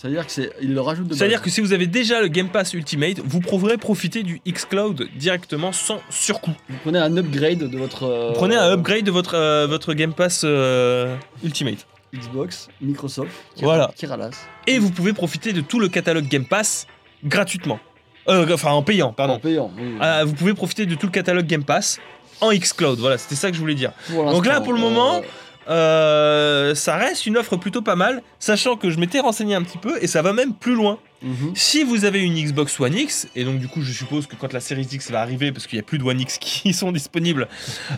C'est-à-dire 0.00 0.24
que 0.24 0.30
c'est, 0.30 0.52
il 0.62 0.74
le 0.74 0.80
rajoute 0.80 1.08
de 1.08 1.14
C'est-à-dire 1.14 1.42
que 1.42 1.50
si 1.50 1.60
vous 1.60 1.72
avez 1.72 1.88
déjà 1.88 2.20
le 2.20 2.28
Game 2.28 2.48
Pass 2.50 2.72
Ultimate, 2.72 3.18
vous 3.24 3.40
pourrez 3.40 3.76
profiter 3.78 4.22
du 4.22 4.40
xCloud 4.48 5.08
directement 5.16 5.72
sans 5.72 6.00
surcoût. 6.08 6.52
vous 6.68 6.76
prenez 6.84 7.00
un 7.00 7.16
upgrade 7.16 7.58
de 7.68 7.76
votre. 7.76 8.04
euh, 8.04 8.28
Vous 8.28 8.34
prenez 8.34 8.54
un 8.54 8.70
upgrade 8.70 9.02
de 9.04 9.10
votre, 9.10 9.34
euh, 9.34 9.66
votre 9.66 9.94
Game 9.94 10.12
Pass 10.12 10.42
euh, 10.44 11.16
Ultimate. 11.42 11.84
Xbox, 12.14 12.68
Microsoft, 12.80 13.30
qui, 13.56 13.64
Voilà. 13.64 13.90
qui 13.96 14.06
ralasse. 14.06 14.46
Et 14.68 14.78
vous 14.78 14.90
pouvez 14.90 15.12
profiter 15.12 15.52
de 15.52 15.60
tout 15.62 15.80
le 15.80 15.88
catalogue 15.88 16.28
Game 16.28 16.44
Pass 16.46 16.86
gratuitement. 17.24 17.80
Euh, 18.28 18.46
enfin, 18.54 18.70
en 18.70 18.82
payant, 18.84 19.08
En 19.08 19.12
pardon. 19.12 19.38
payant. 19.40 19.70
oui. 19.76 19.96
Euh, 20.00 20.22
vous 20.24 20.34
pouvez 20.34 20.54
profiter 20.54 20.86
de 20.86 20.94
tout 20.94 21.06
le 21.06 21.12
catalogue 21.12 21.46
Game 21.46 21.64
Pass 21.64 21.98
en 22.40 22.52
xCloud. 22.52 22.98
Voilà, 23.00 23.18
c'était 23.18 23.34
ça 23.34 23.48
que 23.50 23.56
je 23.56 23.60
voulais 23.60 23.74
dire. 23.74 23.90
Pour 24.12 24.24
donc 24.30 24.46
là, 24.46 24.52
l'instant, 24.52 24.64
pour 24.64 24.72
le 24.74 24.78
euh, 24.78 24.82
moment, 24.82 25.22
Euh, 25.68 26.74
ça 26.74 26.96
reste 26.96 27.26
une 27.26 27.36
offre 27.36 27.56
plutôt 27.56 27.82
pas 27.82 27.96
mal, 27.96 28.22
sachant 28.38 28.76
que 28.76 28.90
je 28.90 28.98
m'étais 28.98 29.20
renseigné 29.20 29.54
un 29.54 29.62
petit 29.62 29.78
peu 29.78 30.02
et 30.02 30.06
ça 30.06 30.22
va 30.22 30.32
même 30.32 30.54
plus 30.54 30.74
loin. 30.74 30.98
mhm. 31.22 31.52
Si 31.54 31.84
vous 31.84 32.04
avez 32.04 32.20
une 32.22 32.34
Xbox 32.34 32.80
One 32.80 32.94
X, 32.94 33.28
et 33.36 33.44
donc 33.44 33.58
du 33.58 33.68
coup 33.68 33.82
je 33.82 33.92
suppose 33.92 34.26
que 34.26 34.34
quand 34.36 34.52
la 34.52 34.60
Series 34.60 34.88
X 34.90 35.10
va 35.10 35.20
arriver, 35.20 35.52
parce 35.52 35.66
qu'il 35.66 35.76
n'y 35.76 35.80
a 35.80 35.86
plus 35.86 35.98
de 35.98 36.04
One 36.04 36.20
X 36.20 36.38
qui 36.40 36.72
sont 36.72 36.92
disponibles, 36.92 37.48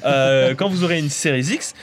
euh, 0.05 0.55
quand 0.55 0.69
vous 0.69 0.83
aurez 0.85 0.99
une 0.99 1.11
Series 1.11 1.55
X, 1.55 1.75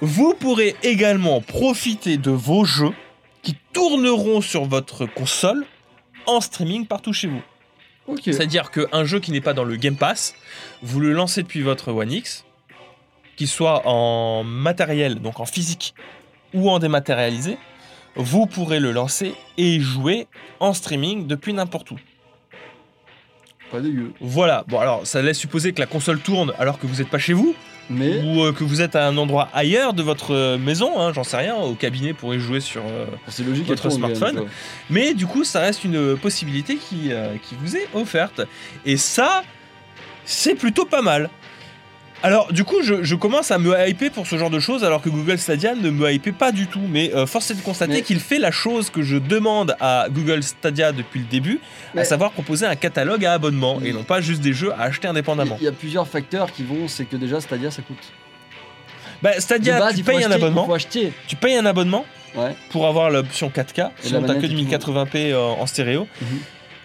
Vous 0.00 0.34
pourrez 0.34 0.76
également 0.84 1.40
profiter 1.40 2.18
de 2.18 2.30
vos 2.30 2.64
jeux 2.64 2.92
qui 3.42 3.56
tourneront 3.72 4.40
sur 4.40 4.64
votre 4.64 5.06
console 5.06 5.64
en 6.26 6.40
streaming 6.40 6.86
partout 6.86 7.12
chez 7.12 7.26
vous. 7.26 7.42
C'est-à-dire 8.24 8.70
qu'un 8.70 9.04
jeu 9.04 9.18
qui 9.20 9.32
n'est 9.32 9.40
pas 9.40 9.54
dans 9.54 9.64
le 9.64 9.76
Game 9.76 9.96
Pass, 9.96 10.34
vous 10.82 11.00
le 11.00 11.12
lancez 11.12 11.42
depuis 11.42 11.62
votre 11.62 11.92
One 11.92 12.12
X, 12.12 12.44
qu'il 13.38 13.48
soit 13.48 13.86
en 13.86 14.42
matériel, 14.42 15.20
donc 15.20 15.38
en 15.38 15.46
physique, 15.46 15.94
ou 16.52 16.68
en 16.68 16.80
dématérialisé, 16.80 17.56
vous 18.16 18.46
pourrez 18.46 18.80
le 18.80 18.90
lancer 18.90 19.32
et 19.56 19.78
jouer 19.78 20.26
en 20.58 20.72
streaming 20.72 21.26
depuis 21.28 21.52
n'importe 21.52 21.92
où. 21.92 21.98
Pas 23.70 23.80
dégueu. 23.80 24.12
Voilà, 24.20 24.64
bon 24.66 24.80
alors 24.80 25.06
ça 25.06 25.22
laisse 25.22 25.38
supposer 25.38 25.72
que 25.72 25.80
la 25.80 25.86
console 25.86 26.18
tourne 26.18 26.52
alors 26.58 26.78
que 26.80 26.86
vous 26.88 26.96
n'êtes 26.96 27.10
pas 27.10 27.18
chez 27.18 27.32
vous, 27.32 27.54
Mais 27.90 28.18
ou 28.22 28.42
euh, 28.42 28.52
que 28.52 28.64
vous 28.64 28.80
êtes 28.80 28.96
à 28.96 29.06
un 29.06 29.16
endroit 29.16 29.48
ailleurs 29.54 29.92
de 29.92 30.02
votre 30.02 30.34
euh, 30.34 30.58
maison, 30.58 30.98
hein, 30.98 31.12
j'en 31.12 31.22
sais 31.22 31.36
rien, 31.36 31.54
au 31.54 31.74
cabinet 31.74 32.14
pour 32.14 32.34
y 32.34 32.40
jouer 32.40 32.60
sur... 32.60 32.82
euh, 32.84 33.06
logique. 33.46 33.68
Votre 33.68 33.90
smartphone. 33.90 34.46
Mais 34.90 35.14
du 35.14 35.26
coup, 35.26 35.44
ça 35.44 35.60
reste 35.60 35.84
une 35.84 36.16
possibilité 36.16 36.76
qui, 36.76 37.12
euh, 37.12 37.36
qui 37.36 37.54
vous 37.60 37.76
est 37.76 37.88
offerte. 37.94 38.40
Et 38.84 38.96
ça, 38.96 39.44
c'est 40.24 40.56
plutôt 40.56 40.86
pas 40.86 41.02
mal. 41.02 41.30
Alors, 42.24 42.52
du 42.52 42.64
coup, 42.64 42.82
je, 42.82 43.04
je 43.04 43.14
commence 43.14 43.52
à 43.52 43.58
me 43.58 43.88
hyper 43.88 44.10
pour 44.10 44.26
ce 44.26 44.36
genre 44.36 44.50
de 44.50 44.58
choses, 44.58 44.82
alors 44.82 45.00
que 45.00 45.08
Google 45.08 45.38
Stadia 45.38 45.74
ne 45.76 45.88
me 45.90 46.10
hypait 46.12 46.32
pas 46.32 46.50
du 46.50 46.66
tout. 46.66 46.80
Mais 46.88 47.14
euh, 47.14 47.26
force 47.26 47.50
est 47.52 47.54
de 47.54 47.60
constater 47.60 47.92
Mais- 47.92 48.02
qu'il 48.02 48.18
fait 48.18 48.38
la 48.40 48.50
chose 48.50 48.90
que 48.90 49.02
je 49.02 49.16
demande 49.16 49.76
à 49.78 50.06
Google 50.10 50.42
Stadia 50.42 50.90
depuis 50.90 51.20
le 51.20 51.26
début, 51.26 51.60
à 51.96 52.02
savoir 52.04 52.32
proposer 52.32 52.66
un 52.66 52.74
catalogue 52.74 53.24
à 53.24 53.34
abonnement, 53.34 53.80
et 53.84 53.92
non 53.92 54.02
pas 54.02 54.20
juste 54.20 54.40
des 54.40 54.52
jeux 54.52 54.72
à 54.72 54.82
acheter 54.82 55.06
indépendamment. 55.06 55.56
Il 55.60 55.64
y 55.64 55.68
a 55.68 55.72
plusieurs 55.72 56.08
facteurs 56.08 56.52
qui 56.52 56.64
vont, 56.64 56.88
c'est 56.88 57.04
que 57.04 57.16
déjà 57.16 57.40
Stadia 57.40 57.70
ça 57.70 57.82
coûte. 57.82 58.12
Bah, 59.22 59.38
Stadia, 59.38 59.78
base, 59.78 59.96
tu 59.96 60.02
payes 60.04 60.22
un 60.24 60.30
abonnement, 60.30 60.68
tu 61.28 61.36
payes 61.36 61.56
un 61.56 61.66
abonnement 61.66 62.04
Ouais. 62.36 62.54
pour 62.70 62.86
avoir 62.86 63.10
l'option 63.10 63.48
4K, 63.48 63.80
Et 64.02 64.06
sinon 64.08 64.20
t'as 64.20 64.34
que 64.34 64.38
manette 64.40 64.50
du 64.50 64.60
et 64.60 64.78
tout. 64.78 64.92
1080p 64.92 65.32
euh, 65.32 65.38
en 65.38 65.66
stéréo. 65.66 66.06
Mhm. 66.20 66.26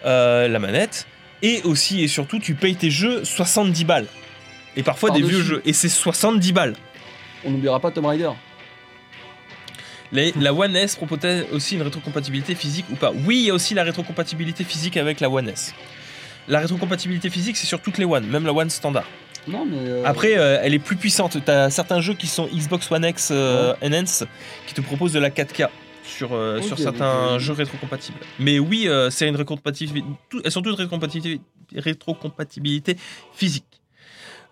euh, 0.06 0.48
la 0.48 0.58
manette, 0.58 1.06
et 1.42 1.60
aussi 1.64 2.02
et 2.02 2.08
surtout 2.08 2.38
tu 2.38 2.54
payes 2.54 2.76
tes 2.76 2.90
jeux 2.90 3.24
70 3.24 3.84
balles. 3.84 4.06
Et 4.76 4.82
parfois 4.82 5.10
des 5.10 5.22
vieux 5.22 5.40
jeux, 5.42 5.62
et 5.64 5.72
c'est 5.72 5.88
70 5.88 6.52
balles. 6.52 6.74
On 7.44 7.50
n'oubliera 7.50 7.78
pas 7.80 7.90
Tomb 7.90 8.06
Raider. 8.06 8.30
Les- 10.12 10.32
la 10.40 10.52
One 10.54 10.76
S 10.76 10.96
proposait 10.96 11.48
aussi 11.52 11.74
une 11.76 11.82
rétrocompatibilité 11.82 12.54
physique 12.54 12.86
ou 12.90 12.94
pas? 12.96 13.12
Oui, 13.26 13.36
il 13.38 13.44
y 13.46 13.50
a 13.50 13.54
aussi 13.54 13.74
la 13.74 13.82
rétrocompatibilité 13.82 14.62
physique 14.64 14.96
avec 14.96 15.20
la 15.20 15.28
One 15.30 15.48
S. 15.48 15.74
La 16.46 16.60
rétrocompatibilité 16.60 17.30
physique, 17.30 17.56
c'est 17.56 17.66
sur 17.66 17.80
toutes 17.80 17.98
les 17.98 18.04
One, 18.04 18.26
même 18.26 18.44
la 18.46 18.52
One 18.52 18.70
standard. 18.70 19.06
Non 19.48 19.66
mais. 19.66 19.76
euh, 19.78 20.02
Après, 20.04 20.38
euh, 20.38 20.58
elle 20.62 20.72
est 20.74 20.78
plus 20.78 20.96
puissante. 20.96 21.36
T'as 21.44 21.68
certains 21.70 22.00
jeux 22.00 22.14
qui 22.14 22.26
sont 22.26 22.46
Xbox 22.46 22.90
One 22.90 23.04
X 23.04 23.28
euh, 23.30 23.74
Enhance 23.82 24.24
qui 24.66 24.74
te 24.74 24.80
proposent 24.80 25.12
de 25.12 25.18
la 25.18 25.30
4K 25.30 25.68
sur, 26.06 26.32
euh, 26.32 26.60
sur 26.62 26.78
certains 26.78 27.38
jeux 27.38 27.52
rétrocompatibles. 27.52 28.18
Mais 28.38 28.58
oui, 28.58 28.88
c'est 29.10 29.28
une 29.28 29.36
rétrocompatibilité. 29.36 30.06
elles 30.44 30.50
sont 30.52 30.62
toutes 30.62 30.76
rétrocompatibilité, 30.76 31.40
rétrocompatibilité 31.74 32.96
physique. 33.34 33.64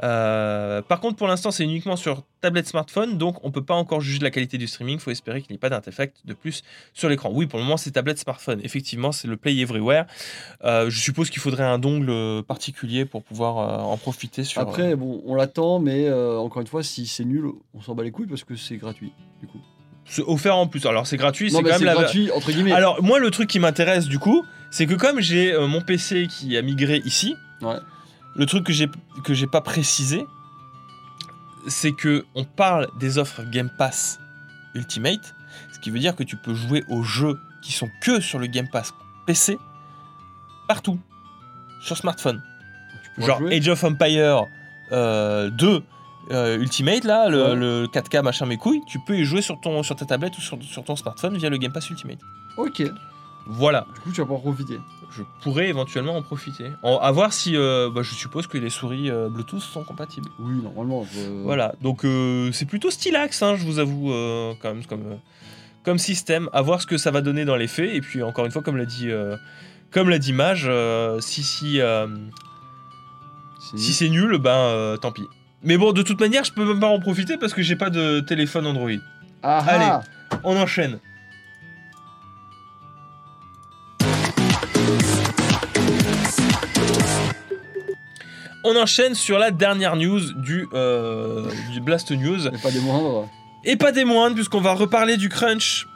Euh, 0.02 0.82
par 0.82 1.00
contre, 1.00 1.16
pour 1.16 1.28
l'instant, 1.28 1.50
c'est 1.50 1.64
uniquement 1.64 1.96
sur 1.96 2.22
tablette 2.40 2.66
smartphone, 2.66 3.18
donc 3.18 3.36
on 3.44 3.52
peut 3.52 3.64
pas 3.64 3.74
encore 3.74 4.00
juger 4.00 4.18
de 4.18 4.24
la 4.24 4.30
qualité 4.30 4.58
du 4.58 4.66
streaming. 4.66 4.96
Il 4.96 5.00
faut 5.00 5.12
espérer 5.12 5.42
qu'il 5.42 5.52
n'y 5.52 5.56
ait 5.56 5.60
pas 5.60 5.68
d'artefact 5.68 6.22
de 6.24 6.34
plus 6.34 6.62
sur 6.92 7.08
l'écran. 7.08 7.30
Oui, 7.32 7.46
pour 7.46 7.58
le 7.58 7.64
moment, 7.64 7.76
c'est 7.76 7.92
tablette 7.92 8.18
smartphone. 8.18 8.60
Effectivement, 8.64 9.12
c'est 9.12 9.28
le 9.28 9.36
Play 9.36 9.56
Everywhere. 9.58 10.06
Euh, 10.64 10.90
je 10.90 11.00
suppose 11.00 11.30
qu'il 11.30 11.40
faudrait 11.40 11.64
un 11.64 11.78
dongle 11.78 12.10
euh, 12.10 12.42
particulier 12.42 13.04
pour 13.04 13.22
pouvoir 13.22 13.58
euh, 13.58 13.82
en 13.82 13.96
profiter 13.96 14.42
sur. 14.42 14.60
Après, 14.60 14.96
bon, 14.96 15.22
on 15.24 15.34
l'attend, 15.34 15.78
mais 15.78 16.10
encore 16.12 16.60
une 16.60 16.68
fois, 16.68 16.82
si 16.82 17.06
c'est 17.06 17.24
nul, 17.24 17.44
on 17.74 17.80
s'en 17.80 17.94
bat 17.94 18.02
les 18.02 18.10
couilles 18.10 18.26
parce 18.26 18.44
que 18.44 18.56
c'est 18.56 18.76
gratuit. 18.76 19.12
Du 19.40 19.46
coup. 19.46 19.58
C'est 20.04 20.22
offert 20.22 20.56
en 20.56 20.66
plus. 20.66 20.84
Alors 20.86 21.06
c'est 21.06 21.16
gratuit, 21.16 21.50
c'est 21.50 21.62
quand 21.62 21.68
même 21.68 21.84
la. 21.84 21.94
gratuit 21.94 22.30
entre 22.32 22.50
guillemets. 22.50 22.72
Alors 22.72 23.00
moi 23.02 23.20
le 23.20 23.30
truc 23.30 23.48
qui 23.48 23.60
m'intéresse 23.60 24.08
du 24.08 24.18
coup, 24.18 24.44
c'est 24.72 24.86
que 24.86 24.94
comme 24.94 25.20
j'ai 25.20 25.56
mon 25.68 25.80
PC 25.80 26.26
qui 26.26 26.56
a 26.56 26.62
migré 26.62 27.00
ici, 27.04 27.36
Ouais. 27.62 27.76
Le 28.35 28.47
truc 28.47 28.64
que 28.64 28.73
j'ai 28.73 28.88
que 29.25 29.35
j'ai 29.35 29.47
pas 29.47 29.61
précisé, 29.61 30.27
c'est 31.68 31.92
que 31.92 32.25
on 32.35 32.45
parle 32.45 32.88
des 32.99 33.18
offres 33.18 33.42
Game 33.45 33.71
Pass 33.79 34.18
Ultimate, 34.75 35.35
ce 35.73 35.79
qui 35.81 35.90
veut 35.90 35.99
dire 35.99 36.16
que 36.16 36.23
tu 36.25 36.37
peux 36.37 36.55
jouer 36.55 36.83
aux 36.88 37.03
jeux 37.03 37.38
qui 37.62 37.73
sont 37.73 37.88
que 38.03 38.21
sur 38.21 38.38
le 38.38 38.47
Game 38.47 38.68
Pass 38.68 38.95
PC 39.27 39.59
partout 40.66 40.99
sur 41.81 41.97
smartphone. 41.97 42.42
Genre 43.18 43.38
jouer. 43.38 43.57
Age 43.59 43.68
of 43.68 43.85
Empire 43.85 44.47
euh, 44.92 45.51
2 45.51 45.83
euh, 46.31 46.57
Ultimate 46.59 47.05
là, 47.05 47.29
le, 47.29 47.42
Ouais. 47.42 47.55
le 47.55 47.87
4K 47.87 48.23
machin 48.23 48.47
mes 48.47 48.57
couilles, 48.57 48.81
tu 48.87 48.99
peux 49.07 49.18
y 49.18 49.25
jouer 49.25 49.42
sur 49.42 49.61
ton 49.61 49.83
sur 49.83 49.97
ta 49.97 50.07
tablette 50.07 50.37
ou 50.38 50.40
sur, 50.40 50.62
sur 50.62 50.83
ton 50.85 50.97
smartphone 50.97 51.37
via 51.37 51.51
le 51.51 51.59
Game 51.59 51.73
Pass 51.73 51.90
Ultimate. 51.90 52.21
Ok. 52.57 52.83
Voilà. 53.46 53.87
Du 53.94 54.00
coup, 54.00 54.11
tu 54.12 54.20
vas 54.20 54.26
pouvoir 54.26 54.40
profiter. 54.42 54.78
je 55.11 55.22
pourrais 55.42 55.68
éventuellement 55.68 56.16
en 56.16 56.22
profiter. 56.22 56.70
En, 56.83 56.96
à 56.98 57.11
voir 57.11 57.33
si, 57.33 57.57
euh, 57.57 57.90
bah, 57.94 58.00
je 58.02 58.14
suppose 58.14 58.46
que 58.46 58.57
les 58.57 58.70
souris 58.70 59.11
euh, 59.11 59.28
Bluetooth 59.28 59.61
sont 59.61 59.85
compatibles. 59.85 60.28
Oui, 60.38 60.55
normalement. 60.62 61.05
je- 61.12 61.42
Voilà, 61.42 61.74
donc 61.83 62.05
euh, 62.05 62.50
c'est 62.52 62.64
plutôt 62.66 62.90
stylax, 62.90 63.42
hein, 63.42 63.57
je 63.57 63.64
vous 63.64 63.78
avoue, 63.78 64.11
euh, 64.12 64.55
quand 64.62 64.72
même, 64.74 64.85
comme, 64.87 65.02
euh, 65.07 65.16
comme 65.85 65.98
système. 65.98 66.48
À 66.52 66.62
voir 66.62 66.81
ce 66.81 66.87
que 66.87 66.96
ça 66.96 67.11
va 67.11 67.20
donner 67.20 67.44
dans 67.44 67.57
les 67.57 67.68
faits. 67.68 67.90
Et 67.94 68.00
puis 68.00 68.22
encore 68.22 68.46
une 68.46 68.52
fois, 68.52 68.62
comme 68.62 68.76
l'a 68.78 68.87
dit, 68.87 69.11
euh, 69.11 69.37
comme 69.90 70.09
l'a 70.09 70.18
dit 70.18 70.33
Mage, 70.33 70.64
euh, 70.66 71.20
si 71.20 71.42
si 71.42 71.81
euh, 71.81 72.07
C'est- 73.70 73.78
si 73.78 73.92
c'est 73.92 74.09
nul, 74.09 74.38
ben 74.38 74.50
euh, 74.57 74.96
tant 74.96 75.12
pis. 75.12 75.26
Mais 75.62 75.76
bon, 75.76 75.92
de 75.92 76.02
toute 76.02 76.20
manière, 76.20 76.44
je 76.44 76.52
peux 76.52 76.64
même 76.64 76.81
pas 76.81 76.88
en 76.88 76.98
profiter 77.00 77.37
parce 77.37 77.52
que 77.55 77.62
j'ai 77.62 77.76
pas 77.76 77.90
de 77.90 78.20
téléphone 78.20 78.66
Android. 78.66 78.90
Ah, 79.42 79.59
Allez. 79.66 79.85
ah 79.87 80.02
On 80.44 80.57
enchaîne. 80.57 80.98
On 88.64 88.77
enchaîne 88.77 89.14
sur 89.14 89.38
la 89.38 89.51
dernière 89.51 89.96
news 89.96 90.20
du, 90.35 90.68
euh, 90.72 91.51
du 91.72 91.81
Blast 91.81 92.11
News. 92.12 92.48
Mais 92.53 92.59
pas 92.59 92.70
des 92.70 92.81
moindres. 92.81 93.29
Et 93.64 93.77
pas 93.77 93.92
des 93.92 94.05
moindres, 94.05 94.35
puisqu'on 94.35 94.61
va 94.61 94.72
reparler 94.72 95.16
du 95.16 95.29
crunch 95.29 95.87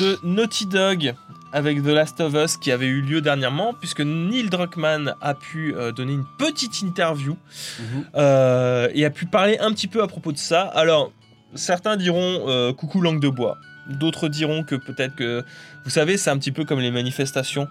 de 0.00 0.18
Naughty 0.22 0.66
Dog 0.66 1.14
avec 1.52 1.82
The 1.82 1.86
Last 1.86 2.20
of 2.20 2.34
Us 2.34 2.56
qui 2.56 2.70
avait 2.70 2.86
eu 2.86 3.00
lieu 3.00 3.20
dernièrement, 3.20 3.74
puisque 3.74 4.00
Neil 4.00 4.48
Druckmann 4.50 5.14
a 5.20 5.34
pu 5.34 5.74
euh, 5.74 5.90
donner 5.92 6.12
une 6.12 6.24
petite 6.38 6.80
interview 6.82 7.36
Mhm. 7.80 8.04
euh, 8.16 8.88
et 8.94 9.04
a 9.04 9.10
pu 9.10 9.26
parler 9.26 9.58
un 9.58 9.72
petit 9.72 9.88
peu 9.88 10.02
à 10.02 10.06
propos 10.06 10.30
de 10.32 10.38
ça. 10.38 10.62
Alors, 10.62 11.12
certains 11.54 11.96
diront 11.96 12.44
euh, 12.48 12.72
coucou 12.72 13.00
langue 13.00 13.20
de 13.20 13.28
bois. 13.28 13.56
D'autres 13.88 14.28
diront 14.28 14.62
que 14.62 14.76
peut-être 14.76 15.16
que, 15.16 15.42
vous 15.84 15.90
savez, 15.90 16.16
c'est 16.16 16.30
un 16.30 16.38
petit 16.38 16.52
peu 16.52 16.64
comme 16.64 16.78
les 16.80 16.92
manifestations. 16.92 17.66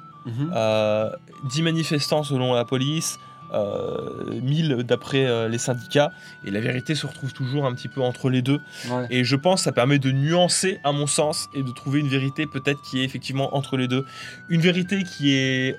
Euh, 0.53 1.09
10 1.49 1.61
manifestants 1.63 2.23
selon 2.23 2.53
la 2.53 2.65
police, 2.65 3.17
1000 3.51 4.83
d'après 4.83 5.25
euh, 5.25 5.47
les 5.47 5.57
syndicats. 5.57 6.11
Et 6.45 6.51
la 6.51 6.59
vérité 6.59 6.95
se 6.95 7.07
retrouve 7.07 7.33
toujours 7.33 7.65
un 7.65 7.73
petit 7.73 7.87
peu 7.87 8.01
entre 8.01 8.29
les 8.29 8.41
deux. 8.41 8.61
Ouais. 8.89 9.07
Et 9.09 9.23
je 9.23 9.35
pense 9.35 9.61
que 9.61 9.65
ça 9.65 9.71
permet 9.71 9.99
de 9.99 10.11
nuancer, 10.11 10.79
à 10.83 10.91
mon 10.91 11.07
sens, 11.07 11.49
et 11.53 11.63
de 11.63 11.71
trouver 11.71 11.99
une 11.99 12.07
vérité 12.07 12.45
peut-être 12.45 12.81
qui 12.81 13.01
est 13.01 13.03
effectivement 13.03 13.55
entre 13.55 13.77
les 13.77 13.87
deux. 13.87 14.05
Une 14.49 14.61
vérité 14.61 15.03
qui 15.03 15.33
est. 15.33 15.77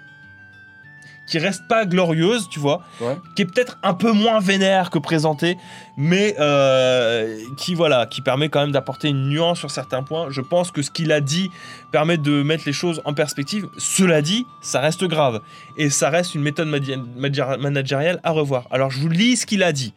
qui 1.31 1.39
reste 1.39 1.67
pas 1.69 1.87
glorieuse, 1.87 2.49
tu 2.51 2.59
vois, 2.59 2.83
Ouais. 3.01 3.17
qui 3.37 3.43
est 3.43 3.47
peut-être 3.47 3.79
un 3.83 3.95
peu 3.95 4.13
moins 4.13 4.41
vénère 4.41 4.91
que 4.91 4.99
présentée, 4.99 5.57
mais 5.97 6.35
euh, 6.41 7.39
qui, 7.57 7.75
voilà, 7.75 8.07
qui 8.07 8.21
permet 8.21 8.49
quand 8.49 8.61
même 8.61 8.73
d'apporter 8.73 9.09
une 9.09 9.29
nuance 9.29 9.59
sur 9.59 9.71
certains 9.71 10.03
points. 10.03 10.27
Je 10.31 10.41
pense 10.41 10.71
que 10.71 10.83
ce 10.83 10.91
qu'il 10.91 11.13
a 11.13 11.21
dit 11.21 11.51
permet 11.93 12.19
de 12.19 12.43
mettre 12.43 12.65
les 12.67 12.73
choses 12.73 13.01
en 13.05 13.15
perspective. 13.15 13.69
Cela 13.79 14.23
dit, 14.23 14.45
ça 14.61 14.81
reste 14.81 15.05
grave. 15.05 15.41
Et 15.77 15.89
ça 15.89 16.11
reste 16.11 16.35
une 16.35 16.43
méthode 16.43 16.69
managériale 16.69 18.21
à 18.25 18.31
revoir. 18.33 18.67
Alors 18.71 18.91
je 18.91 18.99
vous 19.01 19.09
lis 19.09 19.37
ce 19.37 19.47
qu'il 19.47 19.63
a 19.63 19.73
dit. 19.73 19.95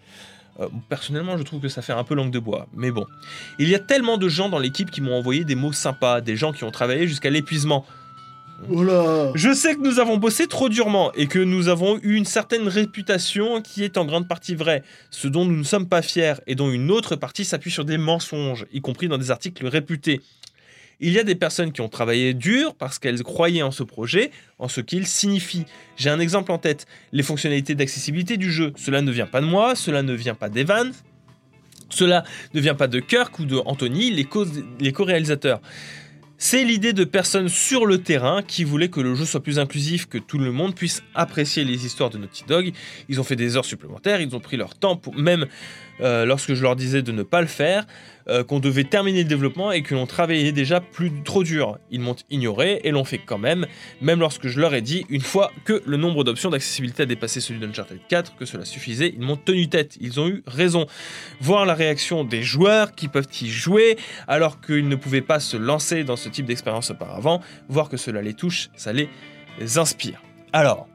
Euh, 0.60 0.68
personnellement, 0.88 1.36
je 1.38 1.44
trouve 1.44 1.62
que 1.62 1.68
ça 1.68 1.82
fait 1.82 1.94
un 1.94 2.04
peu 2.04 2.14
langue 2.14 2.30
de 2.32 2.38
bois. 2.40 2.68
Mais 2.76 2.92
bon. 2.92 3.06
Il 3.58 3.68
y 3.70 3.76
a 3.76 3.80
tellement 3.80 4.18
de 4.18 4.30
gens 4.30 4.50
dans 4.50 4.60
l'équipe 4.60 4.92
qui 4.92 5.02
m'ont 5.02 5.16
envoyé 5.18 5.44
des 5.46 5.56
mots 5.56 5.74
sympas, 5.74 6.22
des 6.22 6.36
gens 6.36 6.52
qui 6.54 6.64
ont 6.64 6.70
travaillé 6.72 7.08
jusqu'à 7.08 7.32
l'épuisement. 7.32 7.86
Oh 8.72 9.32
Je 9.36 9.54
sais 9.54 9.76
que 9.76 9.82
nous 9.82 10.00
avons 10.00 10.18
bossé 10.18 10.48
trop 10.48 10.70
durement 10.70 11.12
et 11.14 11.28
que 11.28 11.40
nous 11.40 11.68
avons 11.68 12.00
eu 12.02 12.16
une 12.16 12.26
certaine 12.26 12.68
réputation 12.68 13.62
qui 13.62 13.84
est 13.84 13.98
en 13.98 14.06
grande 14.06 14.28
partie 14.28 14.56
vraie, 14.56 14.84
ce 15.12 15.28
dont 15.28 15.44
nous 15.46 15.58
ne 15.58 15.64
sommes 15.64 15.88
pas 15.88 16.02
fiers 16.02 16.36
et 16.48 16.56
dont 16.56 16.72
une 16.72 16.90
autre 16.92 17.16
partie 17.16 17.44
s'appuie 17.46 17.72
sur 17.72 17.84
des 17.86 17.98
mensonges, 17.98 18.66
y 18.72 18.80
compris 18.82 19.08
dans 19.08 19.18
des 19.18 19.32
articles 19.32 19.66
réputés. 19.68 20.22
Il 21.02 21.12
y 21.12 21.20
a 21.20 21.24
des 21.24 21.36
personnes 21.36 21.74
qui 21.74 21.82
ont 21.82 21.90
travaillé 21.90 22.34
dur 22.34 22.76
parce 22.76 23.00
qu'elles 23.00 23.22
croyaient 23.24 23.64
en 23.64 23.72
ce 23.72 23.84
projet, 23.84 24.32
en 24.60 24.70
ce 24.70 24.80
qu'il 24.80 25.06
signifie. 25.08 25.66
J'ai 25.98 26.10
un 26.10 26.20
exemple 26.20 26.52
en 26.52 26.58
tête, 26.58 26.86
les 27.12 27.24
fonctionnalités 27.24 27.76
d'accessibilité 27.76 28.38
du 28.38 28.52
jeu. 28.52 28.72
Cela 28.78 29.02
ne 29.02 29.12
vient 29.12 29.26
pas 29.28 29.42
de 29.42 29.46
moi, 29.46 29.76
cela 29.76 30.04
ne 30.04 30.14
vient 30.14 30.36
pas 30.36 30.48
d'Evan, 30.48 30.92
cela 31.90 32.24
ne 32.54 32.62
vient 32.62 32.76
pas 32.76 32.88
de 32.88 33.00
Kirk 33.00 33.38
ou 33.40 33.46
de 33.46 33.58
Anthony, 33.66 34.12
les 34.12 34.24
co- 34.24 34.46
les 34.80 34.94
co-réalisateurs. 34.94 35.60
C'est 36.46 36.66
l'idée 36.66 36.92
de 36.92 37.06
personnes 37.06 37.48
sur 37.48 37.86
le 37.86 38.00
terrain 38.00 38.44
qui 38.46 38.66
voulaient 38.66 38.90
que 38.90 39.00
le 39.00 39.16
jeu 39.16 39.24
soit 39.24 39.42
plus 39.42 39.60
inclusif, 39.60 40.10
que 40.10 40.18
tout 40.18 40.38
le 40.38 40.52
monde 40.52 40.76
puisse 40.76 41.02
apprécier 41.16 41.64
les 41.64 41.86
histoires 41.86 42.10
de 42.10 42.18
Naughty 42.18 42.44
Dog. 42.46 42.74
Ils 43.08 43.22
ont 43.22 43.24
fait 43.24 43.38
des 43.38 43.56
heures 43.56 43.64
supplémentaires, 43.64 44.20
ils 44.20 44.36
ont 44.36 44.42
pris 44.42 44.58
leur 44.58 44.76
temps, 44.76 45.02
même 45.16 45.48
euh, 46.02 46.26
lorsque 46.26 46.54
je 46.54 46.62
leur 46.62 46.76
disais 46.76 47.02
de 47.02 47.14
ne 47.14 47.24
pas 47.24 47.40
le 47.40 47.48
faire. 47.48 47.88
Euh, 48.30 48.44
qu'on 48.44 48.60
devait 48.60 48.84
terminer 48.84 49.24
le 49.24 49.30
développement 49.30 49.72
et 49.72 49.82
que 49.82 49.96
l'on 49.96 50.06
travaillait 50.06 50.52
déjà 50.52 50.80
plus 50.80 51.12
trop 51.24 51.44
dur. 51.44 51.78
Ils 51.92 52.00
m'ont 52.00 52.16
ignoré 52.30 52.82
et 52.84 52.92
l'ont 52.92 53.04
fait 53.04 53.18
quand 53.18 53.38
même, 53.38 53.66
même 54.02 54.20
lorsque 54.20 54.48
je 54.48 54.60
leur 54.60 54.74
ai 54.74 54.82
dit, 54.82 55.06
une 55.10 55.22
fois 55.22 55.52
que 55.66 55.82
le 55.86 55.98
nombre 55.98 56.24
d'options 56.24 56.50
d'accessibilité 56.50 57.04
a 57.04 57.06
dépassé 57.06 57.42
celui 57.42 57.60
d'Uncharted 57.60 58.00
4, 58.08 58.36
que 58.36 58.46
cela 58.46 58.66
suffisait, 58.66 59.14
ils 59.16 59.22
m'ont 59.22 59.38
tenu 59.38 59.68
tête, 59.68 59.98
ils 60.00 60.20
ont 60.20 60.28
eu 60.28 60.44
raison. 60.48 60.86
Voir 61.42 61.66
la 61.66 61.74
réaction 61.74 62.24
des 62.24 62.44
joueurs 62.44 62.96
qui 62.96 63.08
peuvent 63.08 63.28
y 63.42 63.48
jouer 63.48 63.98
alors 64.28 64.62
qu'ils 64.62 64.88
ne 64.88 64.96
pouvaient 64.96 65.22
pas 65.22 65.40
se 65.40 65.58
lancer 65.58 66.04
dans 66.04 66.16
ce 66.16 66.30
type 66.30 66.46
d'expérience 66.46 66.92
auparavant, 66.92 67.42
voir 67.70 67.90
que 67.90 67.98
cela 67.98 68.22
les 68.22 68.34
touche, 68.34 68.70
ça 68.76 68.94
les 68.94 69.10
inspire. 69.78 70.22
Alors, 70.52 70.88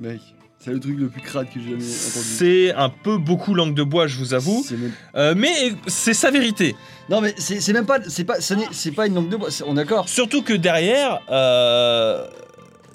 Mec, 0.00 0.20
c'est 0.64 0.70
le 0.72 0.80
truc 0.80 0.96
le 0.98 1.08
plus 1.08 1.20
crade 1.20 1.46
que 1.46 1.60
j'ai 1.60 1.70
jamais 1.70 1.74
entendu. 1.76 1.84
c'est 2.24 2.72
un 2.74 2.88
peu 2.88 3.18
beaucoup 3.18 3.54
langue 3.54 3.74
de 3.74 3.82
bois, 3.82 4.06
je 4.06 4.16
vous 4.16 4.32
avoue, 4.34 4.64
C'est 4.66 4.76
même- 4.76 4.92
Euh, 5.16 5.34
mais 5.36 5.52
c'est 5.86 6.14
sa 6.14 6.30
vérité. 6.30 6.74
Non 7.10 7.20
mais 7.20 7.34
c'est 7.36 7.60
c'est 7.60 7.72
même 7.74 7.86
pas, 7.86 7.98
c'est 8.08 8.24
pas, 8.24 8.40
ce 8.40 8.54
n'est- 8.54 8.68
c'est 8.72 8.92
pas 8.92 9.06
une 9.06 9.14
langue 9.14 9.28
de 9.28 9.36
bois. 9.36 9.50
c'est- 9.50 9.64
On 9.66 9.72
est 9.72 9.76
d'accord. 9.76 10.08
Surtout 10.08 10.42
que 10.42 10.54
derrière, 10.54 11.20
euh, 11.30 12.26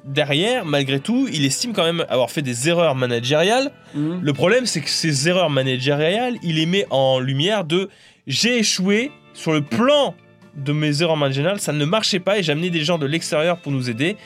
derrière, 0.05 0.65
malgré 0.65 0.99
tout, 0.99 1.27
il 1.31 1.45
estime 1.45 1.73
quand 1.73 1.83
même 1.83 2.05
avoir 2.09 2.31
fait 2.31 2.41
des 2.41 2.69
erreurs 2.69 2.95
managériales. 2.95 3.71
Mhm. 3.93 4.21
Le 4.23 4.33
problème, 4.33 4.65
c'est 4.65 4.81
que 4.81 4.89
ces 4.89 5.27
erreurs 5.27 5.49
managériales, 5.49 6.35
il 6.41 6.55
les 6.55 6.65
met 6.65 6.85
en 6.89 7.19
lumière 7.19 7.63
de 7.65 7.89
j'ai 8.25 8.57
échoué 8.59 9.11
sur 9.33 9.51
le 9.53 9.61
plan 9.61 10.15
de 10.55 10.71
mes 10.73 11.01
erreurs 11.01 11.17
managériales, 11.17 11.59
ça 11.59 11.71
ne 11.71 11.85
marchait 11.85 12.19
pas 12.19 12.39
et 12.39 12.43
j'ai 12.43 12.51
amené 12.51 12.69
des 12.69 12.83
gens 12.83 12.97
de 12.97 13.05
l'extérieur 13.05 13.59
pour 13.61 13.71
nous 13.71 13.89
aider. 13.89 14.17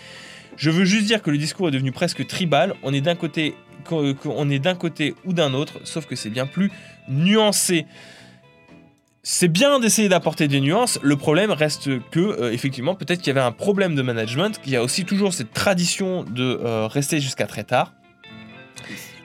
Je 0.58 0.70
veux 0.70 0.86
juste 0.86 1.06
dire 1.06 1.22
que 1.22 1.32
le 1.32 1.38
discours 1.38 1.68
est 1.68 1.72
devenu 1.72 1.92
presque 1.92 2.26
tribal. 2.28 2.76
On 2.84 2.94
est 2.94 3.02
d'un 3.02 3.16
côté, 3.16 3.56
qu'on 3.86 4.50
est 4.50 4.60
d'un 4.60 4.76
côté 4.76 5.16
ou 5.26 5.34
d'un 5.34 5.54
autre, 5.54 5.80
sauf 5.84 6.06
que 6.06 6.16
c'est 6.16 6.30
bien 6.30 6.46
plus 6.46 6.72
nuancé. 7.10 7.86
C'est 9.26 9.48
bien 9.48 9.80
d'essayer 9.80 10.10
d'apporter 10.10 10.50
des 10.50 10.60
nuances. 10.60 11.00
Le 11.02 11.16
problème 11.16 11.52
reste 11.52 11.90
que, 12.10 12.20
euh, 12.20 12.52
effectivement, 12.52 12.94
peut-être 12.94 13.20
qu'il 13.20 13.28
y 13.28 13.38
avait 13.38 13.46
un 13.46 13.54
problème 13.54 13.96
de 13.96 14.02
management, 14.02 14.60
qu'il 14.62 14.74
y 14.74 14.76
a 14.76 14.84
aussi 14.84 15.06
toujours 15.06 15.34
cette 15.34 15.54
tradition 15.54 16.24
de 16.24 16.60
euh, 16.62 16.88
rester 16.88 17.22
jusqu'à 17.22 17.48
très 17.48 17.64
tard, 17.64 17.94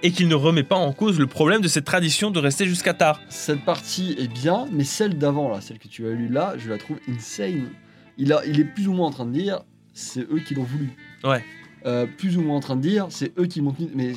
et 0.05 0.13
qu'il 0.13 0.29
ne 0.29 0.37
remet 0.37 0.63
pas 0.63 0.77
en 0.77 0.93
cause 0.93 1.19
le 1.19 1.27
problème 1.27 1.61
de 1.61 1.67
cette 1.67 1.85
tradition 1.85 2.31
de 2.31 2.39
rester 2.39 2.67
jusqu'à 2.67 2.95
tard. 2.95 3.21
Cette 3.29 3.65
partie 3.65 4.15
est 4.21 4.33
bien, 4.33 4.67
mais 4.71 4.85
celle 4.85 5.19
d'avant 5.19 5.49
là, 5.49 5.61
celle 5.61 5.81
que 5.81 5.89
tu 5.89 6.07
as 6.07 6.11
lue 6.11 6.29
là, 6.29 6.55
je 6.57 6.71
la 6.71 6.79
trouve 6.79 6.99
insane. 7.09 7.71
Il 8.19 8.37
il 8.47 8.61
est 8.61 8.65
plus 8.65 8.87
ou 8.87 8.93
moins 8.93 9.09
en 9.09 9.13
train 9.13 9.27
de 9.27 9.33
dire, 9.33 9.65
c'est 9.95 10.21
eux 10.21 10.41
qui 10.47 10.55
l'ont 10.55 10.63
voulu. 10.63 10.91
Ouais. 11.25 11.45
Euh, 11.87 12.07
plus 12.07 12.37
ou 12.37 12.43
moins 12.43 12.57
en 12.57 12.61
train 12.61 12.77
de 12.77 12.83
dire, 12.83 13.07
c'est 13.11 13.33
eux 13.39 13.47
qui 13.47 13.61
m'ont 13.61 13.73
tenu. 13.73 13.89
Mais 13.95 14.13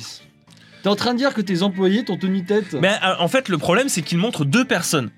t'es 0.82 0.88
en 0.88 0.96
train 0.96 1.12
de 1.12 1.18
dire 1.18 1.34
que 1.34 1.40
tes 1.40 1.62
employés 1.62 2.04
t'ont 2.04 2.18
tenu 2.18 2.44
tête. 2.44 2.74
Mais 2.74 2.92
euh, 3.04 3.14
en 3.18 3.28
fait, 3.28 3.48
le 3.48 3.58
problème, 3.58 3.88
c'est 3.88 4.02
qu'il 4.02 4.18
montre 4.18 4.44
deux 4.44 4.64
personnes. 4.64 5.10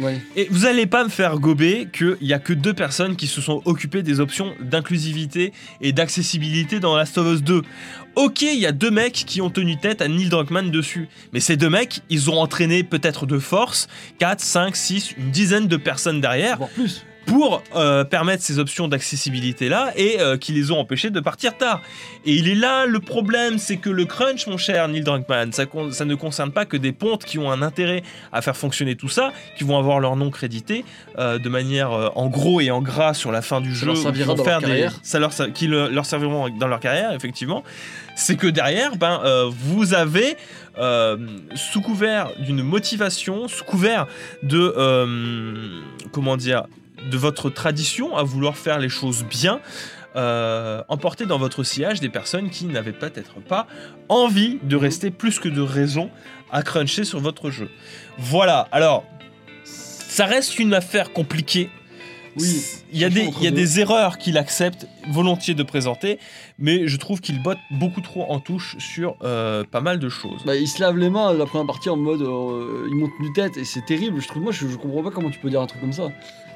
Ouais. 0.00 0.20
Et 0.34 0.48
vous 0.50 0.66
allez 0.66 0.86
pas 0.86 1.04
me 1.04 1.08
faire 1.08 1.38
gober 1.38 1.88
qu'il 1.92 2.16
y 2.20 2.32
a 2.32 2.38
que 2.38 2.52
deux 2.52 2.74
personnes 2.74 3.16
qui 3.16 3.26
se 3.26 3.40
sont 3.40 3.62
occupées 3.64 4.02
des 4.02 4.18
options 4.18 4.52
d'inclusivité 4.60 5.52
et 5.80 5.92
d'accessibilité 5.92 6.80
dans 6.80 6.96
Last 6.96 7.16
of 7.16 7.32
Us 7.32 7.42
2. 7.42 7.62
Ok, 8.16 8.42
il 8.42 8.58
y 8.58 8.66
a 8.66 8.72
deux 8.72 8.90
mecs 8.90 9.12
qui 9.14 9.40
ont 9.40 9.50
tenu 9.50 9.76
tête 9.76 10.02
à 10.02 10.08
Neil 10.08 10.28
Druckmann 10.28 10.70
dessus. 10.70 11.08
Mais 11.32 11.40
ces 11.40 11.56
deux 11.56 11.70
mecs, 11.70 12.00
ils 12.10 12.30
ont 12.30 12.38
entraîné 12.38 12.82
peut-être 12.82 13.26
de 13.26 13.38
force 13.38 13.88
4, 14.18 14.40
5, 14.40 14.76
6, 14.76 15.14
une 15.16 15.30
dizaine 15.30 15.68
de 15.68 15.76
personnes 15.76 16.20
derrière 16.20 16.58
Voire 16.58 16.70
plus. 16.70 17.04
Pour 17.26 17.62
euh, 17.74 18.04
permettre 18.04 18.42
ces 18.42 18.58
options 18.58 18.88
d'accessibilité 18.88 19.68
là 19.68 19.92
et 19.96 20.20
euh, 20.20 20.36
qui 20.36 20.52
les 20.52 20.70
ont 20.70 20.78
empêchés 20.78 21.10
de 21.10 21.20
partir 21.20 21.56
tard. 21.56 21.80
Et 22.26 22.34
il 22.34 22.48
est 22.48 22.54
là 22.54 22.86
le 22.86 23.00
problème, 23.00 23.58
c'est 23.58 23.76
que 23.76 23.90
le 23.90 24.04
crunch, 24.04 24.46
mon 24.46 24.56
cher 24.56 24.88
Neil 24.88 25.02
Druckmann, 25.02 25.52
ça, 25.52 25.64
ne 26.04 26.14
concerne 26.14 26.52
pas 26.52 26.64
que 26.64 26.76
des 26.76 26.92
pontes 26.92 27.24
qui 27.24 27.38
ont 27.38 27.50
un 27.50 27.62
intérêt 27.62 28.02
à 28.32 28.42
faire 28.42 28.56
fonctionner 28.56 28.94
tout 28.96 29.08
ça, 29.08 29.32
qui 29.56 29.64
vont 29.64 29.78
avoir 29.78 30.00
leur 30.00 30.16
nom 30.16 30.30
crédité 30.30 30.84
euh, 31.18 31.38
de 31.38 31.48
manière 31.48 31.90
en 32.16 32.28
gros 32.28 32.60
et 32.60 32.70
en 32.70 32.80
gras 32.82 33.14
sur 33.14 33.32
la 33.32 33.42
fin 33.42 33.60
du 33.60 33.74
Ça 33.74 33.80
jeu, 33.80 33.86
leur 33.86 33.96
qui 33.96 34.02
vont 34.02 34.34
dans 34.34 34.44
leur 34.44 34.60
des- 34.60 35.36
ça 35.36 35.48
qui 35.50 35.66
le- 35.66 35.88
leur 35.88 36.06
serviront 36.06 36.48
dans 36.58 36.68
leur 36.68 36.80
carrière, 36.80 37.12
effectivement. 37.12 37.62
C'est 38.16 38.36
que 38.36 38.46
derrière, 38.46 38.96
ben, 38.96 39.20
vous 39.50 39.92
avez, 39.94 40.36
sous 41.54 41.80
couvert 41.80 42.28
d'une 42.38 42.62
motivation, 42.62 43.48
sous 43.48 43.64
couvert 43.64 44.06
de, 44.42 44.72
comment 46.12 46.36
dire, 46.36 46.64
de 47.10 47.16
votre 47.16 47.50
tradition 47.50 48.16
à 48.16 48.22
vouloir 48.22 48.56
faire 48.56 48.78
les 48.78 48.88
choses 48.88 49.24
bien, 49.24 49.60
euh, 50.16 50.82
emporter 50.88 51.26
dans 51.26 51.38
votre 51.38 51.64
sillage 51.64 52.00
des 52.00 52.08
personnes 52.08 52.50
qui 52.50 52.66
n'avaient 52.66 52.92
peut-être 52.92 53.40
pas 53.40 53.66
envie 54.08 54.58
de 54.62 54.76
rester 54.76 55.10
plus 55.10 55.38
que 55.38 55.48
de 55.48 55.60
raison 55.60 56.10
à 56.52 56.62
cruncher 56.62 57.04
sur 57.04 57.20
votre 57.20 57.50
jeu. 57.50 57.68
Voilà, 58.18 58.68
alors, 58.70 59.04
ça 59.64 60.26
reste 60.26 60.58
une 60.58 60.74
affaire 60.74 61.12
compliquée. 61.12 61.68
Oui. 62.36 62.62
Il 62.92 62.98
y 62.98 63.04
a, 63.04 63.10
des, 63.10 63.22
il 63.38 63.42
y 63.42 63.46
a 63.46 63.52
des 63.52 63.80
erreurs 63.80 64.18
qu'il 64.18 64.38
accepte 64.38 64.86
volontiers 65.10 65.54
de 65.54 65.62
présenter, 65.62 66.18
mais 66.58 66.86
je 66.86 66.96
trouve 66.96 67.20
qu'il 67.20 67.42
botte 67.42 67.58
beaucoup 67.72 68.00
trop 68.00 68.24
en 68.30 68.40
touche 68.40 68.76
sur 68.78 69.16
euh, 69.22 69.64
pas 69.64 69.80
mal 69.80 69.98
de 69.98 70.08
choses. 70.08 70.42
Bah, 70.44 70.56
il 70.56 70.68
se 70.68 70.80
lave 70.80 70.96
les 70.96 71.10
mains 71.10 71.32
la 71.32 71.46
première 71.46 71.66
partie 71.66 71.90
en 71.90 71.96
mode 71.96 72.22
euh, 72.22 72.86
ils 72.88 72.94
m'ont 72.94 73.08
tenu 73.18 73.32
tête 73.32 73.56
et 73.56 73.64
c'est 73.64 73.84
terrible. 73.84 74.20
Je 74.20 74.28
trouve, 74.28 74.42
moi, 74.42 74.52
je, 74.52 74.68
je 74.68 74.76
comprends 74.76 75.02
pas 75.02 75.10
comment 75.10 75.30
tu 75.30 75.38
peux 75.38 75.50
dire 75.50 75.60
un 75.60 75.66
truc 75.66 75.80
comme 75.80 75.92
ça. 75.92 76.08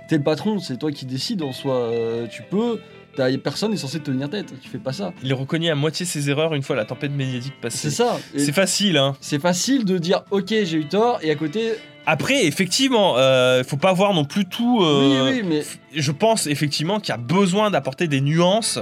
T'es 0.08 0.16
le 0.16 0.22
patron, 0.22 0.58
c'est 0.58 0.78
toi 0.78 0.90
qui 0.90 1.06
décides 1.06 1.42
en 1.42 1.52
soi. 1.52 1.74
euh, 1.74 2.26
tu 2.26 2.42
peux. 2.42 2.80
t'as- 3.14 3.36
personne 3.38 3.72
n'est 3.72 3.76
censé 3.76 3.98
te 4.00 4.10
tenir 4.10 4.30
tête. 4.30 4.52
Tu 4.62 4.68
fais 4.68 4.78
pas 4.78 4.92
ça. 4.92 5.12
Il 5.22 5.34
reconnaît 5.34 5.70
à 5.70 5.74
moitié 5.74 6.06
ses 6.06 6.30
erreurs 6.30 6.54
une 6.54 6.62
fois 6.62 6.76
la 6.76 6.84
tempête 6.84 7.10
médiatique 7.12 7.52
C'est 7.56 7.60
passée. 7.60 7.90
ça. 7.90 8.18
Et 8.34 8.38
C'est 8.38 8.52
facile, 8.52 8.96
hein. 8.96 9.16
C'est 9.20 9.38
facile 9.40 9.84
de 9.84 9.98
dire 9.98 10.22
ok 10.30 10.48
j'ai 10.48 10.74
eu 10.78 10.86
tort 10.86 11.18
et 11.22 11.30
à 11.30 11.34
côté 11.34 11.72
Après, 12.06 12.46
effectivement, 12.46 13.18
euh, 13.18 13.62
faut 13.64 13.76
pas 13.76 13.92
voir 13.92 14.14
non 14.14 14.24
plus 14.24 14.46
tout. 14.46 14.80
euh, 14.82 15.30
oui 15.32 15.40
oui 15.42 15.46
mais 15.46 15.62
Je 16.00 16.12
pense 16.12 16.46
effectivement 16.46 17.00
qu'il 17.00 17.10
y 17.10 17.14
a 17.14 17.18
besoin 17.18 17.70
d'apporter 17.70 18.08
des 18.08 18.20
nuances, 18.22 18.78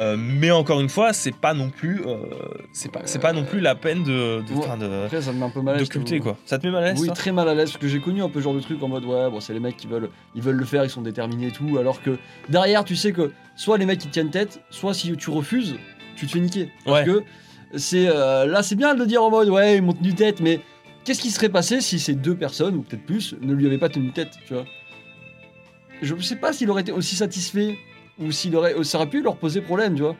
euh, 0.00 0.16
mais 0.18 0.50
encore 0.50 0.80
une 0.80 0.88
fois, 0.88 1.12
c'est 1.12 1.34
pas 1.34 1.54
non 1.54 1.70
plus, 1.70 2.02
euh, 2.06 2.16
c'est 2.72 2.90
pas, 2.90 3.02
c'est 3.04 3.20
pas 3.20 3.32
non 3.32 3.44
plus 3.44 3.60
la 3.60 3.74
peine 3.74 4.02
de, 4.02 4.42
de, 4.42 4.52
Ouais. 4.52 4.76
de- 4.78 5.04
après 5.06 5.22
ça 5.22 5.32
me 5.32 5.38
met 5.38 5.44
un 5.44 5.50
peu 5.50 5.60
mal 5.62 5.76
à 5.76 5.78
l'aise. 5.78 5.88
quoi. 6.20 6.36
Ça 6.46 6.58
te 6.58 6.66
met 6.66 6.72
mal 6.72 6.82
à 6.84 6.86
l'aise 6.92 7.00
Oui 7.00 7.08
très 7.14 7.30
mal 7.32 7.48
à 7.48 7.54
l'aise 7.54 7.70
parce 7.70 7.80
que 7.80 7.88
j'ai 7.88 8.00
connu 8.00 8.22
un 8.22 8.28
peu 8.28 8.40
ce 8.40 8.44
genre 8.44 8.54
de 8.54 8.60
truc 8.60 8.82
en 8.82 8.88
mode 8.88 9.04
ouais 9.04 9.30
bon 9.30 9.40
c'est 9.40 9.52
les 9.52 9.60
mecs 9.60 9.76
qui 9.76 9.86
veulent 9.86 10.10
ils 10.34 10.42
veulent 10.42 10.56
le 10.56 10.64
faire 10.64 10.84
ils 10.84 10.90
sont 10.90 11.02
déterminés 11.02 11.46
et 11.48 11.52
tout 11.52 11.78
alors 11.78 12.02
que 12.02 12.18
derrière 12.48 12.84
tu 12.84 12.96
sais 12.96 13.12
que 13.12 13.30
soit 13.56 13.78
les 13.78 13.86
mecs 13.86 14.04
ils 14.04 14.10
tiennent 14.10 14.30
tête 14.30 14.60
soit 14.70 14.94
si 14.94 15.16
tu 15.16 15.30
refuses 15.30 15.76
tu 16.16 16.26
te 16.26 16.32
fais 16.32 16.40
niquer 16.40 16.70
parce 16.84 17.00
Ouais. 17.00 17.04
que 17.06 17.22
c'est 17.76 18.08
euh, 18.08 18.46
là 18.46 18.62
c'est 18.62 18.74
bien 18.76 18.94
de 18.94 19.04
dire 19.04 19.22
en 19.22 19.30
mode 19.30 19.48
ouais 19.48 19.76
ils 19.76 19.82
m'ont 19.82 19.92
tenu 19.92 20.12
tête 20.14 20.40
mais 20.40 20.60
qu'est-ce 21.04 21.20
qui 21.20 21.30
serait 21.30 21.48
passé 21.48 21.80
si 21.80 21.98
ces 22.00 22.14
deux 22.14 22.34
personnes 22.36 22.74
ou 22.76 22.82
peut-être 22.82 23.04
plus 23.06 23.34
ne 23.40 23.52
lui 23.54 23.66
avaient 23.66 23.78
pas 23.78 23.88
tenu 23.90 24.10
tête 24.10 24.30
tu 24.46 24.54
vois? 24.54 24.64
Je 26.02 26.14
sais 26.20 26.36
pas 26.36 26.52
s'il 26.52 26.68
aurait 26.70 26.82
été 26.82 26.92
aussi 26.92 27.14
satisfait 27.16 27.76
ou 28.20 28.30
s'il 28.32 28.54
aurait 28.56 28.74
ça 28.84 28.98
aurait 28.98 29.08
pu 29.10 29.22
leur 29.22 29.36
poser 29.36 29.60
problème 29.60 29.94
tu 29.94 30.02
vois 30.02 30.16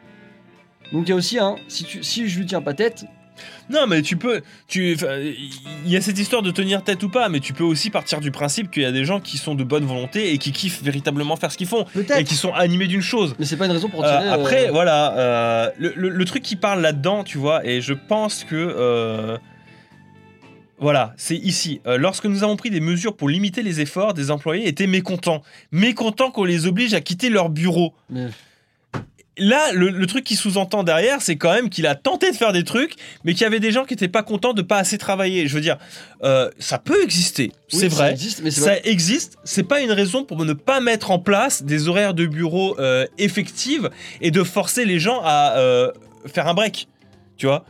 donc 0.92 1.06
il 1.06 1.10
y 1.10 1.12
a 1.12 1.16
aussi 1.16 1.38
un 1.38 1.56
si 1.68 1.84
tu 1.84 2.02
si 2.02 2.28
je 2.28 2.38
lui 2.38 2.46
tiens 2.46 2.60
pas 2.62 2.74
tête 2.74 3.04
Non, 3.68 3.86
mais 3.88 4.00
tu 4.02 4.16
peux, 4.16 4.42
tu, 4.68 4.92
il 5.84 5.90
y 5.90 5.96
a 5.96 6.00
cette 6.00 6.18
histoire 6.20 6.40
de 6.42 6.52
tenir 6.52 6.84
tête 6.84 7.02
ou 7.02 7.08
pas, 7.08 7.28
mais 7.28 7.40
tu 7.40 7.52
peux 7.52 7.64
aussi 7.64 7.90
partir 7.90 8.20
du 8.20 8.30
principe 8.30 8.70
qu'il 8.70 8.82
y 8.84 8.86
a 8.86 8.92
des 8.92 9.04
gens 9.04 9.18
qui 9.18 9.38
sont 9.38 9.56
de 9.56 9.64
bonne 9.64 9.84
volonté 9.84 10.32
et 10.32 10.38
qui 10.38 10.52
kiffent 10.52 10.82
véritablement 10.84 11.34
faire 11.34 11.50
ce 11.50 11.56
qu'ils 11.58 11.66
font 11.66 11.84
et 12.16 12.22
qui 12.22 12.34
sont 12.36 12.52
animés 12.52 12.86
d'une 12.86 13.00
chose. 13.00 13.34
mais 13.38 13.44
c'est 13.44 13.56
pas 13.56 13.66
une 13.66 13.72
raison 13.72 13.88
pour 13.88 14.04
Euh, 14.04 14.08
tirer 14.20 14.28
après, 14.30 14.68
euh, 14.68 14.70
voilà, 14.70 15.18
euh, 15.18 15.70
le, 15.78 15.92
le- 15.96 16.10
le 16.10 16.24
truc 16.26 16.44
qui 16.44 16.54
parle 16.54 16.80
là-dedans, 16.80 17.24
tu 17.24 17.38
vois, 17.38 17.66
et 17.66 17.80
je 17.80 17.94
pense 17.94 18.44
que. 18.44 19.38
Voilà, 20.78 21.14
c'est 21.16 21.36
ici. 21.36 21.80
Euh, 21.86 21.96
lorsque 21.98 22.24
nous 22.26 22.42
avons 22.42 22.56
pris 22.56 22.70
des 22.70 22.80
mesures 22.80 23.16
pour 23.16 23.28
limiter 23.28 23.62
les 23.62 23.80
efforts, 23.80 24.12
des 24.14 24.30
employés 24.30 24.66
étaient 24.68 24.86
mécontents. 24.86 25.42
Mécontents 25.72 26.30
qu'on 26.30 26.44
les 26.44 26.66
oblige 26.66 26.94
à 26.94 27.00
quitter 27.00 27.28
leur 27.30 27.48
bureau. 27.48 27.94
mais 28.10 28.26
Là, 29.36 29.72
le, 29.72 29.90
le 29.90 30.06
truc 30.06 30.22
qui 30.22 30.36
sous-entend 30.36 30.84
derrière, 30.84 31.20
c'est 31.20 31.34
quand 31.34 31.52
même 31.52 31.68
qu'il 31.68 31.88
a 31.88 31.96
tenté 31.96 32.30
de 32.30 32.36
faire 32.36 32.52
des 32.52 32.62
trucs, 32.62 32.94
mais 33.24 33.32
qu'il 33.32 33.42
y 33.42 33.46
avait 33.46 33.58
des 33.58 33.72
gens 33.72 33.84
qui 33.84 33.94
n'étaient 33.94 34.06
pas 34.06 34.22
contents 34.22 34.52
de 34.52 34.62
pas 34.62 34.78
assez 34.78 34.96
travailler. 34.96 35.48
Je 35.48 35.54
veux 35.56 35.60
dire, 35.60 35.76
euh, 36.22 36.48
ça 36.60 36.78
peut 36.78 37.02
exister, 37.02 37.50
Oui, 37.72 37.80
c'est 37.80 37.90
ça 37.90 37.96
vrai. 37.96 38.12
existe, 38.12 38.42
mais 38.44 38.52
c'est 38.52 38.60
Ça 38.60 38.70
pas- 38.76 38.88
existe, 38.88 39.36
c'est 39.42 39.64
pas 39.64 39.80
une 39.80 39.90
raison 39.90 40.24
pour 40.24 40.44
ne 40.44 40.52
pas 40.52 40.80
mettre 40.80 41.10
en 41.10 41.18
place 41.18 41.64
des 41.64 41.88
horaires 41.88 42.14
de 42.14 42.26
bureau 42.26 42.78
euh, 42.78 43.06
effectives 43.18 43.90
et 44.20 44.30
de 44.30 44.44
forcer 44.44 44.84
les 44.84 45.00
gens 45.00 45.20
à 45.24 45.56
faire 46.32 46.46
un 46.46 46.54
break. 46.54 46.86
Tu 47.36 47.46
vois 47.46 47.64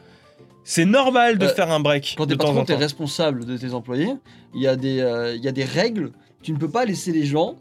C'est 0.65 0.85
normal 0.87 1.39
de 1.39 1.45
Euh, 1.47 1.49
faire 1.55 1.71
un 1.71 1.81
break 1.81 2.15
Quand 2.17 2.27
t'es 2.27 2.37
patron, 2.37 2.65
t'es 2.65 2.75
responsable 2.75 3.45
de 3.45 3.57
tes 3.57 3.75
employés. 3.75 4.15
Il 4.55 4.63
y, 4.63 4.67
a 4.67 4.77
des, 4.77 5.01
euh, 5.01 5.35
il 5.37 5.45
y 5.45 5.49
a 5.49 5.53
des 5.53 5.65
règles. 5.65 6.11
Tu 6.43 6.53
ne 6.53 6.59
peux 6.59 6.71
pas 6.71 6.85
laisser 6.85 7.13
les 7.13 7.25
gens 7.27 7.57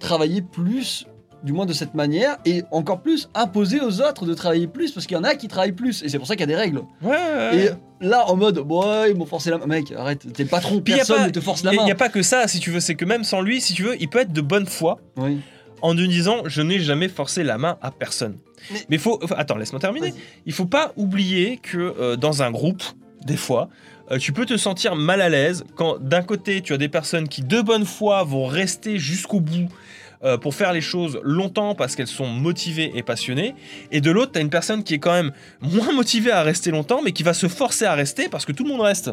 travailler 0.00 0.42
plus, 0.42 1.06
du 1.44 1.52
moins 1.52 1.66
de 1.66 1.72
cette 1.72 1.94
manière, 1.94 2.38
et 2.44 2.62
encore 2.72 3.00
plus 3.02 3.28
imposer 3.34 3.80
aux 3.80 4.00
autres 4.00 4.26
de 4.26 4.34
travailler 4.34 4.66
plus, 4.66 4.90
parce 4.92 5.06
qu'il 5.06 5.16
y 5.16 5.20
en 5.20 5.24
a 5.24 5.34
qui 5.34 5.46
travaillent 5.48 5.72
plus, 5.72 6.02
et 6.02 6.08
c'est 6.08 6.18
pour 6.18 6.26
ça 6.26 6.34
qu'il 6.34 6.40
y 6.40 6.44
a 6.44 6.54
des 6.54 6.56
règles. 6.60 6.82
Ouais. 7.02 7.56
Et 8.00 8.04
là, 8.06 8.24
en 8.28 8.36
mode, 8.36 8.58
bon, 8.60 8.84
ouais, 8.84 9.10
ils 9.10 9.16
m'ont 9.16 9.26
forcé 9.26 9.50
la 9.50 9.58
main. 9.58 9.66
Mec, 9.66 9.92
arrête, 9.92 10.30
t'es 10.32 10.44
patron, 10.44 10.80
personne 10.80 11.16
pas- 11.18 11.26
ne 11.26 11.30
te 11.30 11.40
force 11.40 11.62
la 11.64 11.72
Il 11.72 11.76
main. 11.76 11.84
n'y 11.84 11.92
a 11.92 11.96
pas 11.96 12.08
que 12.08 12.22
ça, 12.22 12.48
si 12.48 12.58
tu 12.60 12.70
veux, 12.70 12.80
c'est 12.80 12.94
que 12.96 13.04
même 13.04 13.24
sans 13.24 13.40
lui, 13.42 13.60
si 13.60 13.74
tu 13.74 13.82
veux, 13.84 13.94
il 14.00 14.08
peut 14.08 14.20
être 14.20 14.32
de 14.32 14.40
bonne 14.40 14.66
foi 14.66 14.98
Oui. 15.16 15.38
En 15.84 15.92
nous 15.94 16.06
disant 16.06 16.38
je 16.46 16.62
n'ai 16.62 16.80
jamais 16.80 17.08
forcé 17.08 17.42
la 17.44 17.58
main 17.58 17.76
à 17.82 17.90
personne. 17.90 18.36
Mais- 18.72 18.84
Mais, 18.88 18.98
faut, 18.98 19.20
attends, 19.36 19.56
laisse-moi 19.56 19.80
terminer. 19.80 20.12
Il 20.46 20.52
faut 20.52 20.64
pas 20.66 20.92
oublier 20.96 21.58
que 21.58 21.78
euh, 21.78 22.16
dans 22.16 22.42
un 22.42 22.50
groupe, 22.50 22.82
des 23.24 23.36
fois, 23.36 23.68
euh, 24.10 24.18
tu 24.18 24.32
peux 24.32 24.46
te 24.46 24.56
sentir 24.56 24.96
mal 24.96 25.20
à 25.20 25.28
l'aise 25.28 25.64
quand 25.76 25.98
d'un 25.98 26.22
côté 26.22 26.62
tu 26.62 26.72
as 26.72 26.78
des 26.78 26.88
personnes 26.88 27.28
qui 27.28 27.42
de 27.42 27.60
bonne 27.60 27.84
foi 27.84 28.22
vont 28.24 28.46
rester 28.46 28.98
jusqu'au 28.98 29.40
bout 29.40 29.68
euh, 30.24 30.38
pour 30.38 30.54
faire 30.54 30.72
les 30.72 30.80
choses 30.80 31.20
longtemps 31.22 31.74
parce 31.74 31.94
qu'elles 31.96 32.06
sont 32.06 32.26
motivées 32.26 32.92
et 32.94 33.02
passionnées, 33.02 33.54
et 33.92 34.00
de 34.00 34.10
l'autre 34.10 34.32
tu 34.32 34.38
as 34.38 34.42
une 34.42 34.50
personne 34.50 34.82
qui 34.84 34.94
est 34.94 34.98
quand 34.98 35.12
même 35.12 35.32
moins 35.60 35.92
motivée 35.92 36.30
à 36.32 36.42
rester 36.42 36.70
longtemps 36.70 37.00
mais 37.04 37.12
qui 37.12 37.22
va 37.22 37.34
se 37.34 37.48
forcer 37.48 37.84
à 37.84 37.94
rester 37.94 38.28
parce 38.30 38.44
que 38.46 38.52
tout 38.52 38.64
le 38.64 38.70
monde 38.70 38.80
reste. 38.80 39.10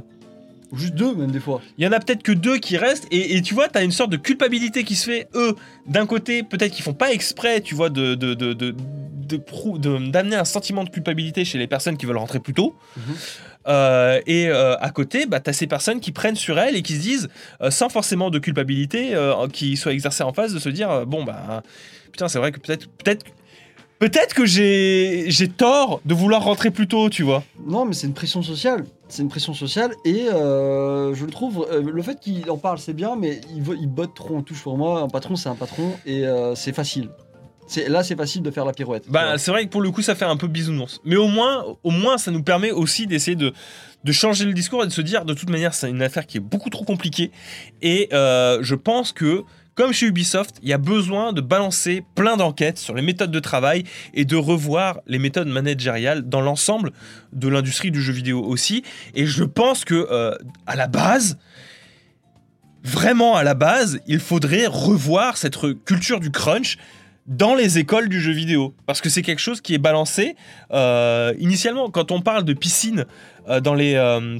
Ou 0.72 0.78
juste 0.78 0.96
deux, 0.96 1.14
même 1.16 1.32
des 1.32 1.40
fois. 1.40 1.62
Il 1.78 1.84
y 1.84 1.88
en 1.88 1.92
a 1.92 2.00
peut-être 2.00 2.24
que 2.24 2.32
deux 2.32 2.58
qui 2.58 2.78
restent, 2.78 3.08
et, 3.12 3.36
et 3.36 3.42
tu 3.42 3.54
vois, 3.54 3.68
tu 3.68 3.78
as 3.78 3.84
une 3.84 3.92
sorte 3.92 4.10
de 4.10 4.18
culpabilité 4.18 4.84
qui 4.84 4.96
se 4.96 5.10
fait, 5.10 5.28
eux, 5.36 5.56
d'un 5.86 6.06
côté, 6.06 6.44
peut-être 6.44 6.72
qu'ils 6.72 6.84
font 6.84 6.94
pas 6.94 7.12
exprès, 7.12 7.62
tu 7.62 7.76
vois, 7.76 7.90
de, 7.90 8.16
d'amener 8.16 10.36
un 10.36 10.46
sentiment 10.46 10.84
de 10.84 10.90
culpabilité 10.90 11.46
chez 11.46 11.58
les 11.58 11.68
personnes 11.68 11.98
qui 11.98 12.06
veulent 12.06 12.18
rentrer 12.18 12.40
plus 12.40 12.54
tôt. 12.54 12.76
Mhm. 12.98 13.16
Euh, 13.68 14.20
et 14.26 14.50
euh, 14.50 14.76
à 14.78 14.90
côté, 14.90 15.26
bah, 15.26 15.40
tu 15.40 15.50
as 15.50 15.54
ces 15.54 15.68
personnes 15.68 16.00
qui 16.00 16.12
prennent 16.12 16.36
sur 16.36 16.58
elles 16.58 16.76
et 16.76 16.82
qui 16.82 16.96
se 16.96 17.02
disent, 17.02 17.30
euh, 17.62 17.70
sans 17.70 17.90
forcément 17.90 18.30
de 18.30 18.40
culpabilité 18.40 19.14
qui 19.54 19.78
soit 19.78 19.94
exercée 19.94 20.24
en 20.24 20.34
face, 20.34 20.54
de 20.54 20.60
se 20.60 20.70
dire, 20.70 21.06
bon, 21.06 21.24
bah, 21.24 21.64
putain, 22.12 22.28
c'est 22.28 22.40
vrai 22.40 22.52
que 22.52 22.60
peut-être 22.60 22.88
peut-être 23.04 23.26
peut-être 24.00 24.34
que 24.34 24.46
j'ai 24.46 25.26
j'ai 25.28 25.48
tort 25.48 26.02
de 26.06 26.14
vouloir 26.14 26.44
rentrer 26.44 26.72
plus 26.72 26.88
tôt, 26.88 27.10
tu 27.10 27.24
vois. 27.24 27.44
Non, 27.66 27.86
mais 27.86 27.94
c'est 27.94 28.08
une 28.08 28.14
pression 28.14 28.42
sociale. 28.42 28.86
C'est 29.12 29.24
une 29.24 29.30
pression 29.30 29.54
sociale 29.54 29.94
et 30.06 30.30
euh, 30.30 31.14
je 31.14 31.26
le 31.26 31.32
trouve. 31.32 31.68
euh, 31.70 31.82
le 31.82 32.02
fait 32.02 32.18
qu'il 32.18 32.50
en 32.50 32.58
parle, 32.58 32.80
c'est 32.80 32.94
bien, 32.94 33.18
mais 33.18 33.42
il, 33.54 33.88
botte 33.90 34.14
trop 34.16 34.38
en 34.38 34.42
touche 34.42 34.64
pour 34.64 34.78
moi. 34.78 35.02
Un 35.02 35.10
patron, 35.10 35.36
c'est 35.36 35.50
un 35.50 35.56
patron 35.56 35.92
et 36.06 36.26
euh, 36.26 36.56
c'est 36.56 36.72
facile. 36.72 37.10
Là, 37.90 38.04
c'est 38.04 38.16
facile 38.16 38.42
de 38.42 38.52
faire 38.52 38.64
la 38.64 38.72
pirouette. 38.72 39.04
Bah, 39.10 39.38
c'est 39.38 39.52
vrai 39.52 39.66
que 39.66 39.70
pour 39.70 39.82
le 39.82 39.92
coup, 39.92 40.02
ça 40.02 40.16
fait 40.16 40.24
un 40.24 40.38
peu 40.38 40.48
bisounours. 40.48 41.02
Mais 41.04 41.18
au 41.18 41.28
moins, 41.28 41.66
au 41.84 41.92
moins, 41.92 42.18
ça 42.18 42.32
nous 42.32 42.42
permet 42.42 42.72
aussi 42.72 43.06
d'essayer 43.06 43.36
de, 43.36 43.54
de 44.06 44.12
changer 44.14 44.46
le 44.46 44.54
discours 44.54 44.82
et 44.82 44.88
de 44.88 44.94
se 44.94 45.02
dire, 45.02 45.26
de 45.26 45.34
toute 45.34 45.50
manière, 45.50 45.74
c'est 45.74 45.90
une 45.90 46.02
affaire 46.02 46.26
qui 46.26 46.38
est 46.38 46.42
beaucoup 46.42 46.70
trop 46.70 46.86
compliquée. 46.86 47.32
Et 47.82 48.08
je 48.12 48.76
pense 48.76 49.12
que, 49.12 49.44
comme 49.76 49.94
chez 49.94 50.06
Ubisoft, 50.08 50.58
il 50.62 50.70
y 50.70 50.74
a 50.74 50.78
besoin 50.78 51.32
de 51.34 51.42
balancer 51.42 52.04
plein 52.16 52.36
d'enquêtes 52.38 52.78
sur 52.78 52.94
les 52.94 53.02
méthodes 53.02 53.32
de 53.32 53.40
travail 53.40 53.84
et 54.14 54.26
de 54.26 54.36
revoir 54.36 55.00
les 55.08 55.18
méthodes 55.18 55.48
managériales 55.48 56.28
dans 56.28 56.42
l'ensemble 56.42 56.92
de 57.34 57.48
l'industrie 57.48 57.90
du 57.92 58.02
jeu 58.02 58.12
vidéo 58.14 58.44
aussi. 58.44 58.84
Et 59.16 59.26
je 59.26 59.44
pense 59.46 59.86
que, 59.86 60.08
euh, 60.12 60.36
à 60.68 60.76
la 60.76 60.88
base, 60.88 61.38
vraiment 62.84 63.36
à 63.36 63.44
la 63.44 63.54
base, 63.54 64.00
il 64.08 64.20
faudrait 64.20 64.66
revoir 64.68 65.38
cette 65.38 65.56
re- 65.56 65.76
culture 65.86 66.20
du 66.20 66.32
crunch 66.32 66.78
dans 67.28 67.54
les 67.56 67.78
écoles 67.78 68.10
du 68.10 68.20
jeu 68.20 68.32
vidéo. 68.34 68.74
Parce 68.88 69.00
que 69.00 69.10
c'est 69.10 69.22
quelque 69.22 69.40
chose 69.40 69.62
qui 69.62 69.74
est 69.74 69.78
balancé. 69.80 70.36
euh, 70.72 71.34
initialement, 71.40 71.90
quand 71.90 72.12
on 72.12 72.22
parle 72.22 72.44
de 72.44 72.54
piscine, 72.54 73.06
euh, 73.48 73.62
dans 73.62 73.76
les, 73.76 73.94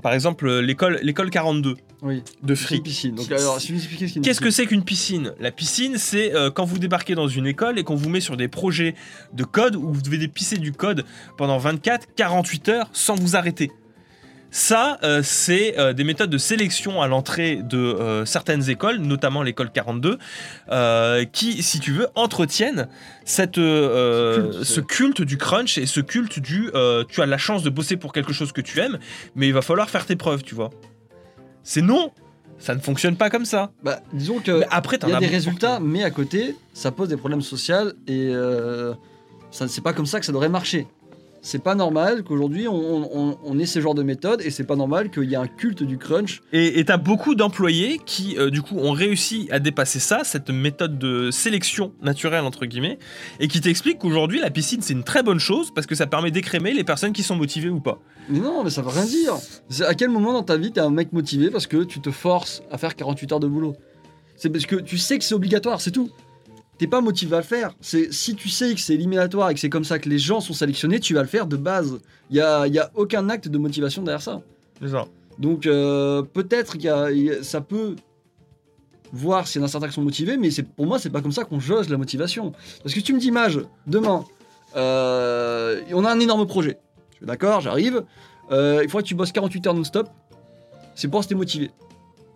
par 0.04 0.14
exemple, 0.14 0.50
l'école 0.60 1.30
42 1.30 1.78
oui. 2.02 2.24
de 2.44 2.56
Frick. 2.56 2.84
piscine. 2.84 3.16
Donc, 3.16 3.32
alors, 3.32 3.60
si 3.62 3.72
vous 3.72 3.78
expliquez 3.78 4.08
ce 4.08 4.14
qu'est 4.14 4.20
une 4.20 4.26
Qu'est-ce 4.26 4.42
que 4.42 4.50
c'est 4.52 4.66
qu'une 4.66 4.84
piscine? 4.84 5.34
La 5.40 5.52
piscine, 5.52 5.98
c'est 5.98 6.34
euh, 6.34 6.50
quand 6.52 6.66
vous 6.66 6.80
débarquez 6.80 7.16
dans 7.16 7.28
une 7.28 7.46
école 7.48 7.78
et 7.80 7.84
qu'on 7.84 7.96
vous 7.96 8.10
met 8.10 8.22
sur 8.22 8.38
des 8.38 8.48
projets 8.48 8.96
de 9.34 9.44
code 9.44 9.76
où 9.76 9.94
vous 9.94 10.02
devez 10.02 10.28
pisser 10.28 10.58
du 10.58 10.72
code 10.72 11.06
pendant 11.38 11.58
24, 11.58 12.08
48 12.16 12.70
heures 12.70 12.90
sans 12.94 13.16
vous 13.16 13.36
arrêter. 13.36 13.72
Ça, 14.54 15.00
euh, 15.04 15.22
c'est 15.24 15.80
euh, 15.80 15.94
des 15.94 16.04
méthodes 16.04 16.30
de 16.30 16.38
sélection 16.38 17.02
à 17.02 17.08
l'entrée 17.08 17.62
de 17.64 17.78
euh, 17.78 18.26
certaines 18.26 18.70
écoles, 18.70 18.98
notamment 18.98 19.44
l'école 19.44 19.72
42, 19.72 20.18
euh, 20.72 21.24
qui, 21.24 21.64
si 21.64 21.80
tu 21.80 21.94
veux, 21.94 22.08
entretiennent 22.16 22.90
cette, 23.24 23.56
Ce 23.56 24.36
culte, 24.42 24.64
ce 24.64 24.74
c'est- 24.74 24.86
culte 24.88 25.22
du 25.22 25.38
crunch 25.38 25.78
et 25.78 25.86
ce 25.86 26.02
culte 26.02 26.40
du 26.40 26.70
tu 27.08 27.22
as 27.22 27.26
la 27.26 27.38
chance 27.38 27.64
de 27.64 27.70
bosser 27.70 27.96
pour 27.96 28.12
quelque 28.12 28.34
chose 28.34 28.52
que 28.52 28.60
tu 28.60 28.82
aimes, 28.82 29.00
mais 29.36 29.48
il 29.48 29.54
va 29.54 29.62
falloir 29.62 29.90
faire 29.90 30.06
tes 30.06 30.18
preuves, 30.18 30.44
tu 30.44 30.54
vois. 30.54 30.70
C'est 31.64 31.82
non, 31.82 32.12
ça 32.60 32.76
ne 32.76 32.80
fonctionne 32.80 33.16
pas 33.16 33.30
comme 33.30 33.46
ça. 33.46 33.72
Bah, 33.84 34.02
disons 34.14 34.40
que. 34.40 34.60
Mais 34.60 34.68
après, 34.70 34.98
Il 35.04 35.10
y 35.10 35.14
a 35.14 35.20
des 35.20 35.28
résultats, 35.28 35.80
mais 35.80 36.04
à 36.04 36.12
côté, 36.12 36.56
ça 36.74 36.92
pose 36.92 37.10
des 37.10 37.18
problèmes 37.18 37.42
sociaux 37.42 37.92
et 38.08 38.30
euh, 38.34 38.94
ça 39.50 39.68
c'est 39.68 39.82
pas 39.82 39.94
comme 39.94 40.06
ça 40.06 40.20
que 40.20 40.26
ça 40.26 40.32
devrait 40.32 40.50
marcher. 40.50 40.88
C'est 41.44 41.64
pas 41.64 41.74
normal 41.74 42.24
qu'aujourd'hui 42.24 42.68
on, 42.68 42.76
on- 42.76 43.38
on 43.44 43.58
ait 43.60 43.66
ce 43.66 43.82
genre 43.82 43.96
de 43.96 44.04
méthode 44.04 44.42
et 44.44 44.52
c'est 44.52 44.64
pas 44.64 44.76
normal 44.76 45.10
qu'il 45.10 45.24
y 45.24 45.34
ait 45.34 45.38
un 45.38 45.48
culte 45.48 45.82
du 45.82 45.98
crunch. 45.98 46.42
Et 46.54 46.86
t'as 46.86 46.98
beaucoup 46.98 47.34
d'employés 47.34 48.00
qui, 48.06 48.38
euh, 48.38 48.52
du 48.52 48.62
coup, 48.62 48.78
ont 48.78 48.92
réussi 48.92 49.48
à 49.52 49.58
dépasser 49.60 50.00
ça, 50.00 50.24
cette 50.24 50.52
méthode 50.52 51.00
de 51.00 51.32
sélection 51.32 51.94
naturelle, 52.02 52.44
entre 52.44 52.66
guillemets, 52.68 53.00
et 53.40 53.48
qui 53.48 53.60
t'expliquent 53.60 53.98
qu'aujourd'hui, 54.00 54.40
la 54.40 54.52
piscine, 54.52 54.82
c'est 54.84 54.94
une 54.94 55.04
très 55.04 55.24
bonne 55.24 55.40
chose 55.40 55.72
parce 55.74 55.88
que 55.88 55.96
ça 55.96 56.06
permet 56.06 56.30
d'écrémer 56.30 56.74
les 56.74 56.84
personnes 56.84 57.12
qui 57.14 57.24
sont 57.24 57.36
motivées 57.36 57.70
ou 57.70 57.80
pas. 57.80 58.00
Mais 58.30 58.40
non, 58.40 58.64
mais 58.64 58.70
ça 58.70 58.84
veut 58.84 58.90
rien 58.90 59.06
dire. 59.06 59.34
À 59.88 59.96
quel 59.96 60.10
moment 60.10 60.34
dans 60.34 60.44
ta 60.44 60.58
vie 60.58 60.72
t'es 60.72 60.80
un 60.80 60.92
mec 60.92 61.12
motivé 61.12 61.50
parce 61.50 61.66
que 61.66 61.84
tu 61.84 62.02
te 62.02 62.12
forces 62.12 62.62
à 62.70 62.78
faire 62.78 62.96
48 62.96 63.32
heures 63.32 63.40
de 63.40 63.48
boulot? 63.48 63.76
C'est 64.36 64.50
parce 64.52 64.66
que 64.68 64.76
tu 64.76 64.98
sais 65.00 65.18
que 65.18 65.24
c'est 65.24 65.36
obligatoire, 65.36 65.82
c'est 65.82 65.92
tout. 65.92 66.12
T'es 66.82 66.88
pas 66.88 67.00
motivé 67.00 67.36
à 67.36 67.42
le 67.42 67.46
faire. 67.46 67.76
C'est 67.80 68.12
si 68.12 68.34
tu 68.34 68.50
sais 68.50 68.74
que 68.74 68.82
c'est 68.82 68.96
éliminatoire 68.96 69.52
et 69.52 69.54
que 69.54 69.60
c'est 69.60 69.70
comme 69.70 69.84
ça 69.84 70.00
que 70.00 70.10
les 70.10 70.18
gens 70.18 70.40
sont 70.40 70.54
sélectionnés, 70.54 71.00
tu 71.00 71.14
vas 71.14 71.22
le 71.22 71.28
faire 71.28 71.46
de 71.46 71.56
base. 71.56 72.00
Il 72.32 72.38
y 72.38 72.42
a, 72.42 72.66
y 72.66 72.80
a 72.80 72.90
aucun 72.96 73.30
acte 73.30 73.48
de 73.50 73.58
motivation 73.60 74.02
derrière 74.02 74.24
ça. 74.24 74.42
C'est 74.82 74.90
ça. 74.90 75.06
Donc 75.38 75.68
euh, 75.68 76.24
peut-être 76.24 76.74
qu'il 76.74 76.86
y 76.86 76.90
a- 76.90 77.12
il 77.12 77.22
y 77.26 77.30
a- 77.30 77.44
ça 77.44 77.62
peut 77.62 77.96
voir 79.14 79.48
s'il 79.48 79.62
y 79.62 79.64
en 79.64 79.68
a 79.68 79.70
certains 79.70 79.90
qui 79.90 79.94
sont 79.94 80.02
motivés, 80.02 80.38
mais 80.38 80.50
c'est 80.50 80.64
pour 80.64 80.88
moi 80.88 80.98
c'est 80.98 81.12
pas 81.12 81.22
comme 81.22 81.32
ça 81.32 81.44
qu'on 81.44 81.60
jauge 81.60 81.88
la 81.88 81.98
motivation. 81.98 82.52
Parce 82.82 82.96
que 82.96 83.00
tu 83.00 83.14
me 83.14 83.20
dis 83.20 83.30
Mage, 83.30 83.60
demain, 83.86 84.26
euh, 84.76 85.82
on 85.94 86.04
a 86.04 86.12
un 86.12 86.20
énorme 86.20 86.48
projet. 86.48 86.80
Je 87.12 87.18
suis 87.18 87.26
d'accord, 87.28 87.62
j'arrive. 87.62 88.04
Euh, 88.52 88.80
il 88.84 88.90
faudrait 88.90 89.04
que 89.04 89.08
tu 89.08 89.14
bosses 89.14 89.32
48 89.32 89.68
heures 89.68 89.74
non-stop. 89.76 90.10
C'est 90.96 91.08
pour 91.08 91.20
rester 91.20 91.36
motivé. 91.36 91.70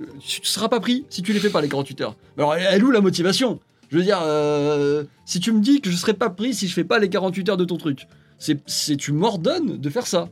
Euh, 0.01 0.05
Tu 0.23 0.41
ne 0.41 0.45
seras 0.45 0.69
pas 0.69 0.79
pris 0.79 1.03
si 1.09 1.23
tu 1.23 1.33
les 1.33 1.39
fais 1.39 1.49
pas 1.49 1.61
les 1.61 1.67
48 1.69 2.01
heures. 2.01 2.15
Alors 2.37 2.53
elle 2.53 2.67
elle 2.69 2.83
où 2.85 2.91
la 2.91 3.01
motivation? 3.01 3.59
Je 3.89 3.97
veux 3.97 4.03
dire, 4.03 4.19
euh, 4.23 5.03
si 5.25 5.39
tu 5.39 5.51
me 5.51 5.59
dis 5.61 5.81
que 5.81 5.89
je 5.91 5.95
serai 5.95 6.13
pas 6.13 6.29
pris 6.29 6.53
si 6.53 6.67
je 6.67 6.73
fais 6.73 6.83
pas 6.83 6.99
les 6.99 7.09
48 7.09 7.49
heures 7.49 7.57
de 7.57 7.65
ton 7.65 7.77
truc, 7.77 8.07
c'est 8.37 8.97
tu 8.97 9.11
m'ordonnes 9.11 9.77
de 9.77 9.89
faire 9.89 10.07
ça. 10.07 10.29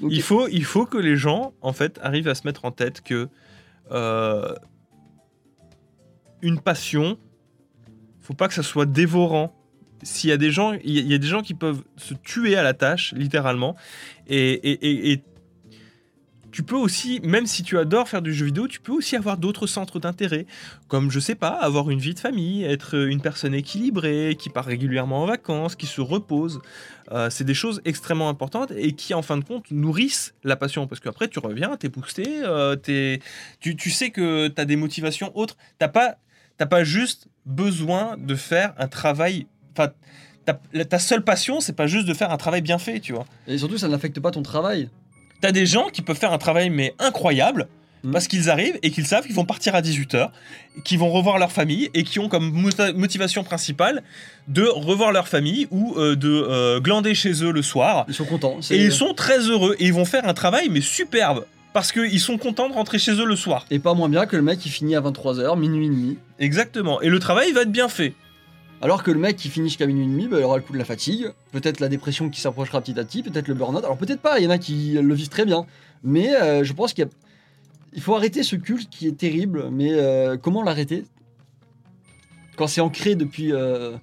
Donc, 0.00 0.10
Il 0.12 0.22
faut, 0.22 0.48
il 0.48 0.64
faut 0.64 0.86
que 0.86 0.96
les 0.98 1.16
gens, 1.16 1.52
en 1.60 1.72
fait, 1.72 1.98
arrivent 2.02 2.28
à 2.28 2.34
se 2.34 2.46
mettre 2.46 2.64
en 2.64 2.70
tête 2.70 3.00
que 3.02 3.28
euh, 3.90 4.54
une 6.42 6.60
passion, 6.60 7.18
faut 8.20 8.34
pas 8.34 8.48
que 8.48 8.54
ça 8.54 8.62
soit 8.62 8.86
dévorant. 8.86 9.54
S'il 10.02 10.30
y 10.30 10.32
a 10.32 10.36
des 10.36 10.50
gens, 10.52 10.72
il 10.84 10.92
y 10.92 10.98
a- 10.98 11.02
il 11.02 11.10
y 11.10 11.14
a 11.14 11.18
des 11.18 11.26
gens 11.26 11.42
qui 11.42 11.54
peuvent 11.54 11.82
se 11.96 12.14
tuer 12.14 12.54
à 12.56 12.62
la 12.62 12.74
tâche, 12.74 13.12
littéralement, 13.16 13.74
et, 14.28 14.52
et- 14.52 14.86
et- 14.88 15.12
et 15.12 15.22
tu 16.50 16.62
peux 16.62 16.76
aussi, 16.76 17.20
même 17.22 17.46
si 17.46 17.62
tu 17.62 17.78
adores 17.78 18.08
faire 18.08 18.22
du 18.22 18.32
jeu 18.32 18.46
vidéo, 18.46 18.68
tu 18.68 18.80
peux 18.80 18.92
aussi 18.92 19.16
avoir 19.16 19.36
d'autres 19.36 19.66
centres 19.66 19.98
d'intérêt, 20.00 20.46
comme 20.88 21.10
je 21.10 21.20
sais 21.20 21.34
pas, 21.34 21.48
avoir 21.50 21.90
une 21.90 21.98
vie 21.98 22.14
de 22.14 22.18
famille, 22.18 22.64
être 22.64 22.94
une 22.94 23.20
personne 23.20 23.54
équilibrée, 23.54 24.36
qui 24.38 24.48
part 24.48 24.64
régulièrement 24.64 25.22
en 25.22 25.26
vacances, 25.26 25.76
qui 25.76 25.86
se 25.86 26.00
repose. 26.00 26.60
Euh, 27.12 27.28
c'est 27.30 27.44
des 27.44 27.54
choses 27.54 27.80
extrêmement 27.84 28.28
importantes 28.28 28.72
et 28.76 28.92
qui, 28.92 29.14
en 29.14 29.22
fin 29.22 29.36
de 29.36 29.44
compte, 29.44 29.70
nourrissent 29.70 30.34
la 30.44 30.56
passion. 30.56 30.86
Parce 30.86 31.00
qu'après, 31.00 31.28
tu 31.28 31.38
reviens, 31.38 31.76
t'es 31.76 31.88
boosté, 31.88 32.24
euh, 32.42 32.76
t'es- 32.76 33.20
tu, 33.60 33.76
tu 33.76 33.90
sais 33.90 34.10
que 34.10 34.48
t'as 34.48 34.64
des 34.64 34.76
motivations 34.76 35.36
autres. 35.36 35.56
T'as 35.78 35.88
pas, 35.88 36.16
pas 36.58 36.84
juste 36.84 37.28
besoin 37.46 38.16
de 38.18 38.34
faire 38.34 38.74
un 38.78 38.88
travail. 38.88 39.46
Enfin, 39.72 39.90
ta, 40.44 40.54
ta 40.84 40.98
seule 40.98 41.24
passion, 41.24 41.60
c'est 41.60 41.72
pas 41.74 41.86
juste 41.86 42.06
de 42.06 42.14
faire 42.14 42.30
un 42.30 42.36
travail 42.36 42.62
bien 42.62 42.78
fait, 42.78 43.00
tu 43.00 43.12
vois. 43.12 43.26
Et 43.46 43.58
surtout, 43.58 43.78
ça 43.78 43.88
n'affecte 43.88 44.18
pas 44.20 44.30
ton 44.30 44.42
travail. 44.42 44.88
T'as 45.40 45.52
des 45.52 45.66
gens 45.66 45.88
qui 45.92 46.02
peuvent 46.02 46.18
faire 46.18 46.32
un 46.32 46.38
travail, 46.38 46.70
mais 46.70 46.94
incroyable. 46.98 47.68
Mhm. 48.04 48.12
Parce 48.12 48.28
qu'ils 48.28 48.48
arrivent 48.48 48.78
et 48.82 48.90
qu'ils 48.90 49.06
savent 49.06 49.26
qu'ils 49.26 49.34
vont 49.34 49.44
partir 49.44 49.74
à 49.74 49.82
18h, 49.82 50.30
qu'ils 50.84 50.98
vont 50.98 51.10
revoir 51.10 51.38
leur 51.38 51.50
famille 51.50 51.90
et 51.94 52.04
qui 52.04 52.20
ont 52.20 52.28
comme 52.28 52.52
motivation 52.94 53.42
principale 53.42 54.02
de 54.46 54.62
revoir 54.62 55.10
leur 55.10 55.26
famille 55.26 55.66
ou 55.70 55.96
euh, 55.96 56.14
de 56.14 56.28
euh, 56.28 56.80
glander 56.80 57.14
chez 57.14 57.42
eux 57.42 57.50
le 57.50 57.62
soir. 57.62 58.04
Ils 58.08 58.14
sont 58.14 58.24
contents. 58.24 58.60
Et 58.70 58.76
ils 58.76 58.92
sont 58.92 59.14
très 59.14 59.40
heureux 59.40 59.74
et 59.80 59.86
ils 59.86 59.92
vont 59.92 60.04
faire 60.04 60.28
un 60.28 60.34
travail 60.34 60.68
mais 60.68 60.80
superbe 60.80 61.44
parce 61.72 61.92
qu'ils 61.92 62.20
sont 62.20 62.38
contents 62.38 62.68
de 62.68 62.74
rentrer 62.74 62.98
chez 62.98 63.12
eux 63.12 63.26
le 63.26 63.36
soir. 63.36 63.66
Et 63.70 63.78
pas 63.78 63.94
moins 63.94 64.08
bien 64.08 64.26
que 64.26 64.36
le 64.36 64.42
mec 64.42 64.58
qui 64.58 64.68
finit 64.68 64.96
à 64.96 65.00
23h, 65.00 65.58
minuit 65.58 65.86
et 65.86 65.90
demi. 65.90 66.18
Exactement. 66.38 67.00
Et 67.00 67.08
le 67.08 67.18
travail 67.18 67.52
va 67.52 67.62
être 67.62 67.72
bien 67.72 67.88
fait. 67.88 68.14
Alors 68.80 69.02
que 69.02 69.10
le 69.10 69.18
mec 69.18 69.36
qui 69.36 69.48
finit 69.48 69.68
jusqu'à 69.68 69.86
minuit 69.86 70.04
et 70.04 70.08
demi, 70.08 70.28
bah, 70.28 70.36
il 70.38 70.44
aura 70.44 70.56
le 70.56 70.62
coup 70.62 70.72
de 70.72 70.78
la 70.78 70.84
fatigue, 70.84 71.32
peut-être 71.50 71.80
la 71.80 71.88
dépression 71.88 72.30
qui 72.30 72.40
s'approchera 72.40 72.80
petit 72.80 72.98
à 72.98 73.04
petit, 73.04 73.22
peut-être 73.24 73.48
le 73.48 73.54
burn-out. 73.54 73.84
Alors 73.84 73.96
peut-être 73.96 74.20
pas, 74.20 74.38
il 74.38 74.44
y 74.44 74.46
en 74.46 74.50
a 74.50 74.58
qui 74.58 74.92
le 74.92 75.14
vivent 75.14 75.28
très 75.28 75.44
bien. 75.44 75.66
Mais 76.04 76.32
euh, 76.36 76.62
je 76.62 76.72
pense 76.72 76.92
qu'il 76.92 77.08
faut 78.00 78.14
arrêter 78.14 78.44
ce 78.44 78.54
culte 78.54 78.88
qui 78.88 79.08
est 79.08 79.16
terrible. 79.16 79.68
Mais 79.72 79.94
euh, 79.94 80.36
comment 80.36 80.62
l'arrêter? 80.62 81.04
Quand 82.56 82.68
c'est 82.68 82.80
ancré 82.80 83.16
depuis 83.16 83.52
euh, 83.52 83.96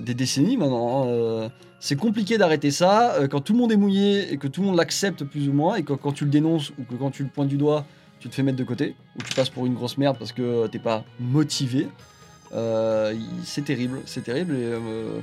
des 0.00 0.14
décennies 0.14 0.56
maintenant, 0.56 1.44
hein, 1.44 1.50
c'est 1.78 1.96
compliqué 1.96 2.38
d'arrêter 2.38 2.70
ça. 2.70 3.16
quand 3.30 3.40
tout 3.40 3.52
le 3.52 3.58
monde 3.58 3.72
est 3.72 3.76
mouillé 3.76 4.32
et 4.32 4.38
que 4.38 4.46
tout 4.46 4.62
le 4.62 4.68
monde 4.68 4.76
l'accepte 4.76 5.24
plus 5.24 5.48
ou 5.48 5.52
moins, 5.52 5.76
et 5.76 5.82
que 5.82 5.92
quand 5.92 6.12
tu 6.12 6.24
le 6.24 6.30
dénonces 6.30 6.70
ou 6.78 6.84
que 6.84 6.94
quand 6.94 7.10
tu 7.10 7.24
le 7.24 7.28
pointes 7.28 7.48
du 7.48 7.56
doigt, 7.56 7.84
tu 8.20 8.28
te 8.28 8.34
fais 8.34 8.42
mettre 8.42 8.58
de 8.58 8.64
côté, 8.64 8.94
ou 9.16 9.22
tu 9.22 9.34
passes 9.34 9.50
pour 9.50 9.66
une 9.66 9.74
grosse 9.74 9.98
merde 9.98 10.16
parce 10.18 10.32
que 10.32 10.66
t'es 10.68 10.78
pas 10.78 11.04
motivé. 11.18 11.88
Euh, 12.54 13.14
c'est 13.44 13.64
terrible, 13.64 14.00
c'est 14.06 14.22
terrible. 14.22 14.54
Et, 14.54 14.64
euh, 14.64 15.20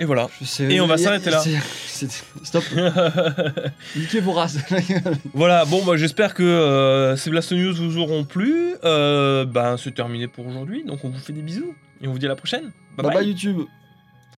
Et 0.00 0.04
voilà. 0.04 0.28
Et 0.60 0.80
on 0.80 0.86
va 0.86 0.96
s'arrêter 0.96 1.30
là. 1.30 1.42
Stop. 2.44 2.64
Niquez 3.96 4.20
vos 4.20 4.32
races. 4.32 4.58
voilà, 5.34 5.64
bon, 5.64 5.84
bah, 5.84 5.96
j'espère 5.96 6.34
que 6.34 6.42
euh, 6.42 7.16
ces 7.16 7.30
Blast 7.30 7.52
News 7.52 7.74
vous 7.74 7.98
auront 7.98 8.24
plu. 8.24 8.74
Euh, 8.84 9.44
ben, 9.44 9.76
c'est 9.76 9.94
terminé 9.94 10.28
pour 10.28 10.46
aujourd'hui. 10.46 10.84
Donc, 10.84 11.04
on 11.04 11.10
vous 11.10 11.18
fait 11.18 11.32
des 11.32 11.42
bisous. 11.42 11.74
Et 12.00 12.06
on 12.06 12.12
vous 12.12 12.18
dit 12.18 12.26
à 12.26 12.30
la 12.30 12.36
prochaine. 12.36 12.70
bye 12.96 13.12
bye 13.12 13.26
YouTube. 13.26 13.62